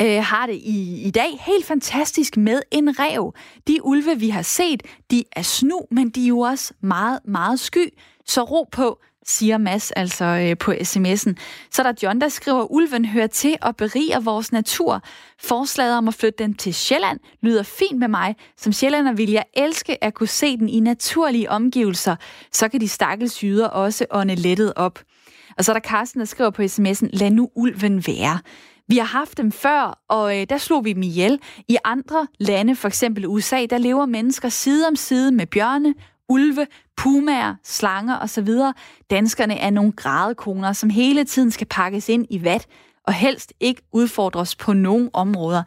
øh, 0.00 0.24
har 0.24 0.46
det 0.46 0.54
i, 0.54 1.02
i 1.02 1.10
dag 1.10 1.42
helt 1.46 1.66
fantastisk 1.66 2.36
med 2.36 2.62
en 2.70 2.98
rev. 2.98 3.34
De 3.68 3.84
ulve, 3.84 4.18
vi 4.18 4.28
har 4.28 4.42
set, 4.42 4.82
de 5.10 5.24
er 5.32 5.42
snu, 5.42 5.80
men 5.90 6.10
de 6.10 6.24
er 6.24 6.28
jo 6.28 6.38
også 6.38 6.74
meget, 6.80 7.18
meget 7.24 7.60
sky. 7.60 7.88
Så 8.26 8.42
ro 8.42 8.68
på, 8.72 8.98
siger 9.26 9.58
Mads 9.58 9.90
altså 9.90 10.24
øh, 10.24 10.56
på 10.58 10.72
sms'en. 10.72 11.34
Så 11.70 11.82
er 11.82 11.92
der 11.92 11.92
John, 12.02 12.20
der 12.20 12.28
skriver, 12.28 12.72
ulven 12.72 13.04
hører 13.04 13.26
til 13.26 13.56
og 13.62 13.76
beriger 13.76 14.20
vores 14.20 14.52
natur. 14.52 15.02
Forslaget 15.38 15.98
om 15.98 16.08
at 16.08 16.14
flytte 16.14 16.44
den 16.44 16.54
til 16.54 16.74
Sjælland 16.74 17.20
lyder 17.42 17.62
fint 17.62 17.98
med 17.98 18.08
mig. 18.08 18.36
Som 18.56 18.72
sjællander 18.72 19.12
vil 19.12 19.30
jeg 19.30 19.44
elske 19.54 20.04
at 20.04 20.14
kunne 20.14 20.26
se 20.26 20.56
den 20.56 20.68
i 20.68 20.80
naturlige 20.80 21.50
omgivelser. 21.50 22.16
Så 22.52 22.68
kan 22.68 22.80
de 22.80 22.88
stakkels 22.88 23.42
jyder 23.42 23.68
også 23.68 24.06
ånde 24.10 24.34
lettet 24.34 24.72
op. 24.76 24.98
Og 25.58 25.64
så 25.64 25.72
er 25.72 25.74
der 25.74 25.88
Carsten, 25.88 26.20
der 26.20 26.26
skriver 26.26 26.50
på 26.50 26.62
sms'en, 26.62 27.08
lad 27.12 27.30
nu 27.30 27.50
ulven 27.54 28.06
være. 28.06 28.38
Vi 28.88 28.98
har 28.98 29.04
haft 29.04 29.38
dem 29.38 29.52
før, 29.52 30.04
og 30.08 30.40
øh, 30.40 30.46
der 30.48 30.58
slog 30.58 30.84
vi 30.84 30.92
dem 30.92 31.02
ihjel. 31.02 31.40
I 31.68 31.76
andre 31.84 32.26
lande, 32.40 32.76
for 32.76 32.88
eksempel 32.88 33.26
USA, 33.26 33.66
der 33.66 33.78
lever 33.78 34.06
mennesker 34.06 34.48
side 34.48 34.88
om 34.88 34.96
side 34.96 35.32
med 35.32 35.46
bjørne, 35.46 35.94
ulve, 36.28 36.66
pumaer, 36.96 37.54
slanger 37.64 38.18
osv. 38.18 38.48
Danskerne 39.10 39.58
er 39.58 39.70
nogle 39.70 39.92
grædekoner, 39.92 40.72
som 40.72 40.90
hele 40.90 41.24
tiden 41.24 41.50
skal 41.50 41.66
pakkes 41.66 42.08
ind 42.08 42.26
i 42.30 42.44
vat, 42.44 42.66
og 43.06 43.12
helst 43.12 43.52
ikke 43.60 43.82
udfordres 43.92 44.56
på 44.56 44.72
nogen 44.72 45.10
områder. 45.12 45.62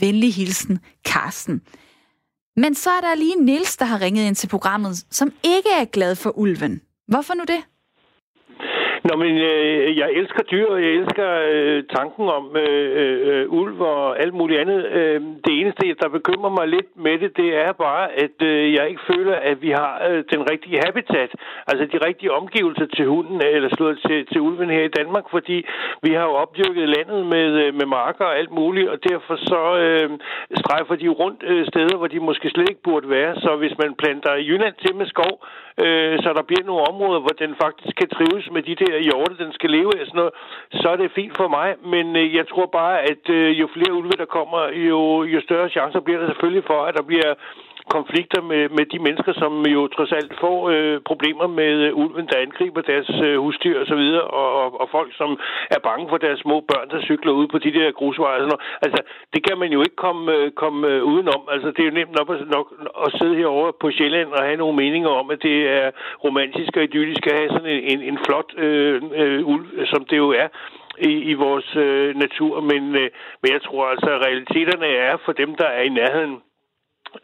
Venlig 0.00 0.34
hilsen, 0.34 0.78
Karsten. 1.04 1.60
Men 2.56 2.74
så 2.74 2.90
er 2.90 3.00
der 3.00 3.14
lige 3.14 3.44
Nils, 3.44 3.76
der 3.76 3.84
har 3.84 4.00
ringet 4.00 4.26
ind 4.26 4.36
til 4.36 4.48
programmet, 4.48 5.04
som 5.10 5.32
ikke 5.42 5.68
er 5.78 5.84
glad 5.84 6.14
for 6.14 6.38
ulven. 6.38 6.80
Hvorfor 7.08 7.34
nu 7.34 7.44
det? 7.48 7.69
Nå, 9.04 9.16
men 9.16 9.36
øh, 9.38 9.98
jeg 9.98 10.08
elsker 10.12 10.42
dyr, 10.42 10.66
og 10.66 10.82
jeg 10.82 10.90
elsker 10.90 11.28
øh, 11.52 11.82
tanken 11.96 12.28
om 12.28 12.56
øh, 12.56 12.88
øh, 13.30 13.44
ulv 13.60 13.80
og 13.80 14.20
alt 14.22 14.34
muligt 14.34 14.60
andet. 14.60 14.86
Øh, 14.86 15.20
det 15.44 15.52
eneste, 15.60 15.94
der 16.02 16.08
bekymrer 16.08 16.50
mig 16.58 16.68
lidt 16.68 16.90
med 16.96 17.18
det, 17.18 17.36
det 17.36 17.50
er 17.64 17.72
bare, 17.72 18.04
at 18.24 18.36
øh, 18.42 18.74
jeg 18.74 18.88
ikke 18.88 19.02
føler, 19.12 19.36
at 19.50 19.62
vi 19.62 19.70
har 19.70 19.92
øh, 20.08 20.24
den 20.32 20.50
rigtige 20.50 20.80
habitat, 20.86 21.30
altså 21.66 21.84
de 21.92 22.06
rigtige 22.08 22.32
omgivelser 22.32 22.86
til 22.96 23.06
hunden, 23.06 23.36
øh, 23.46 23.56
eller 23.56 23.70
slået 23.76 23.98
til, 24.06 24.26
til 24.26 24.40
ulven 24.40 24.70
her 24.70 24.84
i 24.84 24.94
Danmark, 25.00 25.24
fordi 25.30 25.56
vi 26.02 26.10
har 26.18 26.24
jo 26.30 26.34
opdyrket 26.44 26.88
landet 26.88 27.26
med, 27.26 27.48
øh, 27.62 27.74
med 27.74 27.86
marker 27.86 28.24
og 28.24 28.38
alt 28.38 28.50
muligt, 28.50 28.88
og 28.88 28.98
derfor 29.10 29.36
så 29.36 29.62
øh, 29.84 30.10
strejfer 30.62 30.94
de 30.94 31.08
rundt 31.08 31.42
øh, 31.46 31.66
steder, 31.66 31.96
hvor 31.96 32.06
de 32.06 32.20
måske 32.20 32.50
slet 32.50 32.68
ikke 32.68 32.82
burde 32.82 33.10
være. 33.10 33.32
Så 33.36 33.56
hvis 33.56 33.74
man 33.82 33.94
planter 33.94 34.32
Jylland 34.34 34.74
til 34.74 34.96
med 34.96 35.06
skov, 35.06 35.34
øh, 35.84 36.14
så 36.22 36.28
der 36.38 36.42
bliver 36.48 36.64
nogle 36.64 36.88
områder, 36.90 37.20
hvor 37.20 37.34
den 37.42 37.52
faktisk 37.64 37.94
kan 37.96 38.08
trives 38.16 38.46
med 38.54 38.62
de 38.62 38.74
der 38.82 38.98
hjorte, 39.06 39.44
den 39.44 39.52
skal 39.52 39.70
leve 39.70 39.90
af, 39.98 40.06
sådan 40.06 40.20
noget, 40.22 40.34
så 40.80 40.86
er 40.88 40.96
det 40.96 41.16
fint 41.20 41.36
for 41.36 41.48
mig. 41.48 41.68
Men 41.94 42.16
øh, 42.16 42.34
jeg 42.38 42.48
tror 42.48 42.66
bare, 42.80 42.96
at 43.12 43.24
øh, 43.36 43.60
jo 43.60 43.66
flere 43.74 43.94
ulve 43.98 44.16
der 44.22 44.34
kommer, 44.36 44.60
jo, 44.90 45.00
jo 45.22 45.40
større 45.40 45.68
chancer 45.68 46.00
bliver 46.00 46.20
der 46.20 46.28
selvfølgelig 46.28 46.64
for, 46.66 46.80
at 46.88 46.94
der 46.98 47.02
bliver 47.02 47.30
konflikter 47.96 48.40
med, 48.50 48.62
med 48.76 48.84
de 48.92 48.98
mennesker, 49.06 49.32
som 49.42 49.52
jo 49.74 49.80
trods 49.96 50.12
alt 50.18 50.32
får 50.40 50.58
øh, 50.74 51.00
problemer 51.10 51.46
med 51.60 51.74
øh, 51.86 51.96
ulven, 52.02 52.26
der 52.30 52.44
angriber 52.46 52.82
deres 52.92 53.10
øh, 53.26 53.36
husdyr 53.44 53.80
og 53.80 53.86
så 53.86 53.96
videre, 54.02 54.24
og, 54.40 54.48
og, 54.60 54.80
og 54.80 54.86
folk, 54.96 55.10
som 55.20 55.30
er 55.70 55.80
bange 55.88 56.06
for 56.08 56.18
deres 56.24 56.40
små 56.40 56.56
børn, 56.70 56.90
der 56.90 57.06
cykler 57.08 57.32
ud 57.32 57.46
på 57.52 57.58
de 57.58 57.72
der 57.78 57.90
grusveje. 57.98 58.36
Og 58.38 58.42
sådan 58.42 58.52
noget. 58.54 58.66
Altså, 58.86 59.00
det 59.34 59.40
kan 59.46 59.58
man 59.58 59.70
jo 59.76 59.80
ikke 59.86 59.98
komme, 60.06 60.32
øh, 60.36 60.50
komme 60.62 60.88
øh, 60.88 61.02
udenom. 61.12 61.42
Altså, 61.54 61.68
det 61.74 61.80
er 61.80 61.88
jo 61.90 61.98
nemt 62.00 62.14
nok, 62.18 62.28
at, 62.34 62.48
nok 62.56 62.66
at 63.04 63.08
sidde 63.18 63.36
herovre 63.40 63.72
på 63.80 63.90
Sjælland 63.90 64.28
og 64.36 64.42
have 64.48 64.56
nogle 64.62 64.76
meninger 64.76 65.12
om, 65.20 65.30
at 65.30 65.42
det 65.42 65.56
er 65.78 65.90
romantisk 66.24 66.76
og 66.76 66.82
idyllisk 66.82 67.26
at 67.26 67.38
have 67.38 67.50
sådan 67.50 67.72
en, 67.76 67.82
en, 67.92 68.00
en 68.10 68.18
flot 68.26 68.50
øh, 68.64 69.02
øh, 69.22 69.46
ulv, 69.52 69.66
som 69.92 70.04
det 70.10 70.16
jo 70.16 70.30
er 70.30 70.48
i, 70.98 71.12
i 71.32 71.34
vores 71.34 71.76
øh, 71.76 72.16
natur, 72.16 72.60
men, 72.60 72.82
øh, 73.00 73.08
men 73.42 73.52
jeg 73.52 73.62
tror 73.62 73.86
altså, 73.86 74.10
at 74.10 74.22
realiteterne 74.26 74.86
er 74.86 75.16
for 75.24 75.32
dem, 75.32 75.54
der 75.54 75.68
er 75.78 75.82
i 75.82 75.88
nærheden, 75.88 76.36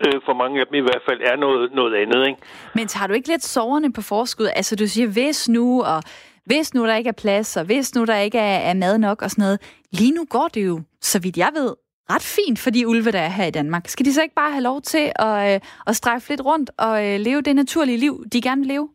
øh, 0.07 0.21
for 0.27 0.35
mange 0.35 0.61
af 0.61 0.67
dem 0.67 0.75
i 0.75 0.81
hvert 0.81 1.03
fald, 1.09 1.21
er 1.21 1.37
noget, 1.37 1.73
noget 1.73 1.95
andet. 2.03 2.27
Ikke? 2.29 2.41
Men 2.75 2.87
tager 2.89 3.07
du 3.07 3.15
ikke 3.15 3.29
lidt 3.29 3.45
soverne 3.45 3.93
på 3.93 4.03
forskud? 4.03 4.49
Altså 4.57 4.77
du 4.77 4.87
siger, 4.87 5.09
hvis 5.09 5.49
nu, 5.49 5.83
og 5.83 6.03
hvis 6.45 6.75
nu 6.75 6.87
der 6.87 6.97
ikke 6.97 7.09
er 7.09 7.21
plads, 7.25 7.57
og 7.57 7.65
hvis 7.65 7.95
nu 7.95 8.05
der 8.05 8.17
ikke 8.17 8.39
er, 8.39 8.59
er 8.71 8.75
mad 8.75 8.99
nok 8.99 9.23
og 9.23 9.31
sådan 9.31 9.43
noget. 9.43 9.61
Lige 9.93 10.13
nu 10.13 10.25
går 10.31 10.49
det 10.55 10.67
jo, 10.67 10.81
så 11.01 11.19
vidt 11.19 11.37
jeg 11.37 11.51
ved, 11.55 11.75
ret 12.11 12.23
fint 12.23 12.59
for 12.59 12.71
de 12.71 12.89
ulve, 12.89 13.11
der 13.11 13.21
er 13.21 13.29
her 13.29 13.47
i 13.47 13.51
Danmark. 13.51 13.89
Skal 13.89 14.07
de 14.07 14.13
så 14.13 14.23
ikke 14.23 14.35
bare 14.35 14.51
have 14.51 14.63
lov 14.63 14.83
til 14.83 15.13
at, 15.17 15.55
øh, 15.55 15.61
at 15.87 15.97
strejfe 15.97 16.29
lidt 16.29 16.45
rundt 16.45 16.71
og 16.79 17.07
øh, 17.07 17.21
leve 17.21 17.43
det 17.43 17.57
naturlige 17.57 17.99
liv, 17.99 18.25
de 18.33 18.41
gerne 18.41 18.61
vil 18.61 18.69
leve? 18.69 18.89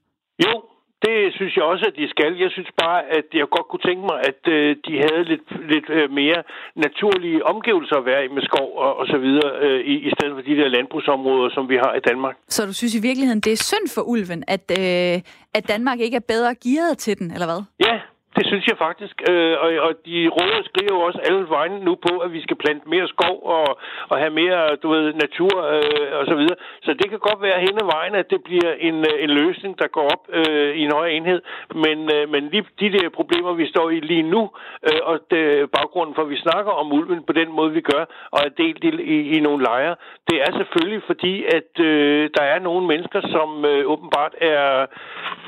Jo, 0.45 0.63
det 1.05 1.15
synes 1.37 1.53
jeg 1.55 1.63
også, 1.63 1.85
at 1.89 1.95
de 1.99 2.09
skal. 2.13 2.31
Jeg 2.45 2.51
synes 2.51 2.71
bare, 2.83 2.99
at 3.17 3.27
jeg 3.33 3.45
godt 3.55 3.67
kunne 3.69 3.85
tænke 3.89 4.03
mig, 4.11 4.17
at 4.29 4.41
øh, 4.55 4.69
de 4.87 4.93
havde 5.05 5.23
lidt, 5.31 5.47
lidt 5.73 5.87
øh, 5.97 6.11
mere 6.21 6.39
naturlige 6.85 7.45
omgivelser 7.53 7.95
at 7.95 8.05
være 8.05 8.25
i 8.25 8.27
med 8.35 8.43
skov 8.49 8.69
og, 8.83 8.91
og 8.99 9.05
så 9.07 9.17
videre, 9.17 9.51
øh, 9.65 9.79
i, 9.93 9.95
i 10.07 10.09
stedet 10.15 10.33
for 10.35 10.43
de 10.49 10.55
der 10.59 10.67
landbrugsområder, 10.67 11.49
som 11.55 11.69
vi 11.69 11.75
har 11.83 11.93
i 11.95 12.03
Danmark. 12.09 12.35
Så 12.47 12.65
du 12.65 12.73
synes 12.73 12.95
i 12.95 13.01
virkeligheden, 13.01 13.41
det 13.41 13.53
er 13.53 13.61
synd 13.69 13.87
for 13.95 14.01
ulven, 14.01 14.43
at, 14.55 14.65
øh, 14.79 15.15
at 15.57 15.63
Danmark 15.73 15.99
ikke 15.99 16.17
er 16.21 16.27
bedre 16.33 16.55
gearet 16.63 16.97
til 16.97 17.19
den, 17.19 17.27
eller 17.31 17.47
hvad? 17.51 17.61
Ja, 17.87 17.95
det 18.35 18.45
synes 18.45 18.65
jeg 18.67 18.77
faktisk. 18.77 19.15
Øh, 19.29 19.55
og, 19.63 19.69
og 19.87 19.91
de 20.05 20.17
råder 20.37 20.61
skriver 20.69 21.05
også 21.07 21.19
alle 21.27 21.49
vegne 21.49 21.79
nu 21.87 21.93
på, 22.07 22.13
at 22.25 22.33
vi 22.33 22.41
skal 22.41 22.57
plante 22.63 22.89
mere 22.89 23.07
skov 23.07 23.35
og, 23.55 23.67
og 24.11 24.17
have 24.17 24.33
mere 24.41 24.75
du 24.83 24.87
ved, 24.89 25.13
natur 25.13 25.55
øh, 25.75 26.09
og 26.19 26.25
så 26.25 26.35
videre. 26.35 26.57
Så 26.85 26.93
det 26.99 27.09
kan 27.09 27.19
godt 27.19 27.41
være 27.41 27.59
hen 27.59 27.75
ad 27.83 27.87
vejen, 27.95 28.15
at 28.15 28.29
det 28.29 28.43
bliver 28.43 28.71
en, 28.79 28.97
øh, 29.11 29.23
en 29.23 29.29
løsning, 29.29 29.79
der 29.79 29.87
går 29.87 30.05
op 30.13 30.23
øh, 30.39 30.71
i 30.79 30.81
en 30.87 30.91
højere 30.91 31.13
enhed. 31.13 31.41
Men, 31.85 31.97
øh, 32.15 32.29
men 32.33 32.41
lige 32.53 32.65
de 32.79 32.89
der 32.97 33.09
problemer, 33.09 33.53
vi 33.53 33.67
står 33.73 33.89
i 33.89 33.99
lige 33.99 34.23
nu, 34.35 34.49
øh, 34.89 35.01
og 35.03 35.19
det, 35.31 35.71
baggrunden 35.77 36.15
for, 36.15 36.21
at 36.21 36.29
vi 36.29 36.37
snakker 36.37 36.71
om 36.71 36.93
ulven 36.93 37.23
på 37.23 37.33
den 37.33 37.49
måde, 37.51 37.71
vi 37.71 37.81
gør, 37.81 38.03
og 38.31 38.39
er 38.45 38.49
delt 38.63 38.83
i, 38.83 38.91
i, 39.15 39.17
i 39.35 39.39
nogle 39.39 39.63
lejre, 39.63 39.95
det 40.29 40.37
er 40.45 40.51
selvfølgelig 40.59 41.01
fordi, 41.05 41.43
at 41.57 41.71
øh, 41.79 42.29
der 42.37 42.43
er 42.43 42.59
nogle 42.59 42.87
mennesker, 42.87 43.21
som 43.35 43.65
øh, 43.65 43.83
åbenbart 43.93 44.33
er, 44.41 44.85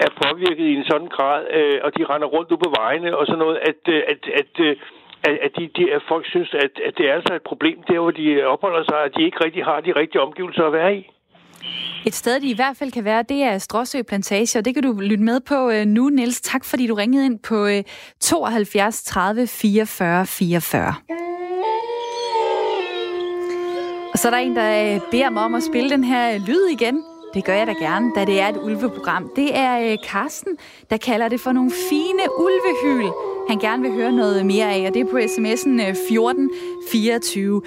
er 0.05 0.11
påvirket 0.23 0.65
i 0.65 0.75
en 0.75 0.85
sådan 0.91 1.07
grad, 1.07 1.41
øh, 1.57 1.79
og 1.83 1.97
de 1.97 2.03
render 2.05 2.27
rundt 2.27 2.51
ude 2.51 2.61
på 2.65 2.72
vejene 2.79 3.17
og 3.17 3.25
sådan 3.25 3.43
noget, 3.45 3.57
at, 3.69 3.81
øh, 3.95 4.01
at, 4.11 4.21
at, 4.41 4.51
øh, 4.67 4.75
at, 5.27 5.35
at, 5.45 5.51
de, 5.57 5.63
de, 5.77 5.83
at 5.95 6.01
folk 6.11 6.25
synes, 6.33 6.49
at, 6.53 6.73
at 6.87 6.93
det 6.97 7.05
er 7.09 7.13
altså 7.13 7.33
et 7.33 7.45
problem 7.51 7.77
der, 7.89 7.99
hvor 7.99 8.11
de 8.11 8.25
øh, 8.39 8.45
opholder 8.53 8.83
sig, 8.89 8.99
at 9.05 9.11
de 9.15 9.23
ikke 9.23 9.43
rigtig 9.45 9.63
har 9.69 9.79
de 9.81 9.91
rigtige 10.01 10.21
omgivelser 10.21 10.63
at 10.65 10.73
være 10.73 10.95
i. 10.99 11.01
Et 12.05 12.13
sted, 12.13 12.39
de 12.39 12.49
i 12.49 12.55
hvert 12.55 12.77
fald 12.77 12.91
kan 12.91 13.05
være, 13.05 13.23
det 13.23 13.43
er 13.43 13.57
Stråsø 13.57 14.01
Plantage, 14.09 14.59
og 14.59 14.65
det 14.65 14.73
kan 14.73 14.83
du 14.83 14.91
lytte 15.01 15.23
med 15.23 15.39
på 15.39 15.71
nu, 15.85 16.09
Niels. 16.09 16.41
Tak, 16.41 16.65
fordi 16.65 16.87
du 16.87 16.93
ringede 16.93 17.25
ind 17.25 17.39
på 17.39 17.67
72 18.19 19.03
30 19.03 19.47
44 19.47 20.25
44. 20.25 20.93
Og 24.13 24.19
så 24.19 24.27
er 24.27 24.31
der 24.31 24.37
en, 24.37 24.55
der 24.55 24.99
beder 25.11 25.29
mig 25.29 25.43
om 25.43 25.55
at 25.55 25.63
spille 25.63 25.89
den 25.89 26.03
her 26.03 26.37
lyd 26.47 26.65
igen. 26.71 27.03
Det 27.33 27.45
gør 27.45 27.53
jeg 27.53 27.67
da 27.67 27.73
gerne, 27.73 28.11
da 28.15 28.25
det 28.25 28.41
er 28.41 28.47
et 28.47 28.57
ulveprogram. 28.57 29.31
Det 29.35 29.57
er 29.57 29.91
øh, 29.91 29.97
Karsten, 30.03 30.57
der 30.89 30.97
kalder 30.97 31.27
det 31.27 31.39
for 31.39 31.51
nogle 31.51 31.71
fine 31.89 32.23
ulvehyl. 32.37 33.11
Han 33.49 33.59
gerne 33.59 33.81
vil 33.81 33.91
høre 33.91 34.11
noget 34.11 34.45
mere 34.45 34.73
af, 34.73 34.87
og 34.87 34.93
det 34.93 35.01
er 35.01 35.05
på 35.05 35.17
sms'en 35.17 35.81
øh, 35.81 35.87
1424. 35.87 37.61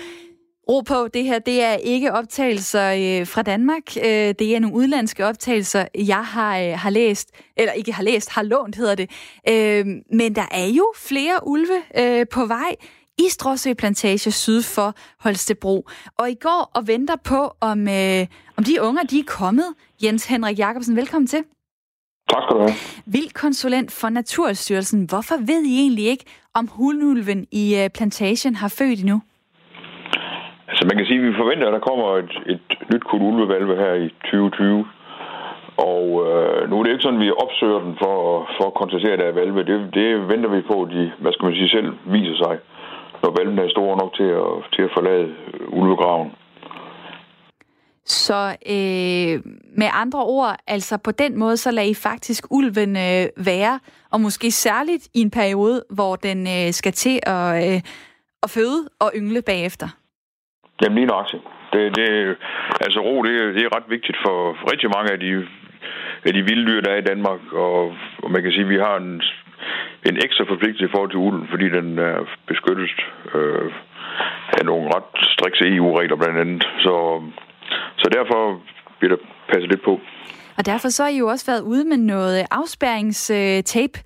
Ro 0.69 0.81
på, 0.81 1.09
det 1.15 1.25
her 1.25 1.39
det 1.39 1.63
er 1.63 1.75
ikke 1.75 2.13
optagelser 2.13 3.21
øh, 3.21 3.27
fra 3.27 3.43
Danmark. 3.43 3.97
Øh, 3.97 4.35
det 4.39 4.43
er 4.43 4.61
nogle 4.61 4.77
udlandske 4.77 5.27
optagelser, 5.27 5.87
jeg 5.95 6.25
har, 6.25 6.59
øh, 6.59 6.73
har 6.79 6.91
læst, 6.91 7.31
eller 7.57 7.73
ikke 7.73 7.93
har 7.93 8.03
læst, 8.03 8.31
har 8.31 8.43
lånt 8.43 8.77
hedder 8.77 8.95
det. 8.95 9.11
Øh, 9.49 9.87
men 10.13 10.35
der 10.35 10.47
er 10.51 10.67
jo 10.67 10.93
flere 10.97 11.47
ulve 11.47 11.83
øh, 11.99 12.27
på 12.33 12.47
vej 12.47 12.77
i 13.19 13.27
Stråsø 13.29 13.71
Plantage 13.75 14.31
syd 14.31 14.63
for 14.77 14.89
Holstebro. 15.25 15.77
Og 16.19 16.31
I 16.31 16.37
går 16.47 16.61
og 16.77 16.83
venter 16.93 17.17
på, 17.31 17.41
om, 17.71 17.79
øh, 17.99 18.23
om 18.59 18.63
de 18.69 18.75
unger 18.89 19.03
de 19.11 19.19
er 19.19 19.29
kommet. 19.41 19.69
Jens 20.05 20.23
Henrik 20.33 20.59
Jacobsen, 20.59 20.97
velkommen 20.97 21.27
til. 21.27 21.43
Tak 22.31 22.43
skal 22.43 22.55
du 22.57 22.63
have. 22.67 22.77
Vild 23.15 23.33
konsulent 23.45 23.91
for 24.01 24.09
Naturstyrelsen. 24.09 25.01
Hvorfor 25.13 25.37
ved 25.51 25.63
I 25.73 25.75
egentlig 25.85 26.07
ikke, 26.15 26.25
om 26.59 26.65
hundulven 26.79 27.41
i 27.63 27.65
øh, 27.81 27.91
plantagen 27.97 28.55
har 28.63 28.71
født 28.79 29.01
endnu? 29.05 29.19
Altså 30.69 30.83
man 30.89 30.97
kan 30.97 31.07
sige, 31.07 31.19
at 31.21 31.27
vi 31.29 31.41
forventer, 31.43 31.67
at 31.67 31.77
der 31.77 31.89
kommer 31.89 32.07
et, 32.23 32.33
et 32.55 32.67
nyt 32.93 33.05
kul 33.11 33.23
ulvevalve 33.29 33.75
her 33.83 33.95
i 34.05 34.09
2020. 34.09 34.87
Og 35.93 36.05
øh, 36.27 36.61
nu 36.69 36.75
er 36.79 36.83
det 36.83 36.93
ikke 36.93 37.07
sådan, 37.07 37.21
at 37.21 37.27
vi 37.27 37.41
opsøger 37.45 37.81
den 37.87 37.95
for, 38.03 38.17
for 38.57 38.67
at 38.71 38.79
konstatere, 38.81 39.13
at 39.13 39.19
der 39.19 39.29
er 39.29 39.41
valve. 39.41 39.61
Det, 39.71 39.79
det 39.99 40.29
venter 40.33 40.51
vi 40.57 40.61
på, 40.71 40.77
at 40.85 40.91
de, 40.97 41.13
hvad 41.23 41.33
skal 41.33 41.47
man 41.47 41.55
sige, 41.55 41.75
selv 41.77 41.89
viser 42.15 42.37
sig 42.45 42.55
når 43.27 43.35
valgene 43.39 43.63
er 43.63 43.69
store 43.77 43.97
nok 44.03 44.13
til 44.19 44.29
at, 44.43 44.53
til 44.75 44.83
at 44.83 44.95
forlade 44.97 45.27
ulvegraven. 45.69 46.31
Så 48.05 48.41
øh, 48.75 49.35
med 49.81 49.89
andre 50.03 50.23
ord, 50.39 50.57
altså 50.67 50.99
på 51.05 51.11
den 51.11 51.39
måde, 51.39 51.57
så 51.57 51.71
lader 51.71 51.89
I 51.89 51.95
faktisk 51.95 52.43
ulven 52.51 52.97
øh, 52.97 53.25
være, 53.51 53.81
og 54.13 54.21
måske 54.21 54.51
særligt 54.51 55.05
i 55.15 55.21
en 55.21 55.31
periode, 55.31 55.85
hvor 55.91 56.17
den 56.17 56.41
øh, 56.57 56.73
skal 56.73 56.93
til 56.93 57.21
at, 57.23 57.47
øh, 57.65 57.81
at 58.43 58.51
føde 58.51 58.81
og 59.01 59.09
yngle 59.17 59.43
bagefter. 59.43 59.89
Jamen 60.83 60.97
lige 60.99 61.07
nok. 61.07 61.27
Det, 61.73 61.97
det, 61.97 62.37
altså 62.81 63.01
ro, 63.01 63.23
det, 63.23 63.55
det 63.55 63.63
er 63.65 63.77
ret 63.77 63.89
vigtigt 63.89 64.19
for, 64.25 64.57
for 64.59 64.73
rigtig 64.73 64.91
mange 64.97 65.13
af 65.13 65.19
de, 65.21 65.47
af 66.27 66.33
de 66.33 66.43
vilde 66.43 66.67
dyr, 66.67 66.81
der 66.81 66.91
er 66.91 66.99
i 66.99 67.09
Danmark, 67.13 67.41
og, 67.53 67.95
og 68.23 68.31
man 68.31 68.43
kan 68.43 68.53
sige, 68.53 68.65
at 68.65 68.69
vi 68.69 68.79
har 68.87 68.97
en 68.97 69.23
en 70.09 70.17
ekstra 70.25 70.45
forpligtelse 70.49 70.85
i 70.85 70.93
forhold 70.95 71.11
til 71.11 71.25
ulden, 71.27 71.49
fordi 71.51 71.67
den 71.79 71.99
er 71.99 72.19
beskyttet 72.47 72.91
øh, 73.35 73.73
af 74.59 74.65
nogle 74.65 74.85
ret 74.95 75.11
strikse 75.35 75.65
EU-regler 75.77 76.17
blandt 76.17 76.39
andet. 76.41 76.63
Så, 76.85 76.95
så 77.97 78.07
derfor 78.17 78.61
bliver 78.99 79.17
der 79.17 79.23
passet 79.51 79.71
lidt 79.71 79.85
på. 79.85 80.01
Og 80.59 80.67
derfor 80.67 80.89
så 80.89 81.03
har 81.03 81.11
I 81.11 81.19
jo 81.19 81.27
også 81.29 81.47
været 81.47 81.63
ude 81.63 81.85
med 81.85 81.97
noget 81.97 82.47
afspæringstape. 82.51 83.99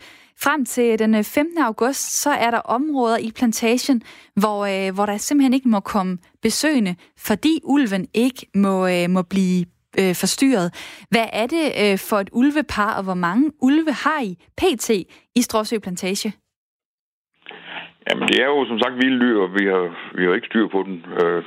Frem 0.42 0.64
til 0.64 0.98
den 0.98 1.14
øh, 1.14 1.24
15. 1.24 1.58
august, 1.58 2.22
så 2.22 2.30
er 2.30 2.50
der 2.50 2.58
områder 2.58 3.18
i 3.18 3.30
plantagen, 3.36 4.02
hvor, 4.34 4.58
øh, 4.66 4.94
hvor 4.94 5.06
der 5.06 5.16
simpelthen 5.16 5.54
ikke 5.54 5.68
må 5.68 5.80
komme 5.80 6.18
besøgende, 6.42 6.96
fordi 7.18 7.60
ulven 7.64 8.06
ikke 8.14 8.46
må, 8.54 8.86
øh, 8.86 9.10
må 9.10 9.22
blive 9.22 9.64
øh, 9.98 10.14
forstyrret. 10.22 10.68
Hvad 11.10 11.26
er 11.32 11.46
det 11.46 11.64
øh, 11.82 11.98
for 12.08 12.16
et 12.16 12.30
ulvepar, 12.32 12.92
og 12.98 13.04
hvor 13.04 13.14
mange 13.26 13.50
ulve 13.62 13.92
har 14.04 14.20
I 14.30 14.32
pt. 14.60 14.90
i 15.38 15.42
Stråsø 15.42 15.78
Plantage? 15.78 16.32
Jamen, 18.06 18.28
det 18.28 18.36
er 18.42 18.48
jo 18.54 18.66
som 18.66 18.78
sagt 18.78 18.94
vilde 19.02 19.20
dyr, 19.24 19.38
og 19.44 19.50
vi 19.58 19.64
har, 19.72 19.84
vi 20.16 20.22
har 20.24 20.34
ikke 20.34 20.50
styr 20.50 20.66
på 20.74 20.80
den 20.86 20.96
øh, 21.22 21.42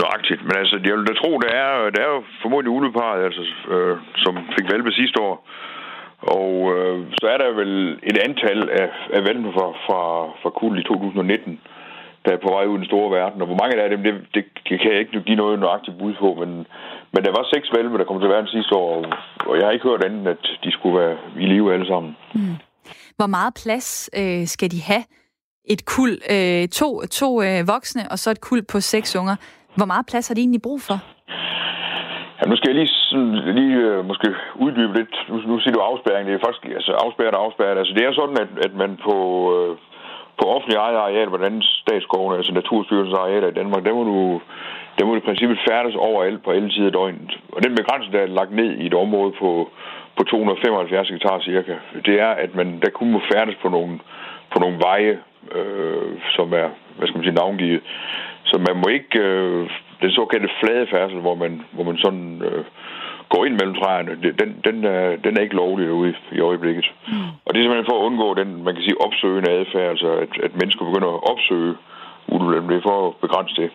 nøjagtigt. 0.00 0.42
Men 0.46 0.54
altså, 0.62 0.76
jeg 0.84 0.94
vil 0.96 1.08
da 1.08 1.14
tro, 1.14 1.30
der 1.44 1.52
er, 1.62 1.90
der 1.94 2.00
er 2.02 2.10
jo 2.16 2.22
formodentlig 2.42 2.72
uleparet, 2.78 3.24
altså, 3.28 3.42
øh, 3.74 3.96
som 4.24 4.34
fik 4.56 4.66
valpe 4.72 4.92
sidste 4.92 5.18
år. 5.28 5.36
Og 6.38 6.54
øh, 6.74 6.98
så 7.20 7.26
er 7.34 7.38
der 7.38 7.58
vel 7.60 7.72
et 8.10 8.18
antal 8.26 8.60
af, 8.82 8.88
af 9.16 9.20
valpe 9.28 9.50
fra, 9.56 9.66
fra, 9.86 10.00
fra 10.42 10.50
kul 10.50 10.78
i 10.78 10.82
2019, 10.82 11.60
der 12.28 12.34
er 12.36 12.46
på 12.46 12.52
vej 12.56 12.64
ud 12.70 12.76
i 12.76 12.80
den 12.82 12.90
store 12.92 13.10
verden. 13.18 13.42
Og 13.42 13.46
hvor 13.48 13.60
mange 13.62 13.82
af 13.82 13.90
dem, 13.90 14.02
det, 14.34 14.44
det 14.68 14.76
kan 14.80 14.90
jeg 14.92 15.00
ikke 15.00 15.20
give 15.28 15.42
noget 15.42 15.60
nøjagtigt 15.60 15.98
bud 15.98 16.14
på, 16.22 16.28
men, 16.40 16.50
men 17.12 17.20
der 17.26 17.32
var 17.38 17.44
seks 17.54 17.66
valve, 17.76 17.98
der 17.98 18.04
kom 18.08 18.20
til 18.20 18.28
verden 18.34 18.48
sidste 18.56 18.74
år, 18.74 18.92
og 19.48 19.56
jeg 19.56 19.64
har 19.66 19.72
ikke 19.72 19.88
hørt 19.90 20.04
andet, 20.04 20.26
at 20.34 20.42
de 20.64 20.70
skulle 20.72 20.98
være 21.00 21.16
i 21.42 21.46
live 21.52 21.74
alle 21.74 21.86
sammen. 21.86 22.16
Mm. 22.34 22.56
Hvor 23.18 23.26
meget 23.26 23.52
plads 23.62 24.10
øh, 24.20 24.46
skal 24.46 24.70
de 24.70 24.80
have? 24.90 25.04
Et 25.74 25.82
kul, 25.94 26.12
øh, 26.34 26.68
to, 26.80 26.88
to 27.20 27.42
øh, 27.42 27.60
voksne, 27.74 28.02
og 28.12 28.18
så 28.18 28.30
et 28.30 28.40
kul 28.40 28.60
på 28.72 28.80
seks 28.80 29.16
unger. 29.20 29.36
Hvor 29.76 29.86
meget 29.92 30.06
plads 30.10 30.28
har 30.28 30.34
de 30.34 30.40
egentlig 30.40 30.62
brug 30.62 30.80
for? 30.88 30.98
Ja, 32.38 32.44
nu 32.50 32.56
skal 32.56 32.68
jeg 32.70 32.78
lige, 32.80 32.92
sådan, 33.10 33.34
lige 33.58 33.76
øh, 33.88 34.04
måske 34.10 34.28
uddybe 34.64 34.92
lidt. 34.98 35.14
Nu, 35.28 35.36
nu 35.50 35.60
siger 35.60 35.74
du 35.74 35.80
afspærring. 35.90 36.24
Det 36.28 36.34
er 36.34 36.46
faktisk 36.46 36.64
altså, 36.78 36.92
afspærret 37.04 37.34
og 37.34 37.44
afspærret. 37.44 37.78
Altså, 37.78 37.94
det 37.96 38.02
er 38.04 38.12
sådan, 38.12 38.38
at, 38.44 38.50
at 38.66 38.74
man 38.82 38.90
på, 39.06 39.16
øh, 39.56 39.70
på 40.38 40.44
offentlige 40.54 40.78
eget 40.86 40.96
areal, 40.96 41.28
hvordan 41.28 41.62
statsskovene, 41.62 42.36
altså 42.36 42.52
Naturstyrelsens 42.52 43.18
arealer 43.18 43.48
i 43.48 43.58
Danmark, 43.60 43.84
der 43.84 43.94
må 43.94 44.04
du, 44.04 44.40
der 44.98 45.04
må 45.04 45.10
du 45.12 45.18
i 45.18 45.28
princippet 45.28 45.58
færdes 45.68 45.94
overalt 45.94 46.44
på 46.44 46.50
alle 46.50 46.72
sider 46.72 46.86
af 46.86 46.92
døgnet. 46.92 47.38
Og 47.52 47.64
den 47.64 47.74
begrænsning, 47.74 48.12
der 48.12 48.20
er 48.20 48.26
lagt 48.26 48.52
ned 48.52 48.70
i 48.82 48.86
et 48.86 48.94
område 48.94 49.32
på, 49.40 49.70
på 50.16 50.22
275 50.24 51.08
hektar 51.08 51.40
cirka, 51.40 51.74
det 52.06 52.20
er, 52.20 52.32
at 52.44 52.54
man 52.54 52.80
der 52.82 52.90
kun 52.90 53.10
må 53.10 53.20
færdes 53.32 53.56
på 53.62 53.68
nogle, 53.68 53.98
på 54.52 54.58
nogle 54.58 54.78
veje, 54.78 55.18
øh, 55.58 56.12
som 56.36 56.52
er, 56.52 56.68
hvad 56.96 57.06
skal 57.06 57.18
man 57.18 57.24
sige, 57.24 57.40
navngivet. 57.42 57.82
Så 58.44 58.58
man 58.68 58.76
må 58.76 58.88
ikke 58.88 59.18
øh, 59.18 59.70
den 60.02 60.10
såkaldte 60.10 60.48
flade 60.60 60.86
færdsel, 60.86 61.20
hvor 61.20 61.34
man, 61.34 61.62
hvor 61.72 61.84
man 61.84 61.98
sådan 61.98 62.42
øh, 62.42 62.64
går 63.32 63.44
ind 63.46 63.54
mellem 63.60 63.74
træerne, 63.80 64.12
den, 64.40 64.50
den, 64.66 64.76
er, 64.84 65.16
den 65.24 65.36
er 65.36 65.42
ikke 65.42 65.60
lovlig 65.62 65.92
ude 65.92 66.14
i 66.32 66.40
øjeblikket. 66.40 66.86
Mm. 67.08 67.28
Og 67.44 67.48
det 67.50 67.58
er 67.58 67.64
simpelthen 67.64 67.90
for 67.90 67.98
at 68.00 68.06
undgå 68.08 68.28
den, 68.40 68.48
man 68.64 68.74
kan 68.74 68.82
sige, 68.82 69.00
opsøgende 69.06 69.50
adfærd, 69.50 69.88
altså 69.94 70.10
at, 70.24 70.32
at 70.46 70.52
mennesker 70.60 70.84
begynder 70.84 71.10
at 71.14 71.24
opsøge 71.32 71.74
ulven. 72.28 72.68
Det 72.68 72.76
er 72.76 72.88
for 72.90 73.08
at 73.08 73.14
begrænse 73.24 73.54
det. 73.62 73.70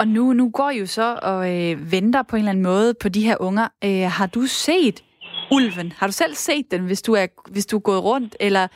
Og 0.00 0.08
nu, 0.08 0.32
nu 0.32 0.50
går 0.50 0.70
I 0.70 0.78
jo 0.78 0.86
så 0.86 1.18
og 1.22 1.40
øh, 1.54 1.92
venter 1.92 2.22
på 2.22 2.36
en 2.36 2.40
eller 2.40 2.50
anden 2.50 2.64
måde 2.64 2.94
på 3.02 3.08
de 3.08 3.22
her 3.28 3.36
unger. 3.40 3.68
Øh, 3.84 4.06
har 4.18 4.26
du 4.26 4.42
set 4.46 5.04
ulven? 5.52 5.92
Har 5.98 6.06
du 6.06 6.12
selv 6.12 6.34
set 6.34 6.70
den, 6.70 6.86
hvis 6.86 7.02
du 7.02 7.12
er, 7.12 7.26
hvis 7.52 7.66
du 7.66 7.76
er 7.76 7.80
gået 7.80 8.04
rundt? 8.04 8.36
Eller 8.40 8.68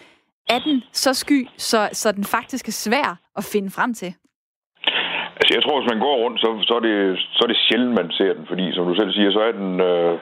er 0.48 0.58
den 0.58 0.82
så 0.92 1.14
sky, 1.14 1.48
så, 1.56 1.88
så 1.92 2.12
den 2.12 2.24
faktisk 2.24 2.68
er 2.68 2.72
svær 2.72 3.20
at 3.36 3.44
finde 3.44 3.70
frem 3.70 3.94
til? 3.94 4.14
Altså, 5.44 5.56
jeg 5.56 5.64
tror, 5.64 5.80
hvis 5.80 5.92
man 5.92 6.04
går 6.06 6.16
rundt, 6.24 6.38
så, 6.40 6.48
så, 6.68 6.74
er, 6.78 6.82
det, 6.88 6.96
så 7.36 7.40
er 7.44 7.50
det 7.50 7.64
sjældent, 7.66 7.98
man 8.00 8.10
ser 8.18 8.32
den. 8.36 8.44
Fordi, 8.50 8.64
som 8.72 8.86
du 8.88 8.94
selv 8.94 9.12
siger, 9.12 9.30
så 9.32 9.40
er 9.48 9.52
den... 9.52 9.80
Øh, 9.90 10.14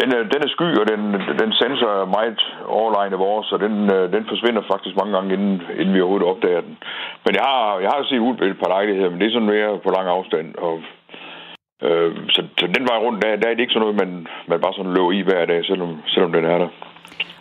den 0.00 0.08
er, 0.16 0.22
den 0.34 0.40
er 0.46 0.50
sky, 0.56 0.68
og 0.80 0.86
den, 0.92 1.02
den 1.42 1.50
sensor 1.60 1.90
er 2.00 2.14
meget 2.18 2.40
overlegnet 2.78 3.18
vores, 3.18 3.52
og 3.52 3.58
den, 3.60 3.74
øh, 3.96 4.12
den 4.14 4.24
forsvinder 4.28 4.62
faktisk 4.72 4.94
mange 4.96 5.12
gange, 5.16 5.34
inden, 5.34 5.62
inden 5.80 5.94
vi 5.94 6.00
overhovedet 6.00 6.28
opdager 6.32 6.60
den. 6.60 6.74
Men 7.24 7.32
jeg 7.38 7.46
har, 7.52 7.78
jeg 7.84 7.90
har 7.90 8.04
set 8.04 8.26
ud 8.26 8.34
et 8.34 8.62
par 8.62 8.74
lejligheder, 8.76 9.10
men 9.10 9.20
det 9.20 9.26
er 9.26 9.32
sådan 9.36 9.52
mere 9.54 9.78
på 9.84 9.90
lang 9.96 10.08
afstand. 10.08 10.48
Og, 10.66 10.74
øh, 11.86 12.10
så, 12.34 12.40
så 12.58 12.66
den 12.76 12.84
vej 12.90 12.98
rundt, 13.04 13.22
der, 13.22 13.36
der 13.36 13.48
er 13.48 13.54
det 13.54 13.64
ikke 13.64 13.76
sådan 13.76 13.84
noget, 13.86 14.00
man, 14.02 14.26
man 14.50 14.60
bare 14.60 14.74
sådan 14.76 14.94
løber 14.96 15.12
i 15.12 15.20
hver 15.28 15.44
dag, 15.52 15.64
selvom, 15.64 15.92
selvom 16.14 16.32
den 16.32 16.44
er 16.44 16.58
der. 16.58 16.68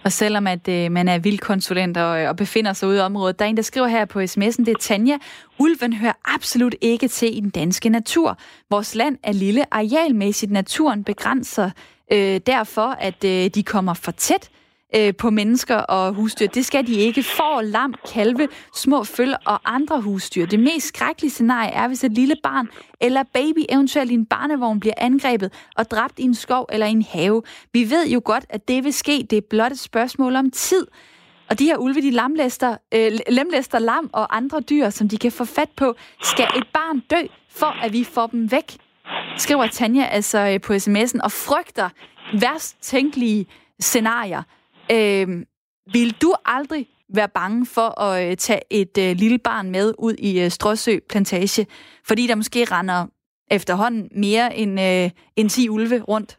Og 0.04 0.12
selvom 0.12 0.48
at 0.48 0.68
øh, 0.68 0.92
man 0.92 1.08
er 1.08 1.18
vildkonsulent 1.18 1.98
og, 1.98 2.22
øh, 2.22 2.30
og 2.30 2.36
befinder 2.36 2.74
sig 2.74 2.88
ude 2.88 2.98
i 2.98 3.02
området, 3.02 3.40
der 3.40 3.46
er 3.46 3.50
en, 3.50 3.58
der 3.58 3.64
skriver 3.64 3.88
her 3.88 4.06
på 4.06 4.20
sms'en, 4.20 4.66
det 4.66 4.68
er 4.68 4.80
Tanja. 4.80 5.18
Ulven 5.60 5.94
hører 5.94 6.14
absolut 6.26 6.76
ikke 6.82 7.08
til 7.08 7.38
i 7.38 7.40
den 7.40 7.50
danske 7.50 7.90
natur. 7.90 8.38
Vores 8.70 8.96
land 8.96 9.18
er 9.24 9.32
lille 9.32 9.74
arealmæssigt. 9.74 10.52
Naturen 10.52 11.04
begrænser 11.04 11.70
øh, 12.12 12.42
derfor, 12.46 12.88
at 13.00 13.24
øh, 13.24 13.48
de 13.48 13.64
kommer 13.64 13.94
for 13.94 14.12
tæt 14.12 14.50
øh, 14.96 15.16
på 15.16 15.30
mennesker 15.30 15.76
og 15.76 16.14
husdyr. 16.14 16.48
Det 16.48 16.66
skal 16.66 16.88
de 16.88 16.94
ikke. 16.94 17.24
Får, 17.24 17.62
lam, 17.62 17.94
kalve, 18.14 18.48
små 18.76 19.04
føl 19.04 19.34
og 19.46 19.60
andre 19.66 20.02
husdyr. 20.02 20.46
Det 20.46 20.60
mest 20.60 20.88
skrækkelige 20.88 21.32
scenarie 21.32 21.72
er, 21.72 21.88
hvis 21.88 22.04
et 22.04 22.12
lille 22.12 22.36
barn 22.44 22.70
eller 23.02 23.24
baby 23.34 23.66
eventuelt 23.70 24.12
i 24.12 24.14
en 24.14 24.26
barnevogn 24.26 24.80
bliver 24.80 24.94
angrebet 24.98 25.54
og 25.76 25.92
dræbt 25.92 26.20
i 26.20 26.24
en 26.24 26.36
skov 26.36 26.66
eller 26.72 26.86
i 26.86 26.92
en 26.92 27.06
have. 27.10 27.44
Vi 27.74 27.90
ved 27.90 28.08
jo 28.08 28.22
godt, 28.26 28.46
at 28.50 28.68
det 28.68 28.84
vil 28.84 28.94
ske. 28.94 29.28
Det 29.30 29.38
er 29.38 29.42
blot 29.50 29.72
et 29.72 29.80
spørgsmål 29.80 30.36
om 30.36 30.52
tid. 30.52 30.88
Og 31.50 31.60
de 31.60 31.66
her 31.66 31.78
ulve, 31.78 32.02
de 32.02 32.12
lamlæster, 32.12 32.78
øh, 32.94 33.12
lemlæster 33.30 33.80
lam 33.80 34.10
og 34.14 34.38
andre 34.38 34.60
dyr, 34.60 34.90
som 34.90 35.10
de 35.10 35.18
kan 35.18 35.32
få 35.32 35.46
fat 35.46 35.70
på. 35.76 35.96
Skal 36.24 36.48
et 36.58 36.68
barn 36.74 37.00
dø, 37.00 37.28
for 37.50 37.84
at 37.84 37.94
vi 37.94 38.04
får 38.04 38.28
dem 38.28 38.52
væk? 38.52 38.78
Skriver 39.38 39.68
Tanja 39.68 40.06
altså 40.06 40.40
øh, 40.40 40.62
på 40.62 40.74
sms'en 40.74 41.20
og 41.24 41.32
frygter 41.32 41.90
værst 42.42 42.78
tænkelige 42.82 43.46
scenarier. 43.80 44.44
Øh, 44.96 45.28
vil 45.94 46.22
du 46.22 46.34
aldrig 46.46 46.88
være 47.18 47.30
bange 47.40 47.66
for 47.76 48.02
at 48.02 48.30
øh, 48.30 48.38
tage 48.38 48.62
et 48.82 48.96
øh, 49.06 49.12
lille 49.24 49.40
barn 49.40 49.72
med 49.72 49.94
ud 50.00 50.14
i 50.14 50.44
øh, 50.44 50.50
Stråsø 50.50 50.94
Plantage, 51.10 51.66
fordi 52.08 52.28
der 52.28 52.36
måske 52.36 52.62
render 52.76 53.08
efterhånden 53.52 54.10
mere 54.26 54.56
end, 54.62 54.74
øh, 54.90 55.10
end 55.38 55.50
10 55.50 55.70
ulve 55.70 55.98
rundt? 56.12 56.38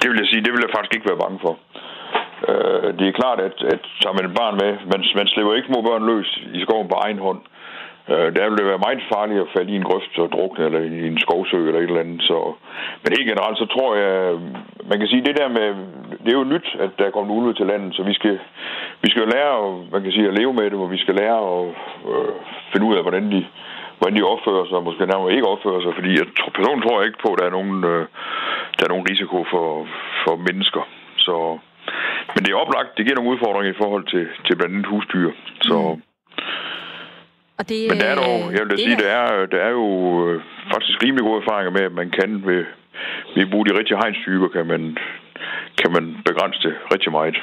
Det 0.00 0.10
vil 0.10 0.20
jeg 0.20 0.28
sige, 0.30 0.44
det 0.44 0.52
vil 0.52 0.64
jeg 0.64 0.74
faktisk 0.76 0.94
ikke 0.94 1.08
være 1.10 1.22
bange 1.24 1.38
for. 1.44 1.54
Øh, 2.48 2.88
det 2.98 3.06
er 3.08 3.18
klart, 3.20 3.40
at, 3.48 3.56
at 3.74 3.82
tager 4.00 4.16
man 4.16 4.30
et 4.30 4.36
barn 4.40 4.54
med, 4.62 4.70
man, 4.92 5.00
man 5.20 5.28
slipper 5.32 5.54
ikke 5.54 5.70
små 5.70 5.80
børn 5.88 6.04
løs 6.10 6.30
i 6.58 6.60
skoven 6.64 6.88
på 6.88 6.96
egen 7.04 7.18
hånd. 7.26 7.40
Øh, 7.44 7.57
Øh, 8.12 8.28
der 8.34 8.42
ville 8.44 8.60
det 8.60 8.70
være 8.72 8.84
meget 8.86 9.02
farligt 9.14 9.40
at 9.40 9.52
falde 9.56 9.72
i 9.72 9.76
en 9.76 9.88
grøft 9.90 10.18
og 10.18 10.28
drukne, 10.32 10.64
eller 10.64 10.80
i 10.80 11.06
en 11.06 11.20
skovsø, 11.24 11.58
eller 11.66 11.80
et 11.80 11.90
eller 11.90 12.04
andet. 12.04 12.22
Så, 12.22 12.38
men 13.02 13.14
helt 13.16 13.30
generelt, 13.32 13.58
så 13.58 13.66
tror 13.74 13.90
jeg, 14.02 14.14
man 14.90 14.98
kan 14.98 15.08
sige, 15.08 15.26
det 15.28 15.36
der 15.40 15.48
med, 15.48 15.68
det 16.22 16.30
er 16.30 16.40
jo 16.42 16.52
nyt, 16.54 16.68
at 16.84 16.90
der 16.98 17.04
er 17.06 17.16
kommet 17.16 17.36
ulve 17.36 17.54
til 17.54 17.66
landet, 17.66 17.94
så 17.94 18.02
vi 18.02 18.14
skal, 18.14 18.38
vi 19.02 19.08
skal 19.10 19.28
lære, 19.34 19.56
man 19.92 20.02
kan 20.02 20.12
sige, 20.12 20.28
at 20.28 20.38
leve 20.38 20.52
med 20.52 20.64
det, 20.70 20.78
hvor 20.80 20.94
vi 20.94 21.02
skal 21.04 21.14
lære 21.14 21.40
at 21.54 21.66
øh, 22.12 22.34
finde 22.72 22.86
ud 22.86 22.94
af, 22.96 23.02
hvordan 23.02 23.32
de, 23.32 23.46
hvordan 23.98 24.16
de 24.18 24.30
opfører 24.32 24.64
sig, 24.66 24.76
og 24.76 24.84
måske 24.84 25.06
nærmere 25.06 25.32
ikke 25.32 25.48
opfører 25.54 25.80
sig, 25.82 25.92
fordi 25.94 26.10
jeg, 26.18 26.26
personen 26.58 26.82
tror 26.82 26.98
jeg 26.98 27.06
ikke 27.06 27.24
på, 27.24 27.30
at 27.32 27.38
der 27.38 27.46
er 27.46 27.56
nogen, 27.58 27.84
øh, 27.92 28.04
der 28.76 28.84
er 28.84 28.92
nogen 28.92 29.08
risiko 29.10 29.38
for, 29.52 29.66
for 30.24 30.34
mennesker. 30.48 30.82
Så, 31.16 31.58
men 32.34 32.40
det 32.44 32.50
er 32.50 32.62
oplagt, 32.64 32.96
det 32.96 33.04
giver 33.04 33.16
nogle 33.16 33.32
udfordringer 33.34 33.72
i 33.72 33.80
forhold 33.82 34.04
til, 34.12 34.24
til 34.46 34.56
blandt 34.56 34.74
andet 34.74 34.90
husdyr. 34.92 35.30
Så, 35.68 35.76
mm. 35.96 36.02
Og 37.58 37.68
det, 37.68 37.78
Men 37.90 38.00
der 38.00 38.06
er 38.06 38.14
dog, 38.14 38.52
jeg 38.52 38.60
vil 38.62 38.70
da 38.70 38.76
sige, 38.76 38.96
der 38.96 39.10
er, 39.20 39.46
der 39.46 39.60
er 39.68 39.70
jo 39.70 39.86
øh, 40.26 40.42
faktisk 40.72 41.02
rimelig 41.02 41.24
gode 41.28 41.42
erfaringer 41.42 41.70
med, 41.70 41.80
at 41.80 41.92
man 41.92 42.10
kan 42.10 42.30
ved, 42.48 42.64
ved 43.34 43.42
at 43.46 43.50
bruge 43.50 43.66
de 43.66 43.78
rigtige 43.78 43.98
hegnstyper, 44.02 44.48
kan 44.48 44.66
man, 44.66 44.82
kan 45.80 45.90
man 45.96 46.04
begrænse 46.28 46.60
det 46.66 46.74
rigtig 46.94 47.12
meget. 47.12 47.36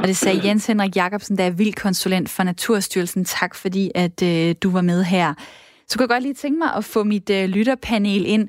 Og 0.00 0.04
det 0.08 0.16
sagde 0.16 0.40
Jens 0.44 0.66
Henrik 0.66 0.96
Jacobsen, 0.96 1.38
der 1.38 1.44
er 1.44 1.50
vildkonsulent 1.50 2.30
for 2.30 2.42
Naturstyrelsen. 2.42 3.24
Tak 3.24 3.54
fordi, 3.54 3.90
at 3.94 4.22
øh, 4.22 4.54
du 4.62 4.70
var 4.70 4.80
med 4.80 5.04
her. 5.04 5.34
Så 5.86 5.98
kunne 5.98 6.02
jeg 6.02 6.08
godt 6.08 6.22
lige 6.22 6.34
tænke 6.34 6.58
mig 6.58 6.74
at 6.76 6.84
få 6.84 7.04
mit 7.04 7.30
øh, 7.30 7.44
lytterpanel 7.44 8.26
ind. 8.26 8.48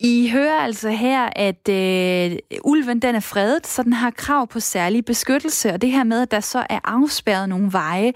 I 0.00 0.30
hører 0.32 0.60
altså 0.60 0.90
her, 0.90 1.28
at 1.36 1.68
øh, 1.68 2.38
ulven 2.64 3.02
den 3.02 3.14
er 3.14 3.20
fredet, 3.20 3.66
så 3.66 3.82
den 3.82 3.92
har 3.92 4.10
krav 4.10 4.48
på 4.48 4.60
særlig 4.60 5.04
beskyttelse. 5.04 5.72
Og 5.72 5.82
det 5.82 5.90
her 5.90 6.04
med, 6.04 6.22
at 6.22 6.30
der 6.30 6.40
så 6.40 6.58
er 6.70 6.80
afspærret 6.84 7.48
nogle 7.48 7.68
veje, 7.72 8.12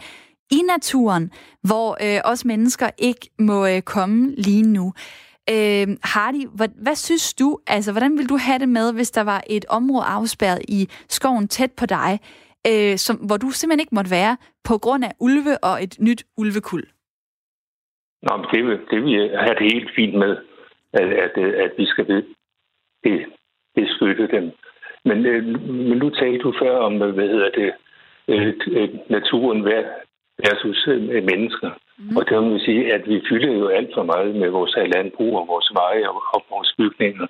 i 0.51 0.61
naturen, 0.69 1.31
hvor 1.63 1.89
øh, 2.07 2.21
os 2.25 2.45
mennesker 2.45 2.91
ikke 2.99 3.31
må 3.39 3.67
øh, 3.67 3.83
komme 3.83 4.31
lige 4.31 4.63
nu. 4.63 4.93
Øh, 5.51 5.87
Hardy, 6.03 6.43
hvad, 6.57 6.69
hvad 6.83 6.95
synes 6.95 7.35
du, 7.35 7.59
altså 7.67 7.93
hvordan 7.93 8.19
vil 8.19 8.29
du 8.29 8.37
have 8.37 8.59
det 8.59 8.69
med, 8.69 8.95
hvis 8.95 9.11
der 9.11 9.25
var 9.25 9.43
et 9.47 9.65
område 9.69 10.05
afspærret 10.05 10.63
i 10.69 10.89
skoven 11.09 11.49
tæt 11.49 11.73
på 11.73 11.87
dig, 11.87 12.21
øh, 12.71 12.97
som, 12.97 13.17
hvor 13.17 13.37
du 13.37 13.51
simpelthen 13.51 13.81
ikke 13.81 13.95
måtte 13.95 14.11
være 14.11 14.37
på 14.65 14.79
grund 14.79 15.05
af 15.05 15.13
ulve 15.21 15.65
og 15.65 15.83
et 15.83 15.97
nyt 16.01 16.25
ulvekuld? 16.37 16.87
Nå, 18.23 18.37
men 18.37 18.47
det, 18.53 18.65
vil, 18.67 18.79
det 18.91 19.03
vil 19.03 19.13
jeg 19.13 19.41
have 19.41 19.55
det 19.59 19.73
helt 19.73 19.91
fint 19.97 20.15
med, 20.15 20.37
at, 20.93 21.09
at, 21.25 21.39
at 21.65 21.73
vi 21.79 21.87
skal 21.87 22.25
beskytte 23.75 24.29
dem. 24.29 24.53
Men, 25.05 25.27
øh, 25.27 25.45
men 25.89 25.99
nu 25.99 26.11
talte 26.11 26.39
du 26.39 26.55
før 26.63 26.77
om, 26.77 26.97
hvad 26.97 27.29
hedder 27.29 27.51
det, 27.51 27.73
øh, 28.29 28.55
øh 28.67 28.89
naturen 29.11 29.65
versus 30.43 30.80
øh, 30.89 31.24
mennesker. 31.30 31.70
Mm. 31.99 32.16
Og 32.16 32.22
det 32.28 32.41
vil 32.41 32.61
sige, 32.61 32.95
at 32.95 33.03
vi 33.09 33.22
fylder 33.28 33.53
jo 33.53 33.68
alt 33.68 33.91
for 33.95 34.03
meget 34.03 34.35
med 34.35 34.49
vores 34.49 34.74
landbrug 34.95 35.39
og 35.41 35.49
vores 35.49 35.70
veje 35.80 36.09
og, 36.09 36.22
og 36.35 36.41
vores 36.51 36.74
bygninger. 36.78 37.26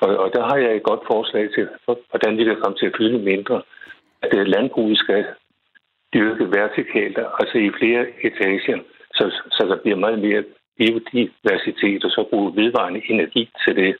Og, 0.00 0.16
og 0.22 0.28
der 0.34 0.42
har 0.50 0.56
jeg 0.56 0.76
et 0.76 0.82
godt 0.82 1.02
forslag 1.12 1.44
til, 1.54 1.68
hvordan 2.10 2.38
vi 2.38 2.44
kan 2.44 2.60
komme 2.62 2.76
til 2.78 2.86
at 2.86 2.96
fylde 2.98 3.18
mindre. 3.18 3.62
At 4.22 4.48
landbruget 4.48 4.98
skal 4.98 5.24
dyrke 6.14 6.44
vertikalt, 6.60 7.18
altså 7.40 7.56
i 7.58 7.70
flere 7.78 8.02
etager, 8.26 8.78
så, 9.14 9.24
så 9.56 9.62
der 9.70 9.76
bliver 9.82 9.96
meget 9.96 10.18
mere 10.18 10.44
biodiversitet, 10.78 12.04
og 12.04 12.10
så 12.10 12.26
bruge 12.30 12.56
vedvarende 12.56 13.02
energi 13.08 13.50
til 13.64 13.76
det. 13.76 13.96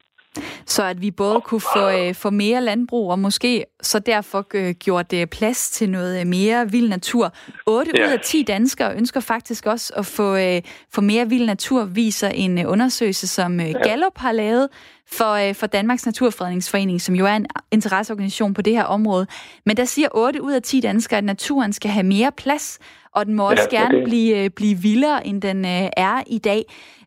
Så 0.66 0.82
at 0.84 1.00
vi 1.00 1.10
både 1.10 1.40
kunne 1.40 1.60
få, 1.60 1.88
øh, 1.90 2.14
få 2.14 2.30
mere 2.30 2.60
landbrug, 2.60 3.10
og 3.10 3.18
måske 3.18 3.64
så 3.82 3.98
derfor 3.98 4.46
øh, 4.54 4.74
gjort 4.74 5.10
det 5.10 5.30
plads 5.30 5.70
til 5.70 5.90
noget 5.90 6.20
øh, 6.20 6.26
mere 6.26 6.70
vild 6.70 6.88
natur. 6.88 7.32
8 7.66 7.92
ja. 7.94 8.06
ud 8.06 8.12
af 8.12 8.20
10 8.20 8.42
danskere 8.42 8.94
ønsker 8.96 9.20
faktisk 9.20 9.66
også 9.66 9.92
at 9.96 10.06
få, 10.06 10.36
øh, 10.36 10.62
få 10.92 11.00
mere 11.00 11.28
vild 11.28 11.46
natur, 11.46 11.84
viser 11.84 12.28
en 12.28 12.58
øh, 12.58 12.64
undersøgelse, 12.70 13.28
som 13.28 13.60
øh, 13.60 13.74
Gallup 13.84 14.18
har 14.18 14.32
lavet 14.32 14.68
for, 15.12 15.32
øh, 15.32 15.54
for 15.54 15.66
Danmarks 15.66 16.06
Naturfredningsforening, 16.06 17.00
som 17.00 17.14
jo 17.14 17.26
er 17.26 17.36
en 17.36 17.46
interesseorganisation 17.70 18.54
på 18.54 18.62
det 18.62 18.72
her 18.72 18.84
område. 18.84 19.26
Men 19.66 19.76
der 19.76 19.84
siger 19.84 20.08
8 20.12 20.42
ud 20.42 20.52
af 20.52 20.62
10 20.62 20.80
danskere, 20.80 21.18
at 21.18 21.24
naturen 21.24 21.72
skal 21.72 21.90
have 21.90 22.06
mere 22.06 22.32
plads, 22.36 22.78
og 23.14 23.26
den 23.26 23.34
må 23.34 23.50
også 23.50 23.68
ja, 23.72 23.80
gerne 23.80 24.04
blive, 24.04 24.44
øh, 24.44 24.50
blive 24.50 24.78
vildere, 24.78 25.26
end 25.26 25.42
den 25.42 25.64
øh, 25.64 25.88
er 25.96 26.22
i 26.26 26.38
dag. 26.38 26.64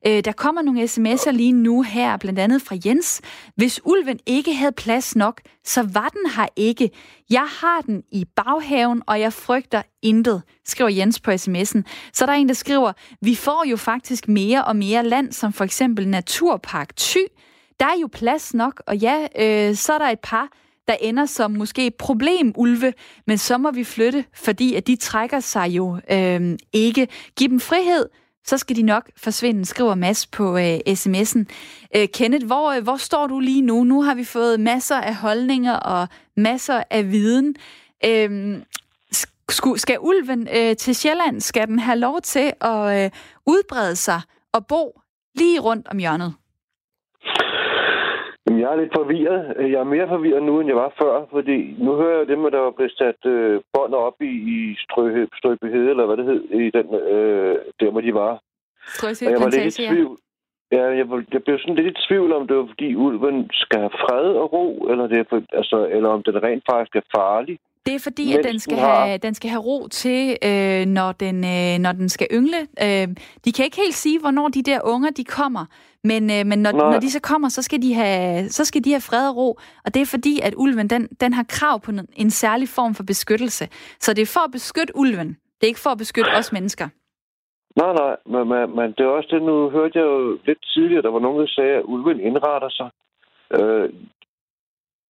Øh, 0.08 0.24
der 0.26 0.32
kommer 0.32 0.62
nogle 0.62 0.84
sms'er 0.84 1.32
lige 1.32 1.52
nu 1.52 1.82
her, 1.82 2.18
blandt 2.18 2.40
andet 2.40 2.62
fra 2.62 2.76
Jens. 2.86 3.22
Hvis 3.56 3.80
ulven 3.86 4.20
ikke 4.26 4.54
havde 4.54 4.72
plads 4.72 5.16
nok, 5.16 5.42
så 5.66 5.88
var 5.94 6.10
den 6.10 6.32
her 6.36 6.48
ikke. 6.56 6.90
Jeg 7.30 7.48
har 7.62 7.82
den 7.82 8.04
i 8.12 8.26
baghaven, 8.36 9.02
og 9.08 9.20
jeg 9.20 9.34
frygter 9.34 9.82
intet, 10.02 10.42
skriver 10.66 10.90
Jens 10.90 11.20
på 11.20 11.32
sms'en. 11.32 11.82
Så 12.14 12.26
der 12.26 12.32
er 12.32 12.36
en, 12.36 12.48
der 12.48 12.54
skriver, 12.54 12.92
vi 13.22 13.36
får 13.36 13.66
jo 13.70 13.78
faktisk 13.78 14.28
mere 14.28 14.66
og 14.66 14.76
mere 14.76 15.04
land, 15.04 15.32
som 15.32 15.54
for 15.54 15.64
eksempel 15.64 16.08
Naturpark 16.08 16.96
Thy. 16.96 17.22
Der 17.80 17.86
er 17.86 18.00
jo 18.02 18.10
plads 18.12 18.54
nok, 18.54 18.84
og 18.88 18.98
ja, 18.98 19.28
øh, 19.40 19.76
så 19.76 19.94
er 19.94 19.98
der 19.98 20.10
et 20.10 20.20
par, 20.20 20.48
der 20.88 20.96
ender 21.02 21.26
som 21.26 21.52
måske 21.52 21.92
problemulve, 21.92 22.94
men 23.28 23.38
så 23.38 23.58
må 23.58 23.72
vi 23.72 23.84
flytte, 23.84 24.26
fordi 24.34 24.76
at 24.76 24.88
de 24.88 24.96
trækker 24.96 25.40
sig 25.40 25.68
jo 25.68 26.00
øh, 26.12 26.58
ikke. 26.74 27.08
Giv 27.36 27.50
dem 27.50 27.60
frihed, 27.60 28.06
så 28.46 28.58
skal 28.58 28.76
de 28.76 28.82
nok 28.82 29.10
forsvinde, 29.18 29.66
skriver 29.66 29.96
Mads 29.96 30.28
på 30.28 30.58
øh, 30.58 30.80
sms'en. 30.88 31.44
Øh, 31.96 32.08
Kenneth, 32.14 32.46
hvor, 32.46 32.72
øh, 32.72 32.84
hvor 32.84 32.98
står 32.98 33.28
du 33.28 33.40
lige 33.40 33.62
nu? 33.62 33.84
Nu 33.84 34.02
har 34.02 34.16
vi 34.16 34.24
fået 34.24 34.60
masser 34.60 34.96
af 34.96 35.16
holdninger 35.16 35.74
og 35.74 36.08
masser 36.38 36.84
af 36.90 37.12
viden. 37.12 37.56
Øh, 38.06 38.58
skal 39.76 39.98
ulven 40.00 40.48
øh, 40.56 40.76
til 40.76 40.96
Sjælland, 40.96 41.42
skal 41.42 41.68
den 41.68 41.80
have 41.80 42.00
lov 42.00 42.22
til 42.22 42.54
at 42.62 43.04
øh, 43.04 43.12
udbrede 43.46 43.96
sig 43.96 44.22
og 44.54 44.68
bo 44.68 45.02
lige 45.36 45.60
rundt 45.60 45.88
om 45.88 45.98
hjørnet? 45.98 46.34
Jamen, 48.48 48.62
jeg 48.62 48.72
er 48.72 48.82
lidt 48.82 48.98
forvirret. 49.02 49.72
Jeg 49.74 49.80
er 49.80 49.94
mere 49.96 50.08
forvirret 50.08 50.44
nu, 50.44 50.60
end 50.60 50.70
jeg 50.70 50.76
var 50.86 50.94
før, 51.02 51.26
fordi 51.32 51.76
nu 51.86 51.96
hører 52.02 52.18
jeg 52.18 52.28
det 52.28 52.40
med, 52.40 52.52
der 52.52 52.60
var 52.60 52.72
blevet 52.72 52.98
sat 52.98 53.22
øh, 53.26 53.62
bånd 53.74 53.94
op 53.94 54.18
i, 54.22 54.34
i 54.58 54.76
Strøbyhede, 55.38 55.90
eller 55.90 56.06
hvad 56.06 56.18
det 56.18 56.26
hed, 56.26 56.42
i 56.66 56.72
den, 56.78 56.88
øh, 57.16 57.56
der, 57.80 57.92
hvor 57.92 58.02
de 58.02 58.14
var. 58.14 58.34
Strøbyhede 58.98 59.32
jeg 59.32 59.40
var 59.44 59.50
lidt 59.50 59.80
i 59.80 59.88
tvivl. 59.88 60.18
Ja, 60.72 60.84
jeg, 61.00 61.08
jeg 61.34 61.42
blev 61.44 61.60
sådan 61.60 61.76
lidt 61.76 61.92
i 61.94 62.02
tvivl 62.08 62.32
om, 62.34 62.48
det 62.48 62.58
var 62.58 62.68
fordi 62.68 62.96
ulven 62.96 63.50
skal 63.54 63.80
have 63.80 63.98
fred 64.04 64.28
og 64.42 64.54
ro, 64.54 64.88
eller, 64.92 65.08
det 65.08 65.18
er 65.20 65.28
for, 65.30 65.42
altså, 65.54 65.88
eller 65.96 66.10
om 66.10 66.24
den 66.24 66.44
rent 66.44 66.64
faktisk 66.72 66.96
er 66.96 67.06
farlig. 67.16 67.60
Det 67.88 67.96
er 67.96 68.00
fordi, 68.00 68.34
at 68.34 68.44
den 68.44 68.60
skal, 68.60 68.78
have, 68.78 69.18
den 69.18 69.34
skal 69.34 69.50
have 69.50 69.62
ro 69.62 69.88
til, 69.88 70.38
øh, 70.50 70.86
når, 70.86 71.12
den, 71.12 71.38
øh, 71.56 71.80
når 71.80 71.92
den 71.92 72.10
skal 72.10 72.28
yngle. 72.32 72.62
Øh, 72.86 73.08
de 73.46 73.52
kan 73.52 73.66
ikke 73.66 73.78
helt 73.78 73.94
sige, 73.94 74.20
hvornår 74.20 74.48
de 74.48 74.64
der 74.64 74.80
unger 74.94 75.12
de 75.20 75.24
kommer, 75.24 75.66
men, 76.04 76.24
øh, 76.36 76.46
men 76.46 76.60
når, 76.60 76.72
når 76.72 77.00
de 77.00 77.12
så 77.12 77.22
kommer, 77.22 77.50
så 77.50 77.62
skal 77.62 77.82
de, 77.82 77.94
have, 77.94 78.50
så 78.50 78.66
skal 78.66 78.84
de 78.86 78.92
have 78.92 79.02
fred 79.10 79.30
og 79.30 79.36
ro. 79.38 79.50
Og 79.86 79.94
det 79.94 80.02
er 80.02 80.06
fordi, 80.06 80.40
at 80.44 80.54
ulven 80.58 80.88
den, 80.90 81.08
den 81.24 81.34
har 81.34 81.46
krav 81.50 81.80
på 81.80 81.92
en, 81.92 82.08
en 82.16 82.30
særlig 82.30 82.68
form 82.70 82.94
for 82.96 83.04
beskyttelse. 83.04 83.66
Så 84.00 84.14
det 84.14 84.22
er 84.22 84.32
for 84.36 84.44
at 84.46 84.52
beskytte 84.52 84.94
ulven. 84.96 85.28
Det 85.28 85.64
er 85.64 85.68
ikke 85.68 85.80
for 85.80 85.90
at 85.90 85.98
beskytte 85.98 86.32
os 86.40 86.52
mennesker. 86.52 86.88
Nej, 87.82 87.94
nej, 88.02 88.16
men, 88.34 88.44
men, 88.52 88.76
men 88.76 88.88
det 88.92 89.04
er 89.04 89.18
også 89.18 89.30
det, 89.32 89.42
nu 89.44 89.70
hørte 89.70 90.00
jeg 90.00 90.06
jo 90.06 90.38
lidt 90.46 90.62
tidligere, 90.74 91.02
der 91.02 91.12
var 91.12 91.20
nogen, 91.20 91.42
der 91.42 91.48
sagde, 91.48 91.76
at 91.80 91.84
ulven 91.86 92.20
indretter 92.20 92.70
sig. 92.70 92.90
Øh, 93.58 93.90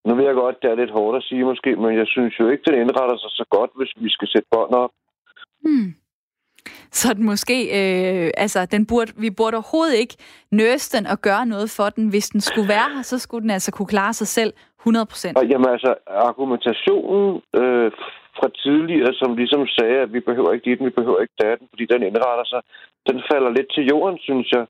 nu 0.05 0.15
ved 0.15 0.25
jeg 0.25 0.33
godt, 0.33 0.61
det 0.61 0.71
er 0.71 0.75
lidt 0.75 0.91
hårdt 0.91 1.17
at 1.17 1.23
sige 1.23 1.43
måske, 1.43 1.75
men 1.75 1.97
jeg 1.97 2.07
synes 2.07 2.39
jo 2.39 2.49
ikke, 2.49 2.63
den 2.67 2.81
indretter 2.81 3.17
sig 3.17 3.31
så 3.39 3.45
godt, 3.49 3.71
hvis 3.77 3.91
vi 4.03 4.09
skal 4.09 4.27
sætte 4.27 4.47
bånd 4.51 4.73
op. 4.73 4.91
Hmm. 5.63 5.89
Så 6.91 7.13
den 7.13 7.23
måske, 7.23 7.57
øh, 7.79 8.31
altså, 8.37 8.65
den 8.65 8.85
burde, 8.85 9.11
vi 9.17 9.29
burde 9.29 9.55
overhovedet 9.55 9.95
ikke 10.03 10.15
nøse 10.51 10.97
den 10.97 11.07
og 11.07 11.21
gøre 11.21 11.45
noget 11.45 11.69
for 11.77 11.89
den. 11.89 12.09
Hvis 12.09 12.29
den 12.29 12.41
skulle 12.41 12.69
være 12.69 12.89
her, 12.95 13.01
så 13.01 13.19
skulle 13.19 13.41
den 13.41 13.49
altså 13.49 13.71
kunne 13.71 13.91
klare 13.95 14.13
sig 14.13 14.27
selv 14.27 14.53
100 14.79 15.05
procent. 15.05 15.37
Jamen 15.51 15.69
altså, 15.75 15.95
argumentationen 16.07 17.41
øh, 17.61 17.91
fra 18.37 18.49
tidligere, 18.63 19.13
som 19.21 19.29
ligesom 19.41 19.67
sagde, 19.77 19.97
at 20.05 20.13
vi 20.13 20.19
behøver 20.19 20.51
ikke 20.53 20.69
dit, 20.69 20.79
vi 20.85 20.89
behøver 20.99 21.19
ikke 21.21 21.37
daten, 21.43 21.65
fordi 21.71 21.85
den 21.93 22.01
indretter 22.09 22.45
sig, 22.53 22.61
den 23.09 23.17
falder 23.31 23.49
lidt 23.57 23.69
til 23.75 23.83
jorden, 23.91 24.17
synes 24.27 24.47
jeg. 24.55 24.65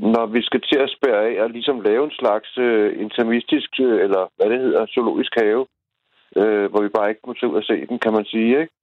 Når 0.00 0.26
vi 0.26 0.42
skal 0.42 0.60
til 0.60 0.78
at 0.78 0.90
spære 0.96 1.26
af 1.28 1.42
og 1.42 1.50
ligesom 1.50 1.80
lave 1.80 2.04
en 2.04 2.10
slags 2.20 2.58
øh, 2.58 3.00
intermistisk, 3.00 3.70
øh, 3.80 4.00
eller 4.04 4.22
hvad 4.36 4.50
det 4.50 4.60
hedder, 4.60 4.86
zoologisk 4.86 5.32
have, 5.34 5.66
øh, 6.36 6.70
hvor 6.70 6.82
vi 6.82 6.88
bare 6.88 7.08
ikke 7.10 7.26
må 7.26 7.34
se 7.34 7.46
ud 7.46 7.56
og 7.56 7.64
se 7.64 7.86
den, 7.86 7.98
kan 7.98 8.12
man 8.12 8.24
sige, 8.24 8.60
ikke? 8.60 8.74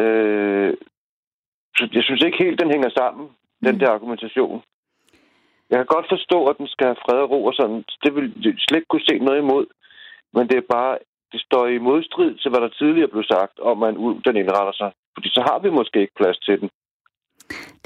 Øh, 0.00 0.74
så 1.76 1.88
jeg 1.92 2.02
synes 2.04 2.22
ikke 2.22 2.44
helt, 2.44 2.60
den 2.60 2.70
hænger 2.70 2.90
sammen, 2.98 3.24
mm. 3.26 3.66
den 3.66 3.80
der 3.80 3.90
argumentation. 3.90 4.62
Jeg 5.70 5.78
kan 5.78 5.86
godt 5.86 6.06
forstå, 6.08 6.46
at 6.46 6.58
den 6.58 6.68
skal 6.68 6.86
have 6.86 7.02
fred 7.04 7.18
og 7.18 7.30
ro 7.30 7.44
og 7.44 7.54
sådan. 7.54 7.84
Det 8.04 8.14
vil 8.14 8.26
jeg 8.44 8.54
slet 8.58 8.78
ikke 8.78 8.92
kunne 8.92 9.08
se 9.10 9.18
noget 9.18 9.38
imod. 9.38 9.66
Men 10.34 10.48
det 10.48 10.56
er 10.56 10.72
bare, 10.76 10.98
det 11.32 11.40
står 11.40 11.66
i 11.66 11.78
modstrid 11.78 12.34
til, 12.34 12.50
hvad 12.50 12.60
der 12.60 12.68
tidligere 12.68 13.08
blev 13.14 13.24
sagt 13.34 13.58
om, 13.58 13.82
en 13.82 13.98
ulv, 13.98 14.22
den 14.26 14.36
indretter 14.36 14.72
sig. 14.72 14.90
Fordi 15.14 15.28
så 15.28 15.40
har 15.48 15.58
vi 15.58 15.70
måske 15.70 16.00
ikke 16.00 16.20
plads 16.20 16.38
til 16.38 16.60
den. 16.60 16.70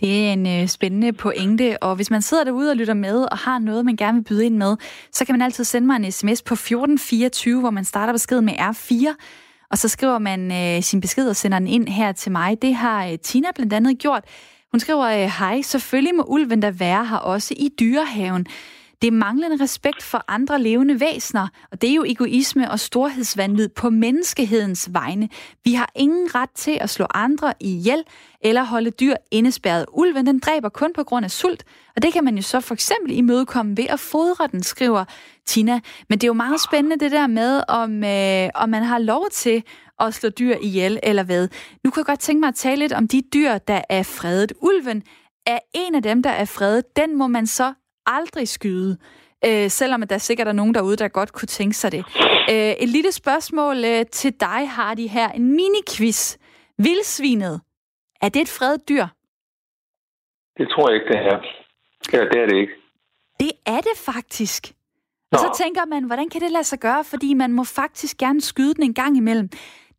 Det 0.01 0.27
er 0.27 0.33
en 0.33 0.47
øh, 0.47 0.69
spændende 0.69 1.13
pointe, 1.13 1.83
og 1.83 1.97
hvis 1.97 2.11
man 2.11 2.23
sidder 2.23 2.45
derude 2.45 2.71
og 2.71 2.77
lytter 2.77 2.95
med 2.95 3.23
og 3.33 3.39
har 3.39 3.59
noget, 3.59 3.85
man 3.85 3.97
gerne 3.97 4.19
vil 4.19 4.25
byde 4.25 4.47
ind 4.47 4.57
med, 4.57 4.77
så 5.13 5.25
kan 5.25 5.33
man 5.33 5.43
altid 5.43 5.65
sende 5.65 5.87
mig 5.87 5.97
en 5.97 6.13
sms 6.13 6.43
på 6.43 6.55
1424, 6.55 7.61
hvor 7.61 7.71
man 7.71 7.85
starter 7.85 8.13
beskeden 8.13 8.45
med 8.45 8.55
R4, 8.55 9.15
og 9.71 9.79
så 9.79 9.89
skriver 9.89 10.19
man 10.19 10.53
øh, 10.53 10.83
sin 10.83 11.01
besked 11.01 11.29
og 11.29 11.37
sender 11.37 11.59
den 11.59 11.69
ind 11.69 11.89
her 11.89 12.13
til 12.13 12.33
mig. 12.33 12.63
Det 12.63 12.75
har 12.75 13.07
øh, 13.07 13.19
Tina 13.19 13.49
blandt 13.55 13.73
andet 13.73 13.99
gjort. 13.99 14.25
Hun 14.73 14.81
skriver, 14.81 15.05
øh, 15.05 15.31
hej, 15.39 15.63
selvfølgelig 15.63 16.15
må 16.15 16.25
ulven 16.29 16.63
der 16.63 16.71
være 16.71 17.07
her 17.07 17.17
også 17.17 17.55
i 17.57 17.71
dyrehaven. 17.81 18.47
Det 19.03 19.09
er 19.09 19.13
manglende 19.13 19.65
respekt 19.65 20.03
for 20.03 20.25
andre 20.29 20.63
levende 20.63 21.01
væsener, 21.01 21.49
og 21.73 21.81
det 21.81 21.91
er 21.91 21.95
jo 21.95 22.05
egoisme 22.05 22.71
og 22.71 22.81
storhedsvandvid 22.81 23.69
på 23.69 23.91
menneskehedens 23.91 24.89
vegne. 24.93 25.29
Vi 25.65 25.75
har 25.75 25.93
ingen 25.97 26.35
ret 26.35 26.51
til 26.51 26.79
at 26.81 26.91
slå 26.91 27.07
andre 27.15 27.53
ihjel 27.61 28.05
eller 28.41 28.63
holde 28.63 28.91
dyr 28.91 29.15
indespærret. 29.31 29.87
Ulven 29.93 30.27
den 30.27 30.39
dræber 30.39 30.69
kun 30.69 30.93
på 30.95 31.05
grund 31.05 31.25
af 31.25 31.31
sult, 31.31 31.65
og 31.97 32.03
det 32.03 32.13
kan 32.13 32.25
man 32.25 32.37
jo 32.37 32.43
så 32.43 32.61
for 32.61 32.75
eksempel 32.75 33.17
imødekomme 33.17 33.77
ved 33.77 33.87
at 33.89 34.01
fodre 34.01 34.47
den, 34.53 34.63
skriver 34.63 35.05
Tina. 35.47 35.81
Men 36.09 36.19
det 36.19 36.25
er 36.25 36.29
jo 36.29 36.33
meget 36.33 36.61
spændende 36.61 37.05
det 37.05 37.13
der 37.13 37.27
med, 37.27 37.63
om, 37.69 38.05
øh, 38.05 38.49
om 38.55 38.69
man 38.69 38.83
har 38.83 38.99
lov 38.99 39.27
til 39.33 39.63
at 40.01 40.15
slå 40.15 40.29
dyr 40.29 40.57
ihjel 40.63 41.01
eller 41.03 41.23
hvad. 41.23 41.49
Nu 41.85 41.91
kan 41.91 42.01
jeg 42.01 42.07
godt 42.07 42.21
tænke 42.21 42.41
mig 42.41 42.49
at 42.49 42.55
tale 42.55 42.77
lidt 42.77 42.93
om 42.93 43.09
de 43.09 43.23
dyr, 43.35 43.59
der 43.59 43.81
er 43.89 44.03
fredet. 44.03 44.53
Ulven 44.61 45.03
er 45.47 45.59
en 45.75 45.95
af 45.95 46.03
dem, 46.03 46.23
der 46.23 46.31
er 46.31 46.45
fredet. 46.45 46.97
Den 46.97 47.19
må 47.19 47.27
man 47.27 47.47
så 47.47 47.73
aldrig 48.07 48.49
skyde. 48.49 48.99
Øh, 49.45 49.71
selvom 49.71 50.03
der 50.03 50.19
sikkert 50.19 50.49
er 50.49 50.53
nogen 50.53 50.75
derude, 50.75 50.97
der 50.97 51.09
godt 51.09 51.33
kunne 51.33 51.47
tænke 51.47 51.77
sig 51.77 51.93
det. 51.93 52.05
Øh, 52.51 52.73
et 52.73 52.89
lille 52.89 53.13
spørgsmål 53.13 53.85
øh, 53.85 54.07
til 54.13 54.33
dig, 54.41 54.71
Hardy, 54.71 55.09
her. 55.09 55.29
En 55.29 55.57
mini-quiz. 55.57 56.37
Vildsvinet, 56.79 57.61
er 58.23 58.29
det 58.29 58.43
et 58.43 58.49
fredet 58.49 58.89
dyr? 58.89 59.07
Det 60.59 60.69
tror 60.73 60.91
jeg 60.91 60.95
ikke, 60.95 61.09
det 61.13 61.19
er. 61.33 61.39
Ja, 62.13 62.21
det 62.25 62.39
er 62.43 62.47
det 62.47 62.57
ikke. 62.57 62.73
Det 63.41 63.53
er 63.67 63.81
det 63.81 63.97
faktisk. 63.97 64.73
Nå. 65.33 65.39
Og 65.39 65.39
så 65.39 65.63
tænker 65.63 65.85
man, 65.85 66.05
hvordan 66.05 66.29
kan 66.29 66.41
det 66.41 66.51
lade 66.51 66.65
sig 66.65 66.79
gøre? 66.79 67.05
Fordi 67.05 67.35
man 67.35 67.53
må 67.53 67.65
faktisk 67.65 68.17
gerne 68.17 68.41
skyde 68.41 68.75
den 68.75 68.83
en 68.83 68.95
gang 68.95 69.17
imellem. 69.17 69.49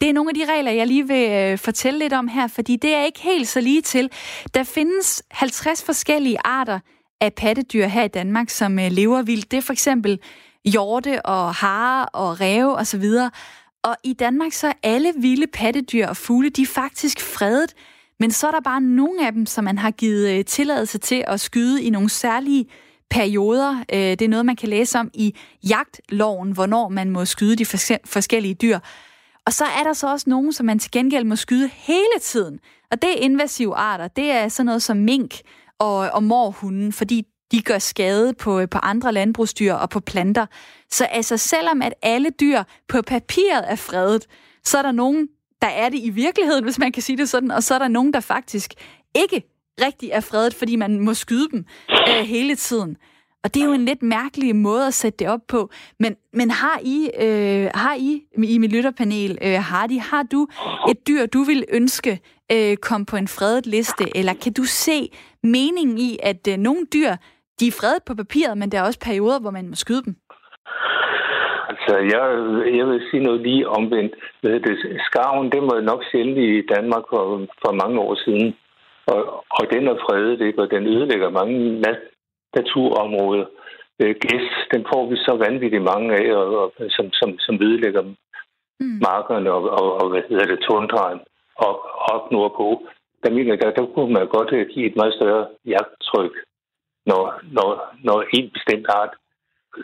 Det 0.02 0.10
er 0.10 0.14
nogle 0.14 0.30
af 0.30 0.34
de 0.34 0.54
regler, 0.54 0.72
jeg 0.72 0.88
lige 0.88 1.08
vil 1.08 1.30
øh, 1.32 1.58
fortælle 1.58 2.00
lidt 2.00 2.14
om 2.14 2.28
her, 2.28 2.48
fordi 2.48 2.76
det 2.76 2.94
er 2.96 3.04
ikke 3.04 3.22
helt 3.22 3.48
så 3.48 3.62
lige 3.62 3.82
til. 3.82 4.12
Der 4.54 4.64
findes 4.64 5.24
50 5.32 5.84
forskellige 5.84 6.38
arter 6.46 6.80
af 7.22 7.34
pattedyr 7.34 7.86
her 7.86 8.04
i 8.04 8.08
Danmark, 8.08 8.50
som 8.50 8.80
øh, 8.80 8.92
lever 8.92 9.22
vildt. 9.22 9.52
Det 9.52 9.58
er 9.58 9.62
for 9.62 9.74
eksempel 9.74 10.20
hjorte 10.66 11.26
og 11.26 11.54
hare 11.54 12.06
og 12.06 12.42
ræve 12.42 12.76
osv. 12.76 13.04
Og, 13.04 13.32
og 13.84 13.96
i 14.04 14.14
Danmark 14.14 14.52
så 14.52 14.68
er 14.68 14.74
alle 14.84 15.14
vilde 15.18 15.48
pattedyr 15.48 16.08
og 16.08 16.18
fugle, 16.18 16.50
de 16.50 16.62
er 16.62 16.66
faktisk 16.66 17.22
fredet. 17.22 17.74
Men 18.20 18.32
så 18.32 18.48
er 18.48 18.52
der 18.52 18.60
bare 18.60 18.82
nogle 18.82 19.28
af 19.28 19.34
dem, 19.34 19.46
som 19.46 19.64
man 19.64 19.78
har 19.78 19.92
givet 19.92 20.30
øh, 20.38 20.46
tilladelse 20.46 20.98
til 20.98 21.24
at 21.28 21.40
skyde 21.40 21.84
i 21.84 21.90
nogle 21.90 22.10
særlige 22.10 22.66
perioder. 23.10 23.84
Øh, 23.94 24.00
det 24.00 24.22
er 24.22 24.30
noget, 24.30 24.46
man 24.46 24.56
kan 24.56 24.70
læse 24.70 25.00
om 25.00 25.10
i 25.14 25.36
jagtloven, 25.70 26.52
hvornår 26.52 26.90
man 26.90 27.10
må 27.10 27.26
skyde 27.26 27.56
de 27.56 27.66
forskellige 28.06 28.54
dyr. 28.54 28.80
Og 29.46 29.54
så 29.54 29.66
er 29.66 29.84
der 29.84 29.94
så 29.94 30.12
også 30.12 30.30
nogen, 30.30 30.54
som 30.54 30.66
man 30.66 30.80
til 30.80 30.92
gengæld 30.92 31.26
må 31.26 31.36
skyde 31.36 31.70
hele 31.74 32.20
tiden. 32.22 32.60
Og 32.92 33.02
det 33.02 33.10
er 33.10 33.16
invasive 33.16 33.76
arter. 33.76 34.08
Det 34.08 34.32
er 34.32 34.48
sådan 34.48 34.66
noget 34.66 34.84
som 34.84 34.98
mink 34.98 35.36
og, 35.80 35.96
og 35.98 36.24
morhunden, 36.24 36.94
fordi 36.94 37.24
de 37.52 37.62
gør 37.62 37.80
skade 37.80 38.34
på, 38.34 38.66
på 38.72 38.78
andre 38.78 39.12
landbrugsdyr 39.12 39.74
og 39.74 39.90
på 39.90 40.00
planter. 40.00 40.46
Så 40.92 41.06
altså, 41.06 41.38
selvom 41.38 41.82
at 41.82 41.94
alle 42.02 42.30
dyr 42.30 42.64
på 42.88 43.02
papiret 43.02 43.72
er 43.72 43.76
fredet, 43.76 44.26
så 44.64 44.78
er 44.78 44.82
der 44.82 44.92
nogen, 44.92 45.28
der 45.62 45.68
er 45.68 45.90
det 45.90 46.00
i 46.00 46.10
virkeligheden, 46.10 46.64
hvis 46.64 46.80
man 46.80 46.92
kan 46.92 47.04
sige 47.04 47.18
det 47.18 47.30
sådan, 47.30 47.52
og 47.52 47.64
så 47.64 47.74
er 47.74 47.80
der 47.80 47.88
nogen, 47.88 48.14
der 48.14 48.20
faktisk 48.20 48.74
ikke 49.16 49.44
rigtig 49.82 50.10
er 50.10 50.20
fredet, 50.20 50.54
fordi 50.54 50.76
man 50.76 51.00
må 51.00 51.14
skyde 51.14 51.50
dem 51.52 51.66
øh, 51.92 52.26
hele 52.26 52.56
tiden. 52.56 52.98
Og 53.44 53.54
det 53.54 53.62
er 53.62 53.66
jo 53.66 53.74
en 53.74 53.86
lidt 53.86 54.04
mærkelig 54.04 54.56
måde 54.56 54.88
at 54.88 54.94
sætte 54.94 55.18
det 55.18 55.28
op 55.28 55.48
på. 55.48 55.70
Men, 56.00 56.16
men 56.34 56.52
har 56.52 56.80
I, 56.84 57.10
øh, 57.20 57.70
har 57.76 57.96
I 57.96 58.22
i 58.44 58.58
mit 58.58 58.72
lytterpanel, 58.72 59.38
øh, 59.42 59.54
Hardy, 59.54 60.00
har 60.00 60.24
du 60.24 60.48
et 60.90 61.08
dyr, 61.08 61.26
du 61.26 61.44
vil 61.44 61.66
ønske 61.70 62.20
øh, 62.52 62.78
kom 62.78 63.06
på 63.06 63.18
en 63.18 63.28
fredet 63.28 63.68
liste? 63.68 64.18
Eller 64.18 64.34
kan 64.34 64.54
du 64.54 64.64
se 64.64 65.12
meningen 65.44 65.98
i, 65.98 66.18
at 66.24 66.48
øh, 66.48 66.58
nogle 66.58 66.86
dyr, 66.94 67.16
de 67.60 67.68
er 67.68 67.72
fredet 67.72 68.04
på 68.06 68.16
papiret, 68.16 68.58
men 68.58 68.72
der 68.72 68.80
er 68.80 68.84
også 68.84 69.00
perioder, 69.00 69.40
hvor 69.40 69.52
man 69.52 69.68
må 69.70 69.76
skyde 69.76 70.04
dem? 70.06 70.16
Altså, 71.90 72.16
jeg, 72.16 72.24
jeg 72.78 72.86
vil 72.88 73.02
sige 73.10 73.24
noget 73.24 73.42
lige 73.42 73.68
omvendt. 73.68 74.14
Det, 74.44 74.78
skarven, 75.08 75.52
det 75.52 75.62
var 75.62 75.82
nok 75.82 76.02
sjældent 76.12 76.38
i 76.38 76.62
Danmark 76.76 77.04
for, 77.10 77.24
for 77.62 77.72
mange 77.82 78.00
år 78.00 78.16
siden. 78.26 78.56
Og, 79.14 79.22
og 79.58 79.64
den 79.74 79.88
er 79.88 79.96
fredet, 80.06 80.42
ikke? 80.42 80.62
og 80.62 80.72
den 80.72 80.84
ødelægger 80.88 81.30
mange 81.30 81.58
naturområder. 82.56 83.46
Øh, 84.02 84.16
gæs, 84.24 84.48
den 84.74 84.86
får 84.92 85.10
vi 85.10 85.16
så 85.16 85.34
vanvittigt 85.46 85.90
mange 85.94 86.10
af, 86.22 86.36
og, 86.36 86.46
og, 86.62 86.74
som, 86.90 87.06
som, 87.20 87.30
som 87.40 87.56
ødelægger 87.62 88.04
mm. 88.80 88.98
markerne 89.10 89.52
og, 89.52 89.64
og, 89.80 90.02
og, 90.02 90.10
hvad 90.10 90.22
hedder 90.30 90.46
det, 90.46 90.60
tundraen 90.60 91.20
op, 91.56 91.80
op 92.14 92.32
nordpå. 92.32 92.68
Der 93.24 93.32
mener 93.32 93.52
jeg, 93.54 93.62
der, 93.62 93.72
der 93.72 93.86
kunne 93.94 94.14
man 94.14 94.28
godt 94.28 94.50
give 94.74 94.86
et 94.90 94.96
meget 94.96 95.14
større 95.14 95.48
jagttryk, 95.66 96.34
når, 97.06 97.24
når, 97.52 97.70
når 98.04 98.18
en 98.38 98.50
bestemt 98.56 98.88
art 99.00 99.14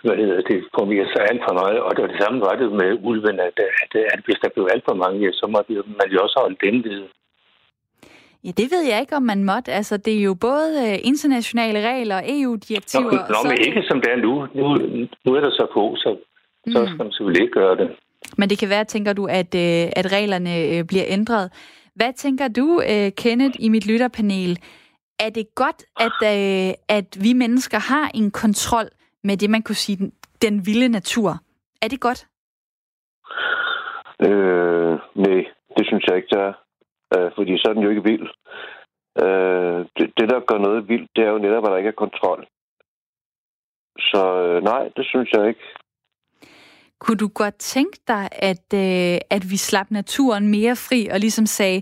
hvad 0.04 0.16
hedder 0.18 0.42
det, 0.50 0.60
formerer 0.80 1.08
sig 1.14 1.22
alt 1.30 1.42
for 1.48 1.54
meget. 1.62 1.80
Og 1.86 1.92
det 1.96 2.02
var 2.04 2.12
det 2.14 2.22
samme 2.24 2.40
var 2.42 2.56
det 2.62 2.72
med 2.82 2.92
ulven, 3.10 3.40
at, 3.40 3.58
at, 3.84 3.92
at 4.14 4.22
hvis 4.26 4.40
der 4.44 4.50
blev 4.56 4.68
alt 4.74 4.84
for 4.90 4.96
mange, 5.04 5.34
så 5.34 5.46
må 5.54 5.60
man 6.00 6.10
jo 6.14 6.20
også 6.26 6.38
holde 6.44 6.58
dem 6.66 6.76
ved. 6.84 7.02
Ja, 8.46 8.52
det 8.60 8.68
ved 8.74 8.84
jeg 8.92 9.00
ikke, 9.02 9.16
om 9.16 9.24
man 9.24 9.44
måtte. 9.44 9.72
Altså, 9.72 9.98
det 9.98 10.14
er 10.18 10.24
jo 10.30 10.34
både 10.34 10.70
øh, 10.86 10.98
internationale 11.12 11.80
regler 11.90 12.16
og 12.16 12.24
EU-direktiver. 12.28 13.12
Nå, 13.12 13.36
nå 13.36 13.40
men 13.50 13.58
ikke 13.68 13.84
som 13.90 14.02
det 14.02 14.12
er 14.12 14.20
nu. 14.28 14.34
Nu, 14.60 14.66
nu 15.26 15.30
er 15.38 15.42
der 15.46 15.52
så 15.52 15.68
få, 15.74 15.96
så, 15.96 16.10
mm. 16.66 16.72
så 16.72 16.86
skal 16.86 17.04
man 17.04 17.12
selvfølgelig 17.12 17.42
ikke 17.42 17.60
gøre 17.62 17.76
det. 17.76 17.90
Men 18.38 18.50
det 18.50 18.58
kan 18.60 18.70
være, 18.70 18.84
tænker 18.84 19.14
du, 19.14 19.26
at, 19.26 19.56
øh, 19.56 19.84
at 20.00 20.12
reglerne 20.12 20.54
øh, 20.64 20.84
bliver 20.84 21.06
ændret. 21.08 21.52
Hvad 21.96 22.14
tænker 22.14 22.48
du, 22.48 22.82
Kenneth, 23.18 23.56
i 23.60 23.70
mit 23.70 23.88
lytterpanel? 23.88 24.60
er 25.20 25.30
det 25.30 25.56
godt, 25.56 25.84
at, 26.00 26.20
at 26.88 27.18
vi 27.24 27.34
mennesker 27.34 27.80
har 27.80 28.12
en 28.14 28.32
kontrol 28.32 28.90
med 29.28 29.38
det, 29.38 29.50
man 29.50 29.64
kunne 29.64 29.84
sige, 29.86 29.98
den, 29.98 30.12
den 30.42 30.66
vilde 30.66 30.90
natur? 30.90 31.30
Er 31.82 31.88
det 31.88 32.00
godt? 32.00 32.28
Øh, 34.28 34.94
nej, 35.26 35.42
det 35.78 35.84
synes 35.88 36.04
jeg 36.08 36.16
ikke, 36.16 36.32
det 36.32 36.42
er. 36.48 36.54
Øh, 37.16 37.32
fordi 37.36 37.58
så 37.58 37.66
er 37.70 37.74
den 37.74 37.84
jo 37.84 37.90
ikke 37.90 38.08
vild. 38.12 38.28
Øh, 39.24 39.80
det, 39.98 40.06
det, 40.18 40.30
der 40.30 40.48
gør 40.50 40.58
noget 40.58 40.90
vildt, 40.90 41.10
det 41.16 41.24
er 41.24 41.32
jo 41.32 41.38
netop, 41.38 41.66
at 41.66 41.72
der 41.72 41.78
ikke 41.78 41.94
er 41.96 42.04
kontrol. 42.06 42.48
Så 44.00 44.22
øh, 44.44 44.64
nej, 44.64 44.84
det 44.98 45.06
synes 45.06 45.30
jeg 45.32 45.48
ikke. 45.48 45.66
Kunne 47.00 47.18
du 47.18 47.28
godt 47.28 47.56
tænke 47.56 47.98
dig, 48.08 48.30
at, 48.32 48.68
øh, 48.74 49.18
at 49.30 49.44
vi 49.52 49.58
slap 49.58 49.92
naturen 49.92 50.48
mere 50.48 50.76
fri 50.76 51.08
og 51.08 51.20
ligesom 51.20 51.46
sagde, 51.46 51.82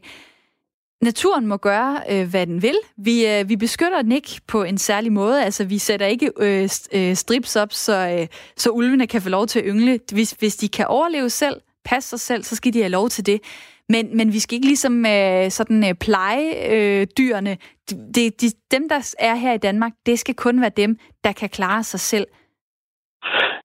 naturen 1.03 1.47
må 1.47 1.57
gøre, 1.57 2.01
øh, 2.09 2.29
hvad 2.29 2.47
den 2.47 2.61
vil. 2.61 2.75
Vi, 2.97 3.27
øh, 3.27 3.49
vi 3.49 3.55
beskytter 3.55 4.01
den 4.01 4.11
ikke 4.11 4.41
på 4.47 4.63
en 4.63 4.77
særlig 4.77 5.11
måde. 5.11 5.43
Altså, 5.43 5.63
vi 5.63 5.77
sætter 5.77 6.05
ikke 6.05 6.31
øh, 6.39 6.69
øh, 6.91 7.15
strips 7.15 7.55
op, 7.55 7.73
så, 7.73 8.17
øh, 8.19 8.27
så 8.57 8.69
ulvene 8.69 9.07
kan 9.07 9.21
få 9.21 9.29
lov 9.29 9.47
til 9.47 9.59
at 9.59 9.65
yngle. 9.67 9.99
Hvis, 10.11 10.31
hvis 10.31 10.55
de 10.55 10.69
kan 10.69 10.85
overleve 10.87 11.29
selv, 11.29 11.61
passe 11.85 12.09
sig 12.09 12.19
selv, 12.19 12.43
så 12.43 12.55
skal 12.55 12.73
de 12.73 12.79
have 12.79 12.89
lov 12.89 13.09
til 13.09 13.25
det. 13.25 13.41
Men, 13.89 14.17
men 14.17 14.33
vi 14.33 14.39
skal 14.39 14.55
ikke 14.55 14.67
ligesom 14.67 15.05
øh, 15.05 15.51
sådan 15.51 15.89
øh, 15.89 15.93
pleje 15.93 16.67
øh, 16.69 17.07
dyrene. 17.17 17.57
De, 17.89 18.29
de, 18.29 18.51
dem, 18.71 18.89
der 18.89 19.13
er 19.19 19.35
her 19.35 19.53
i 19.53 19.57
Danmark, 19.57 19.91
det 20.05 20.19
skal 20.19 20.35
kun 20.35 20.61
være 20.61 20.71
dem, 20.77 20.97
der 21.23 21.31
kan 21.31 21.49
klare 21.49 21.83
sig 21.83 21.99
selv. 21.99 22.27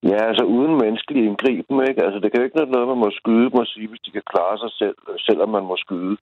Ja, 0.02 0.20
altså 0.30 0.44
uden 0.44 0.74
menneskelig 0.82 1.24
indgriben, 1.24 1.88
ikke? 1.88 2.04
Altså, 2.04 2.18
det 2.20 2.28
kan 2.30 2.40
jo 2.40 2.44
ikke 2.44 2.58
være 2.60 2.74
noget, 2.74 2.88
man 2.88 3.02
må 3.04 3.10
skyde 3.10 3.50
og 3.52 3.66
sige, 3.66 3.88
hvis 3.88 4.00
de 4.00 4.10
kan 4.10 4.22
klare 4.32 4.58
sig 4.58 4.72
selv, 4.80 4.96
selvom 5.26 5.48
man 5.48 5.64
må 5.70 5.76
skyde. 5.76 6.16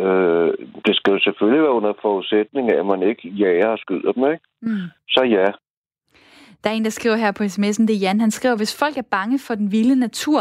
Øh, 0.00 0.50
det 0.86 0.94
skal 0.96 1.12
jo 1.12 1.20
selvfølgelig 1.20 1.62
være 1.62 1.78
under 1.78 1.92
forudsætning 2.02 2.72
af, 2.72 2.78
at 2.78 2.86
man 2.86 3.02
ikke 3.02 3.28
jager 3.28 3.68
og 3.68 3.78
skyder 3.78 4.12
dem, 4.12 4.24
ikke? 4.32 4.44
Mm. 4.62 4.86
Så 5.08 5.22
ja. 5.36 5.46
Der 6.64 6.70
er 6.70 6.74
en, 6.74 6.84
der 6.84 6.90
skriver 6.90 7.16
her 7.16 7.32
på 7.32 7.44
sms'en, 7.44 7.86
det 7.86 7.96
er 7.96 8.04
Jan. 8.04 8.20
Han 8.20 8.30
skriver, 8.30 8.56
hvis 8.56 8.78
folk 8.78 8.96
er 8.96 9.08
bange 9.10 9.38
for 9.38 9.54
den 9.54 9.72
vilde 9.72 9.96
natur, 9.96 10.40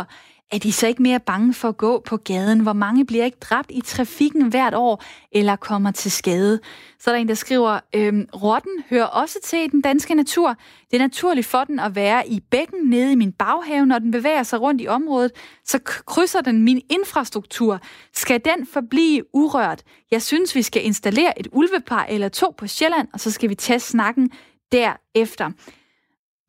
er 0.52 0.58
de 0.58 0.72
så 0.72 0.88
ikke 0.88 1.02
mere 1.02 1.20
bange 1.20 1.54
for 1.54 1.70
at 1.70 1.78
gå 1.78 2.00
på 2.06 2.18
gaden? 2.18 2.60
Hvor 2.60 2.74
mange 2.74 3.06
bliver 3.06 3.26
ikke 3.26 3.38
dræbt 3.41 3.72
i 3.74 3.82
trafikken 3.82 4.48
hvert 4.48 4.74
år, 4.74 5.04
eller 5.32 5.56
kommer 5.56 5.91
til 5.91 6.12
skade? 6.12 6.60
Så 7.00 7.10
er 7.10 7.14
der 7.16 7.22
en, 7.22 7.28
der 7.28 7.34
skriver, 7.34 7.80
øhm, 7.95 8.26
rotten 8.36 8.84
hører 8.89 9.06
også 9.06 9.39
til 9.43 9.72
den 9.72 9.82
danske 9.82 10.16
natur. 10.16 10.56
Det 10.91 10.98
er 10.98 11.02
naturligt 11.02 11.48
for 11.48 11.64
den 11.64 11.80
at 11.80 11.95
være 11.95 12.30
i 12.30 12.39
bækken 12.39 12.89
nede 12.89 13.12
i 13.12 13.16
min 13.16 13.32
baghave. 13.32 13.86
Når 13.86 14.00
den 14.00 14.12
bevæger 14.12 14.43
sig 14.43 14.62
rundt 14.62 14.82
i 14.82 14.88
området, 14.88 15.32
så 15.66 15.80
krydser 16.06 16.41
den 16.41 16.64
min 16.64 16.82
infrastruktur. 16.89 17.80
Skal 18.14 18.41
den 18.45 18.68
forblive 18.68 19.24
urørt? 19.34 19.84
Jeg 20.12 20.22
synes, 20.22 20.56
vi 20.56 20.62
skal 20.62 20.86
installere 20.86 21.39
et 21.39 21.48
ulvepar 21.52 22.06
eller 22.10 22.30
to 22.30 22.54
på 22.58 22.68
Sjælland, 22.68 23.08
og 23.14 23.20
så 23.20 23.32
skal 23.32 23.50
vi 23.50 23.56
tage 23.56 23.80
snakken 23.80 24.32
derefter. 24.72 25.52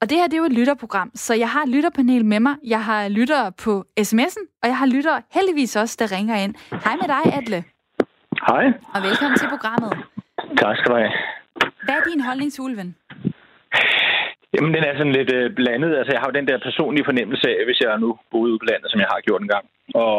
Og 0.00 0.04
det 0.10 0.16
her, 0.18 0.26
det 0.26 0.36
er 0.36 0.42
jo 0.44 0.50
et 0.52 0.58
lytterprogram, 0.60 1.10
så 1.14 1.32
jeg 1.34 1.50
har 1.54 1.62
et 1.62 1.68
lytterpanel 1.74 2.24
med 2.24 2.40
mig. 2.40 2.54
Jeg 2.74 2.82
har 2.84 3.08
lyttere 3.08 3.52
på 3.64 3.72
sms'en, 4.08 4.44
og 4.62 4.66
jeg 4.70 4.76
har 4.80 4.86
lyttere 4.86 5.18
heldigvis 5.36 5.76
også, 5.82 5.96
der 6.00 6.16
ringer 6.16 6.36
ind. 6.44 6.54
Hej 6.84 6.94
med 7.00 7.08
dig, 7.14 7.22
Atle. 7.38 7.60
Hej. 8.48 8.64
Og 8.94 9.00
velkommen 9.08 9.36
til 9.38 9.48
programmet. 9.54 9.92
Tak 10.62 10.74
skal 10.76 10.90
du 10.92 10.96
have. 11.02 11.12
Hvad 11.84 11.94
er 11.98 12.04
din 12.12 12.20
holdning 12.28 12.52
til 12.52 12.62
ulven? 12.66 12.88
Jamen, 14.54 14.74
den 14.74 14.82
er 14.88 14.94
sådan 14.98 15.16
lidt 15.18 15.32
øh, 15.38 15.54
blandet. 15.58 15.90
Altså, 15.98 16.12
jeg 16.12 16.20
har 16.20 16.28
jo 16.30 16.38
den 16.38 16.48
der 16.50 16.58
personlige 16.68 17.08
fornemmelse 17.10 17.46
af, 17.54 17.58
hvis 17.66 17.80
jeg 17.80 17.98
nu 18.04 18.08
boede 18.32 18.50
ude 18.52 18.62
på 18.62 18.68
landet, 18.70 18.90
som 18.90 19.00
jeg 19.00 19.10
har 19.12 19.20
gjort 19.26 19.42
en 19.42 19.52
gang, 19.54 19.64
og 20.04 20.16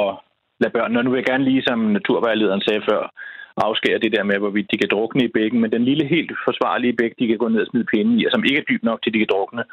lade 0.61 0.73
børnene, 0.77 0.99
og 0.99 1.03
nu 1.03 1.11
vil 1.11 1.21
jeg 1.21 1.32
gerne 1.32 1.47
lige, 1.49 1.63
som 1.67 1.80
naturvejlederen 1.97 2.61
sagde 2.67 2.84
før, 2.89 3.01
afskære 3.68 4.03
det 4.03 4.12
der 4.16 4.24
med, 4.24 4.38
hvorvidt 4.39 4.72
de 4.72 4.78
kan 4.78 4.89
drukne 4.91 5.24
i 5.26 5.34
bækken, 5.38 5.60
men 5.62 5.72
den 5.72 5.86
lille 5.86 6.05
helt 6.16 6.32
forsvarlige 6.47 6.97
bæk, 6.99 7.14
de 7.20 7.28
kan 7.28 7.38
gå 7.38 7.47
ned 7.47 7.62
og 7.62 7.68
smide 7.68 7.89
pinden 7.93 8.20
i, 8.20 8.26
og 8.26 8.32
som 8.32 8.43
ikke 8.43 8.60
er 8.60 8.70
dyb 8.70 8.84
nok 8.84 8.99
til, 9.01 9.14
de 9.14 9.22
kan 9.24 9.32
drukne, 9.34 9.64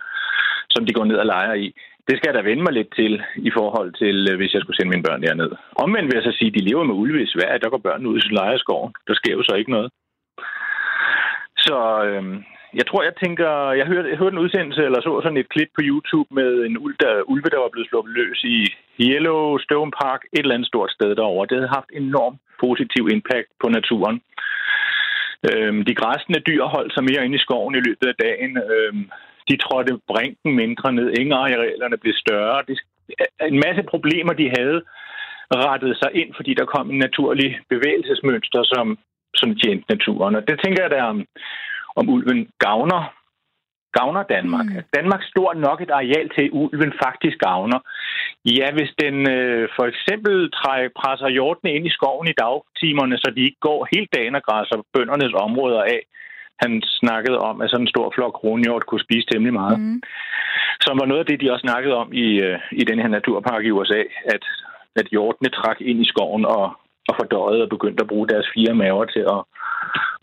som 0.70 0.86
de 0.86 0.92
går 0.92 1.04
ned 1.04 1.16
og 1.16 1.26
leger 1.26 1.54
i, 1.54 1.68
det 2.08 2.14
skal 2.16 2.28
jeg 2.28 2.34
da 2.38 2.48
vende 2.48 2.62
mig 2.62 2.72
lidt 2.72 2.90
til 3.00 3.12
i 3.48 3.50
forhold 3.58 3.90
til, 4.02 4.16
øh, 4.30 4.36
hvis 4.36 4.54
jeg 4.54 4.60
skulle 4.60 4.76
sende 4.76 4.92
mine 4.92 5.06
børn 5.08 5.22
derned. 5.22 5.50
Omvendt 5.84 6.06
vil 6.06 6.18
jeg 6.18 6.26
så 6.28 6.34
sige, 6.38 6.50
at 6.50 6.56
de 6.58 6.68
lever 6.68 6.84
med 6.84 6.94
ulve 7.02 7.22
i 7.22 7.32
Sverige, 7.34 7.62
der 7.62 7.70
går 7.70 7.86
børnene 7.86 8.08
ud 8.08 8.18
i 8.18 8.34
lejerskoven. 8.38 8.92
Der 9.08 9.14
sker 9.14 9.32
jo 9.38 9.42
så 9.42 9.54
ikke 9.54 9.70
noget. 9.76 9.88
Så 11.66 11.76
øhm, 12.08 12.36
jeg 12.78 12.86
tror, 12.86 13.02
jeg 13.08 13.14
tænker, 13.22 13.50
jeg 13.80 13.86
hørte, 13.86 14.08
jeg 14.10 14.18
hørte 14.18 14.34
en 14.34 14.44
udsendelse, 14.44 14.82
eller 14.84 15.00
så 15.00 15.20
sådan 15.22 15.42
et 15.42 15.52
klip 15.54 15.70
på 15.74 15.82
YouTube 15.90 16.28
med 16.38 16.50
en 16.66 16.78
ul, 16.84 16.94
der, 17.04 17.14
ulve, 17.32 17.48
der 17.54 17.60
var 17.64 17.72
blevet 17.72 17.88
sluppet 17.88 18.12
løs 18.20 18.40
i 18.44 18.58
Yellowstone 19.00 19.92
Park, 20.02 20.20
et 20.24 20.38
eller 20.38 20.54
andet 20.54 20.68
stort 20.72 20.90
sted 20.96 21.10
derovre. 21.16 21.48
Det 21.48 21.56
havde 21.58 21.76
haft 21.78 21.90
enormt 22.02 22.40
positiv 22.64 23.02
impact 23.14 23.50
på 23.62 23.66
naturen. 23.68 24.16
Øhm, 25.48 25.80
de 25.88 25.94
græsne 26.00 26.38
dyr 26.48 26.64
holdt 26.76 26.92
sig 26.94 27.04
mere 27.04 27.24
inde 27.24 27.38
i 27.38 27.44
skoven 27.46 27.74
i 27.74 27.84
løbet 27.86 28.06
af 28.12 28.16
dagen. 28.26 28.52
Øhm, 28.70 29.04
de 29.48 29.56
trådte 29.56 29.92
brinken 30.12 30.50
mindre 30.62 30.92
ned. 30.92 31.08
Ingearealerne 31.20 31.98
blev 32.02 32.14
større. 32.24 32.62
Det, 32.68 32.76
en 33.52 33.58
masse 33.66 33.82
problemer, 33.92 34.32
de 34.32 34.52
havde, 34.58 34.78
rettede 35.66 35.96
sig 36.02 36.10
ind, 36.20 36.30
fordi 36.36 36.54
der 36.54 36.72
kom 36.74 36.90
en 36.90 36.98
naturlig 36.98 37.60
bevægelsesmønster, 37.68 38.62
som, 38.72 38.98
som 39.34 39.48
tjente 39.60 39.84
naturen. 39.94 40.34
Og 40.38 40.42
det 40.48 40.60
tænker 40.64 40.82
jeg, 40.82 40.90
der 40.90 41.02
om, 41.96 42.08
ulven 42.08 42.48
gavner 42.58 43.02
gavner 43.98 44.22
Danmark. 44.36 44.68
Mm. 44.70 44.82
Danmark 44.96 45.22
stort 45.32 45.56
nok 45.66 45.78
et 45.80 45.92
areal 45.98 46.28
til, 46.34 46.44
at 46.48 46.54
ulven 46.60 46.92
faktisk 47.04 47.36
gavner. 47.48 47.80
Ja, 48.58 48.66
hvis 48.76 48.92
den 49.02 49.16
øh, 49.36 49.68
for 49.76 49.84
eksempel 49.92 50.36
træk, 50.58 50.90
presser 51.00 51.28
hjortene 51.36 51.70
ind 51.76 51.84
i 51.86 51.96
skoven 51.96 52.28
i 52.28 52.38
dagtimerne, 52.44 53.16
så 53.22 53.28
de 53.36 53.42
ikke 53.48 53.62
går 53.68 53.80
hele 53.92 54.08
dagen 54.16 54.34
og 54.38 54.42
græsser 54.48 54.76
bøndernes 54.94 55.34
områder 55.46 55.82
af. 55.94 56.00
Han 56.62 56.72
snakkede 57.00 57.38
om, 57.48 57.60
at 57.60 57.70
sådan 57.70 57.84
en 57.86 57.94
stor 57.94 58.12
flok 58.14 58.34
kronhjort 58.40 58.86
kunne 58.86 59.06
spise 59.06 59.26
temmelig 59.30 59.54
meget. 59.60 59.78
Mm. 59.80 60.02
Som 60.84 60.94
var 61.00 61.06
noget 61.06 61.22
af 61.22 61.26
det, 61.26 61.40
de 61.40 61.52
også 61.52 61.66
snakkede 61.68 61.94
om 62.02 62.08
i, 62.12 62.28
øh, 62.46 62.58
i 62.80 62.84
den 62.90 62.98
her 63.02 63.08
naturpark 63.08 63.64
i 63.64 63.70
USA, 63.70 64.02
at, 64.34 64.44
at 65.00 65.06
hjortene 65.12 65.50
trak 65.58 65.78
ind 65.80 65.98
i 66.04 66.10
skoven 66.12 66.44
og, 66.44 66.64
og 67.08 67.14
fordøjede 67.18 67.62
og 67.62 67.68
begyndte 67.68 68.02
at 68.02 68.10
bruge 68.12 68.28
deres 68.28 68.48
fire 68.54 68.74
maver 68.74 69.04
til 69.04 69.24
at, 69.34 69.40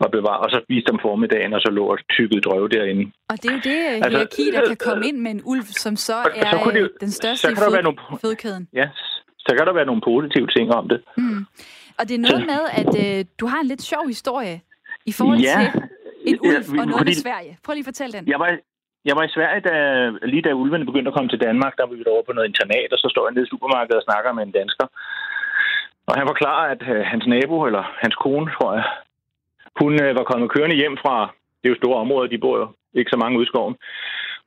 at 0.04 0.10
bevare. 0.16 0.40
Og 0.44 0.50
så 0.50 0.58
spiste 0.64 0.90
om 0.94 0.98
formiddagen, 1.02 1.52
og 1.56 1.60
så 1.60 1.70
lå 1.78 1.84
og 1.92 1.98
tykket 2.16 2.44
drøv 2.44 2.68
derinde. 2.68 3.04
Og 3.30 3.36
det 3.42 3.48
er 3.50 3.54
jo 3.58 3.62
det 3.70 3.78
altså, 4.06 4.08
hierarki, 4.10 4.44
der 4.56 4.62
kan 4.72 4.78
komme 4.88 5.02
ind 5.08 5.18
med 5.24 5.30
en 5.30 5.42
ulv, 5.44 5.66
som 5.84 5.96
så 5.96 6.16
er 6.34 6.50
så 6.50 6.70
det, 6.74 6.90
den 7.00 7.10
største 7.10 7.52
i 7.52 7.54
fød, 7.54 7.82
nogle, 7.82 7.98
fødekæden. 8.22 8.68
Ja, 8.80 8.86
så 9.38 9.50
kan 9.56 9.66
der 9.66 9.72
være 9.72 9.88
nogle 9.90 10.02
positive 10.10 10.48
ting 10.56 10.66
om 10.80 10.88
det. 10.88 10.98
Mm. 11.16 11.46
Og 11.98 12.02
det 12.08 12.14
er 12.18 12.22
noget 12.28 12.42
så. 12.44 12.50
med, 12.52 12.62
at 12.80 12.92
øh, 13.04 13.24
du 13.40 13.46
har 13.46 13.60
en 13.60 13.68
lidt 13.72 13.82
sjov 13.82 14.04
historie 14.14 14.56
i 15.10 15.12
forhold 15.12 15.38
ja, 15.38 15.70
til 15.72 15.82
en 16.30 16.38
ulv 16.48 16.66
ja, 16.74 16.80
og 16.80 16.86
noget 16.86 17.00
fordi, 17.02 17.14
med 17.14 17.24
Sverige. 17.26 17.52
Prøv 17.64 17.72
lige 17.74 17.86
at 17.86 17.90
fortælle 17.92 18.12
den. 18.16 18.22
Jeg 18.32 18.38
var, 18.42 18.50
jeg 19.08 19.14
var 19.18 19.24
i 19.28 19.34
Sverige, 19.36 19.60
da, 19.68 19.74
lige 20.32 20.42
da 20.46 20.52
ulvene 20.62 20.88
begyndte 20.90 21.10
at 21.10 21.16
komme 21.16 21.30
til 21.30 21.40
Danmark, 21.46 21.72
der 21.78 21.86
var 21.86 21.94
vi 21.94 22.04
over 22.14 22.24
på 22.26 22.32
noget 22.32 22.48
internat, 22.48 22.92
og 22.94 22.98
så 23.02 23.08
står 23.14 23.26
jeg 23.26 23.34
nede 23.34 23.46
i 23.46 23.52
supermarkedet 23.52 24.00
og 24.00 24.06
snakker 24.08 24.32
med 24.32 24.42
en 24.46 24.56
dansker. 24.60 24.86
Og 26.08 26.14
han 26.18 26.26
forklarer, 26.32 26.64
at 26.74 26.82
øh, 26.94 27.02
hans 27.12 27.26
nabo, 27.26 27.56
eller 27.68 27.84
hans 28.02 28.16
kone, 28.24 28.46
tror 28.56 28.70
jeg, 28.78 28.84
hun 29.80 29.92
øh, 30.02 30.10
var 30.18 30.24
kommet 30.30 30.52
kørende 30.54 30.76
hjem 30.82 30.96
fra, 31.02 31.16
det 31.58 31.66
er 31.66 31.74
jo 31.74 31.82
store 31.82 32.00
områder, 32.04 32.28
de 32.28 32.42
bor 32.44 32.56
jo 32.62 32.66
ikke 32.98 33.12
så 33.12 33.18
mange 33.22 33.38
ude 33.38 33.46
i 33.46 33.52
skoven. 33.52 33.76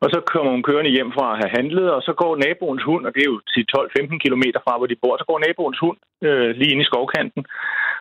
Og 0.04 0.08
så 0.14 0.20
kommer 0.32 0.52
hun 0.52 0.68
kørende 0.70 0.96
hjem 0.96 1.12
fra 1.18 1.28
at 1.32 1.40
have 1.42 1.56
handlet, 1.58 1.88
og 1.96 2.02
så 2.08 2.14
går 2.22 2.32
naboens 2.46 2.84
hund, 2.90 3.04
og 3.08 3.12
det 3.16 3.22
er 3.22 3.32
jo 3.34 3.40
til 3.54 3.64
12-15 3.78 4.18
km 4.24 4.44
fra, 4.66 4.74
hvor 4.78 4.90
de 4.92 5.02
bor, 5.02 5.16
så 5.18 5.26
går 5.28 5.40
naboens 5.46 5.80
hund 5.84 5.98
øh, 6.28 6.50
lige 6.60 6.72
ind 6.72 6.82
i 6.82 6.90
skovkanten. 6.90 7.42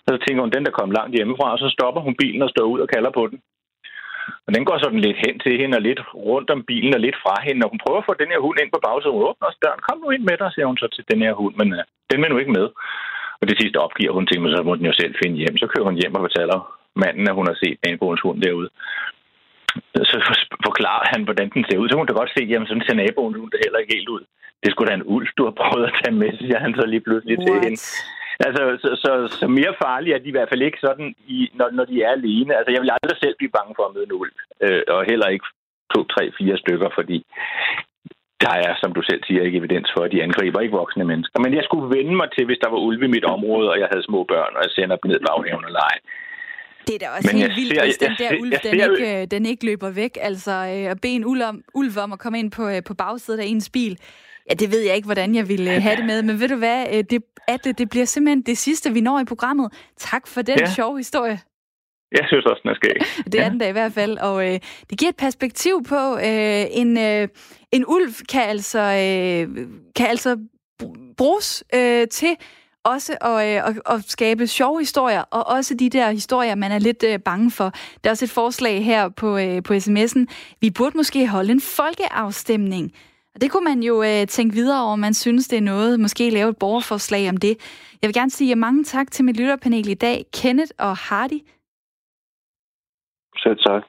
Og 0.05 0.09
så 0.13 0.19
tænker 0.23 0.43
hun, 0.43 0.55
den 0.57 0.65
der 0.67 0.79
kom 0.79 0.91
langt 0.99 1.17
hjemmefra, 1.17 1.53
og 1.55 1.59
så 1.59 1.69
stopper 1.77 2.01
hun 2.07 2.15
bilen 2.23 2.43
og 2.43 2.51
står 2.51 2.67
ud 2.75 2.81
og 2.85 2.89
kalder 2.95 3.13
på 3.19 3.25
den. 3.31 3.39
Og 4.47 4.51
den 4.55 4.65
går 4.65 4.79
sådan 4.79 5.05
lidt 5.07 5.19
hen 5.25 5.37
til 5.45 5.55
hende 5.61 5.77
og 5.79 5.83
lidt 5.89 6.01
rundt 6.15 6.51
om 6.55 6.65
bilen 6.71 6.95
og 6.97 7.01
lidt 7.01 7.19
fra 7.25 7.35
hende. 7.47 7.65
Og 7.65 7.71
hun 7.73 7.83
prøver 7.85 8.01
at 8.01 8.09
få 8.09 8.15
den 8.23 8.33
her 8.33 8.41
hund 8.45 8.57
ind 8.63 8.71
på 8.73 8.81
bagsiden. 8.87 9.17
Hun 9.17 9.29
åbner 9.29 9.49
også 9.49 9.63
døren. 9.65 9.87
Kom 9.87 9.99
nu 10.01 10.09
ind 10.11 10.25
med 10.29 10.37
dig, 10.41 10.49
siger 10.53 10.67
hun 10.71 10.81
så 10.83 10.89
til 10.93 11.05
den 11.11 11.21
her 11.27 11.33
hund. 11.41 11.55
Men 11.61 11.69
øh, 11.79 11.83
den 12.11 12.19
vil 12.21 12.31
nu 12.31 12.39
ikke 12.39 12.57
med. 12.59 12.67
Og 13.41 13.45
det 13.49 13.57
sidste 13.61 13.79
opgiver 13.87 14.13
hun 14.17 14.27
til 14.27 14.41
mig, 14.41 14.51
så 14.57 14.61
må 14.63 14.73
den 14.79 14.87
jo 14.91 14.95
selv 15.01 15.15
finde 15.23 15.37
hjem. 15.43 15.57
Så 15.63 15.67
kører 15.73 15.89
hun 15.89 16.01
hjem 16.01 16.17
og 16.17 16.23
fortæller 16.27 16.59
manden, 17.05 17.29
at 17.29 17.35
hun 17.39 17.47
har 17.51 17.57
set 17.63 17.79
naboens 17.87 18.23
hund 18.27 18.39
derude. 18.43 18.69
Så 20.11 20.17
forklarer 20.69 21.07
han, 21.13 21.23
hvordan 21.27 21.49
den 21.55 21.63
ser 21.69 21.79
ud. 21.79 21.89
Så 21.89 21.97
hun 21.97 22.07
da 22.07 22.13
godt 22.13 22.35
se, 22.37 22.43
jamen 22.45 22.69
sådan 22.69 22.85
ser 22.87 23.03
naboens 23.03 23.37
hund 23.41 23.53
heller 23.65 23.79
ikke 23.81 23.97
helt 23.97 24.09
ud. 24.17 24.23
Det 24.63 24.71
skulle 24.71 24.89
da 24.91 24.95
en 24.95 25.11
ulv, 25.15 25.29
du 25.39 25.45
har 25.49 25.55
prøvet 25.61 25.87
at 25.89 25.97
tage 26.01 26.17
med, 26.23 26.31
siger 26.39 26.59
han 26.65 26.73
så 26.79 26.85
lige 26.87 27.05
pludselig 27.07 27.37
What? 27.39 27.47
til 27.47 27.55
hende. 27.65 27.81
Altså, 28.47 28.63
så, 28.83 28.91
så, 29.05 29.11
så 29.41 29.47
mere 29.59 29.75
farlige 29.83 30.15
er 30.15 30.19
de 30.23 30.29
i 30.29 30.37
hvert 30.37 30.51
fald 30.51 30.63
ikke 30.63 30.85
sådan, 30.87 31.15
i, 31.27 31.39
når, 31.59 31.69
når 31.71 31.85
de 31.85 32.03
er 32.03 32.11
alene. 32.19 32.57
Altså, 32.59 32.71
jeg 32.73 32.81
vil 32.83 32.97
aldrig 32.97 33.19
selv 33.21 33.37
blive 33.39 33.57
bange 33.59 33.73
for 33.77 33.85
at 33.87 33.95
møde 33.95 34.07
en 34.09 34.19
ulv. 34.21 34.35
Øh, 34.65 34.83
og 34.95 35.05
heller 35.11 35.29
ikke 35.35 35.47
to, 35.95 36.01
tre, 36.15 36.25
fire 36.39 36.57
stykker, 36.63 36.89
fordi 36.99 37.19
der 38.45 38.55
er, 38.67 38.73
som 38.83 38.91
du 38.97 39.03
selv 39.03 39.23
siger, 39.25 39.43
ikke 39.43 39.59
evidens 39.59 39.91
for, 39.95 40.03
at 40.05 40.13
de 40.13 40.23
angriber 40.23 40.61
ikke 40.61 40.81
voksne 40.83 41.05
mennesker. 41.05 41.39
Men 41.45 41.55
jeg 41.55 41.65
skulle 41.65 41.89
vende 41.97 42.15
mig 42.21 42.29
til, 42.31 42.45
hvis 42.47 42.63
der 42.63 42.71
var 42.71 42.81
ulve 42.87 43.05
i 43.07 43.15
mit 43.17 43.25
område, 43.25 43.71
og 43.73 43.79
jeg 43.83 43.89
havde 43.93 44.09
små 44.09 44.21
børn, 44.33 44.53
og 44.57 44.63
jeg 44.67 44.73
sender 44.77 44.97
dem 44.97 45.11
ned 45.11 45.21
baghaven 45.29 45.69
og 45.69 45.75
lege. 45.81 46.01
Det 46.87 46.95
er 46.95 46.99
da 46.99 47.09
også 47.09 47.29
Men 47.33 47.37
helt 47.37 47.57
vildt, 47.57 47.75
ser, 47.75 47.85
hvis 47.85 47.97
den 47.97 48.13
der 48.19 48.41
ulv, 48.41 48.53
jeg, 48.53 48.61
jeg 48.65 48.89
den, 48.89 48.93
ikke, 48.93 49.23
øh, 49.23 49.27
den 49.31 49.47
ikke 49.47 49.67
løber 49.67 49.91
væk. 49.91 50.19
Altså, 50.21 50.53
øh, 50.53 50.91
at 50.91 51.01
bede 51.01 51.13
en 51.13 51.25
ulv 51.25 51.43
om, 51.43 51.63
ulv 51.75 51.99
om 51.99 52.13
at 52.13 52.19
komme 52.19 52.39
ind 52.39 52.51
på, 52.51 52.69
øh, 52.69 52.83
på 52.83 52.95
bagsædet 52.95 53.39
af 53.39 53.45
ens 53.45 53.71
bil, 53.71 53.99
Ja, 54.51 54.55
det 54.55 54.71
ved 54.73 54.81
jeg 54.81 54.97
ikke, 54.97 55.07
hvordan 55.07 55.35
jeg 55.35 55.49
ville 55.49 55.81
have 55.81 55.97
det 55.97 56.07
med, 56.07 56.23
men 56.23 56.41
ved 56.41 56.49
du 56.49 56.57
hvad, 56.57 57.03
det, 57.03 57.23
Atle, 57.49 57.73
det 57.73 57.91
bliver 57.91 58.07
simpelthen 58.07 58.43
det 58.43 58.59
sidste, 58.59 58.93
vi 58.93 59.01
når 59.01 59.21
i 59.21 59.25
programmet. 59.25 59.73
Tak 59.97 60.27
for 60.27 60.43
den 60.43 60.59
ja. 60.59 60.67
sjove 60.67 60.97
historie. 60.99 61.41
Jeg 62.13 62.25
synes 62.27 62.45
også, 62.45 62.61
den 62.63 62.71
er 62.71 62.75
skæg. 62.75 62.97
Det 63.33 63.35
er 63.41 63.45
ja. 63.45 63.51
den 63.51 63.59
da 63.59 63.69
i 63.69 63.73
hvert 63.73 63.93
fald, 63.93 64.19
og 64.19 64.47
øh, 64.47 64.61
det 64.91 64.99
giver 64.99 65.09
et 65.09 65.17
perspektiv 65.17 65.85
på, 65.89 66.17
øh, 66.17 66.65
en, 66.71 66.99
øh, 66.99 67.29
en 67.73 67.85
ulv 67.89 68.13
kan 68.29 68.43
altså, 68.43 68.79
øh, 68.79 69.67
kan 69.97 70.07
altså 70.07 70.39
bruges 71.17 71.65
øh, 71.75 72.09
til 72.09 72.37
også 72.95 73.13
at, 73.21 73.37
øh, 73.49 73.69
at, 73.69 73.95
at 73.95 74.05
skabe 74.07 74.47
sjove 74.47 74.79
historier, 74.79 75.23
og 75.31 75.47
også 75.47 75.75
de 75.75 75.91
der 75.91 76.11
historier, 76.11 76.55
man 76.55 76.73
er 76.73 76.79
lidt 76.79 77.03
øh, 77.03 77.19
bange 77.19 77.51
for. 77.51 77.71
Der 78.05 78.11
er 78.11 78.11
også 78.11 78.25
et 78.25 78.31
forslag 78.31 78.85
her 78.85 79.09
på, 79.09 79.39
øh, 79.39 79.63
på 79.63 79.73
sms'en. 79.75 80.25
Vi 80.61 80.71
burde 80.71 80.97
måske 80.97 81.29
holde 81.29 81.53
en 81.53 81.61
folkeafstemning. 81.61 82.93
Og 83.35 83.41
det 83.41 83.51
kunne 83.51 83.65
man 83.65 83.83
jo 83.83 84.03
øh, 84.03 84.27
tænke 84.27 84.55
videre 84.55 84.85
over, 84.85 84.97
man 84.97 85.15
synes, 85.15 85.49
det 85.49 85.57
er 85.57 85.61
noget. 85.75 86.01
Måske 86.01 86.31
lave 86.31 86.51
et 86.51 86.57
borgerforslag 86.57 87.29
om 87.29 87.37
det. 87.37 87.57
Jeg 88.03 88.09
vil 88.09 88.15
gerne 88.15 88.31
sige 88.31 88.57
mange 88.57 88.85
tak 88.85 89.11
til 89.11 89.25
mit 89.25 89.37
lytterpanel 89.37 89.89
i 89.89 89.95
dag, 89.95 90.25
Kenneth 90.33 90.73
og 90.79 90.97
Hardy. 90.97 91.41
Selv 93.37 93.59
tak. 93.67 93.83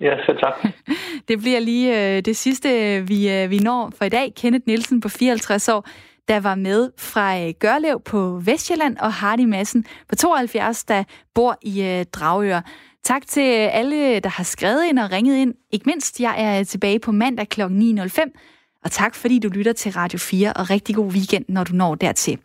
Ja, 0.00 0.14
selv 0.26 0.38
tak. 0.38 0.54
det 1.28 1.38
bliver 1.38 1.60
lige 1.60 2.16
øh, 2.16 2.22
det 2.22 2.36
sidste, 2.36 2.68
vi, 3.08 3.30
øh, 3.30 3.50
vi 3.50 3.58
når 3.58 3.92
for 3.98 4.04
i 4.04 4.08
dag. 4.08 4.32
Kenneth 4.36 4.66
Nielsen 4.66 5.00
på 5.00 5.08
54 5.08 5.68
år, 5.68 5.88
der 6.28 6.40
var 6.40 6.54
med 6.54 6.90
fra 6.98 7.40
øh, 7.40 7.54
Gørlev 7.58 8.00
på 8.04 8.40
Vestjylland, 8.44 8.96
og 8.96 9.12
Hardy 9.12 9.44
Madsen 9.44 9.84
på 10.08 10.16
72, 10.16 10.84
der 10.84 11.04
bor 11.34 11.58
i 11.62 11.82
øh, 11.82 12.04
Dragør. 12.04 12.60
Tak 13.04 13.26
til 13.26 13.42
øh, 13.42 13.76
alle, 13.76 14.20
der 14.20 14.28
har 14.28 14.44
skrevet 14.44 14.84
ind 14.84 14.98
og 14.98 15.12
ringet 15.12 15.36
ind. 15.36 15.54
Ikke 15.70 15.86
mindst, 15.86 16.20
jeg 16.20 16.34
er 16.38 16.64
tilbage 16.64 16.98
på 16.98 17.12
mandag 17.12 17.48
kl. 17.48 17.62
9.05. 17.62 18.78
Og 18.84 18.90
tak 18.90 19.14
fordi 19.14 19.38
du 19.38 19.48
lytter 19.48 19.72
til 19.72 19.92
Radio 19.92 20.18
4, 20.18 20.52
og 20.52 20.70
rigtig 20.70 20.94
god 20.94 21.12
weekend, 21.12 21.44
når 21.48 21.64
du 21.64 21.72
når 21.72 21.94
dertil. 21.94 22.38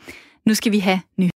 Nu 0.46 0.54
skal 0.54 0.72
vi 0.72 0.80
have 0.80 1.02
ny 1.18 1.30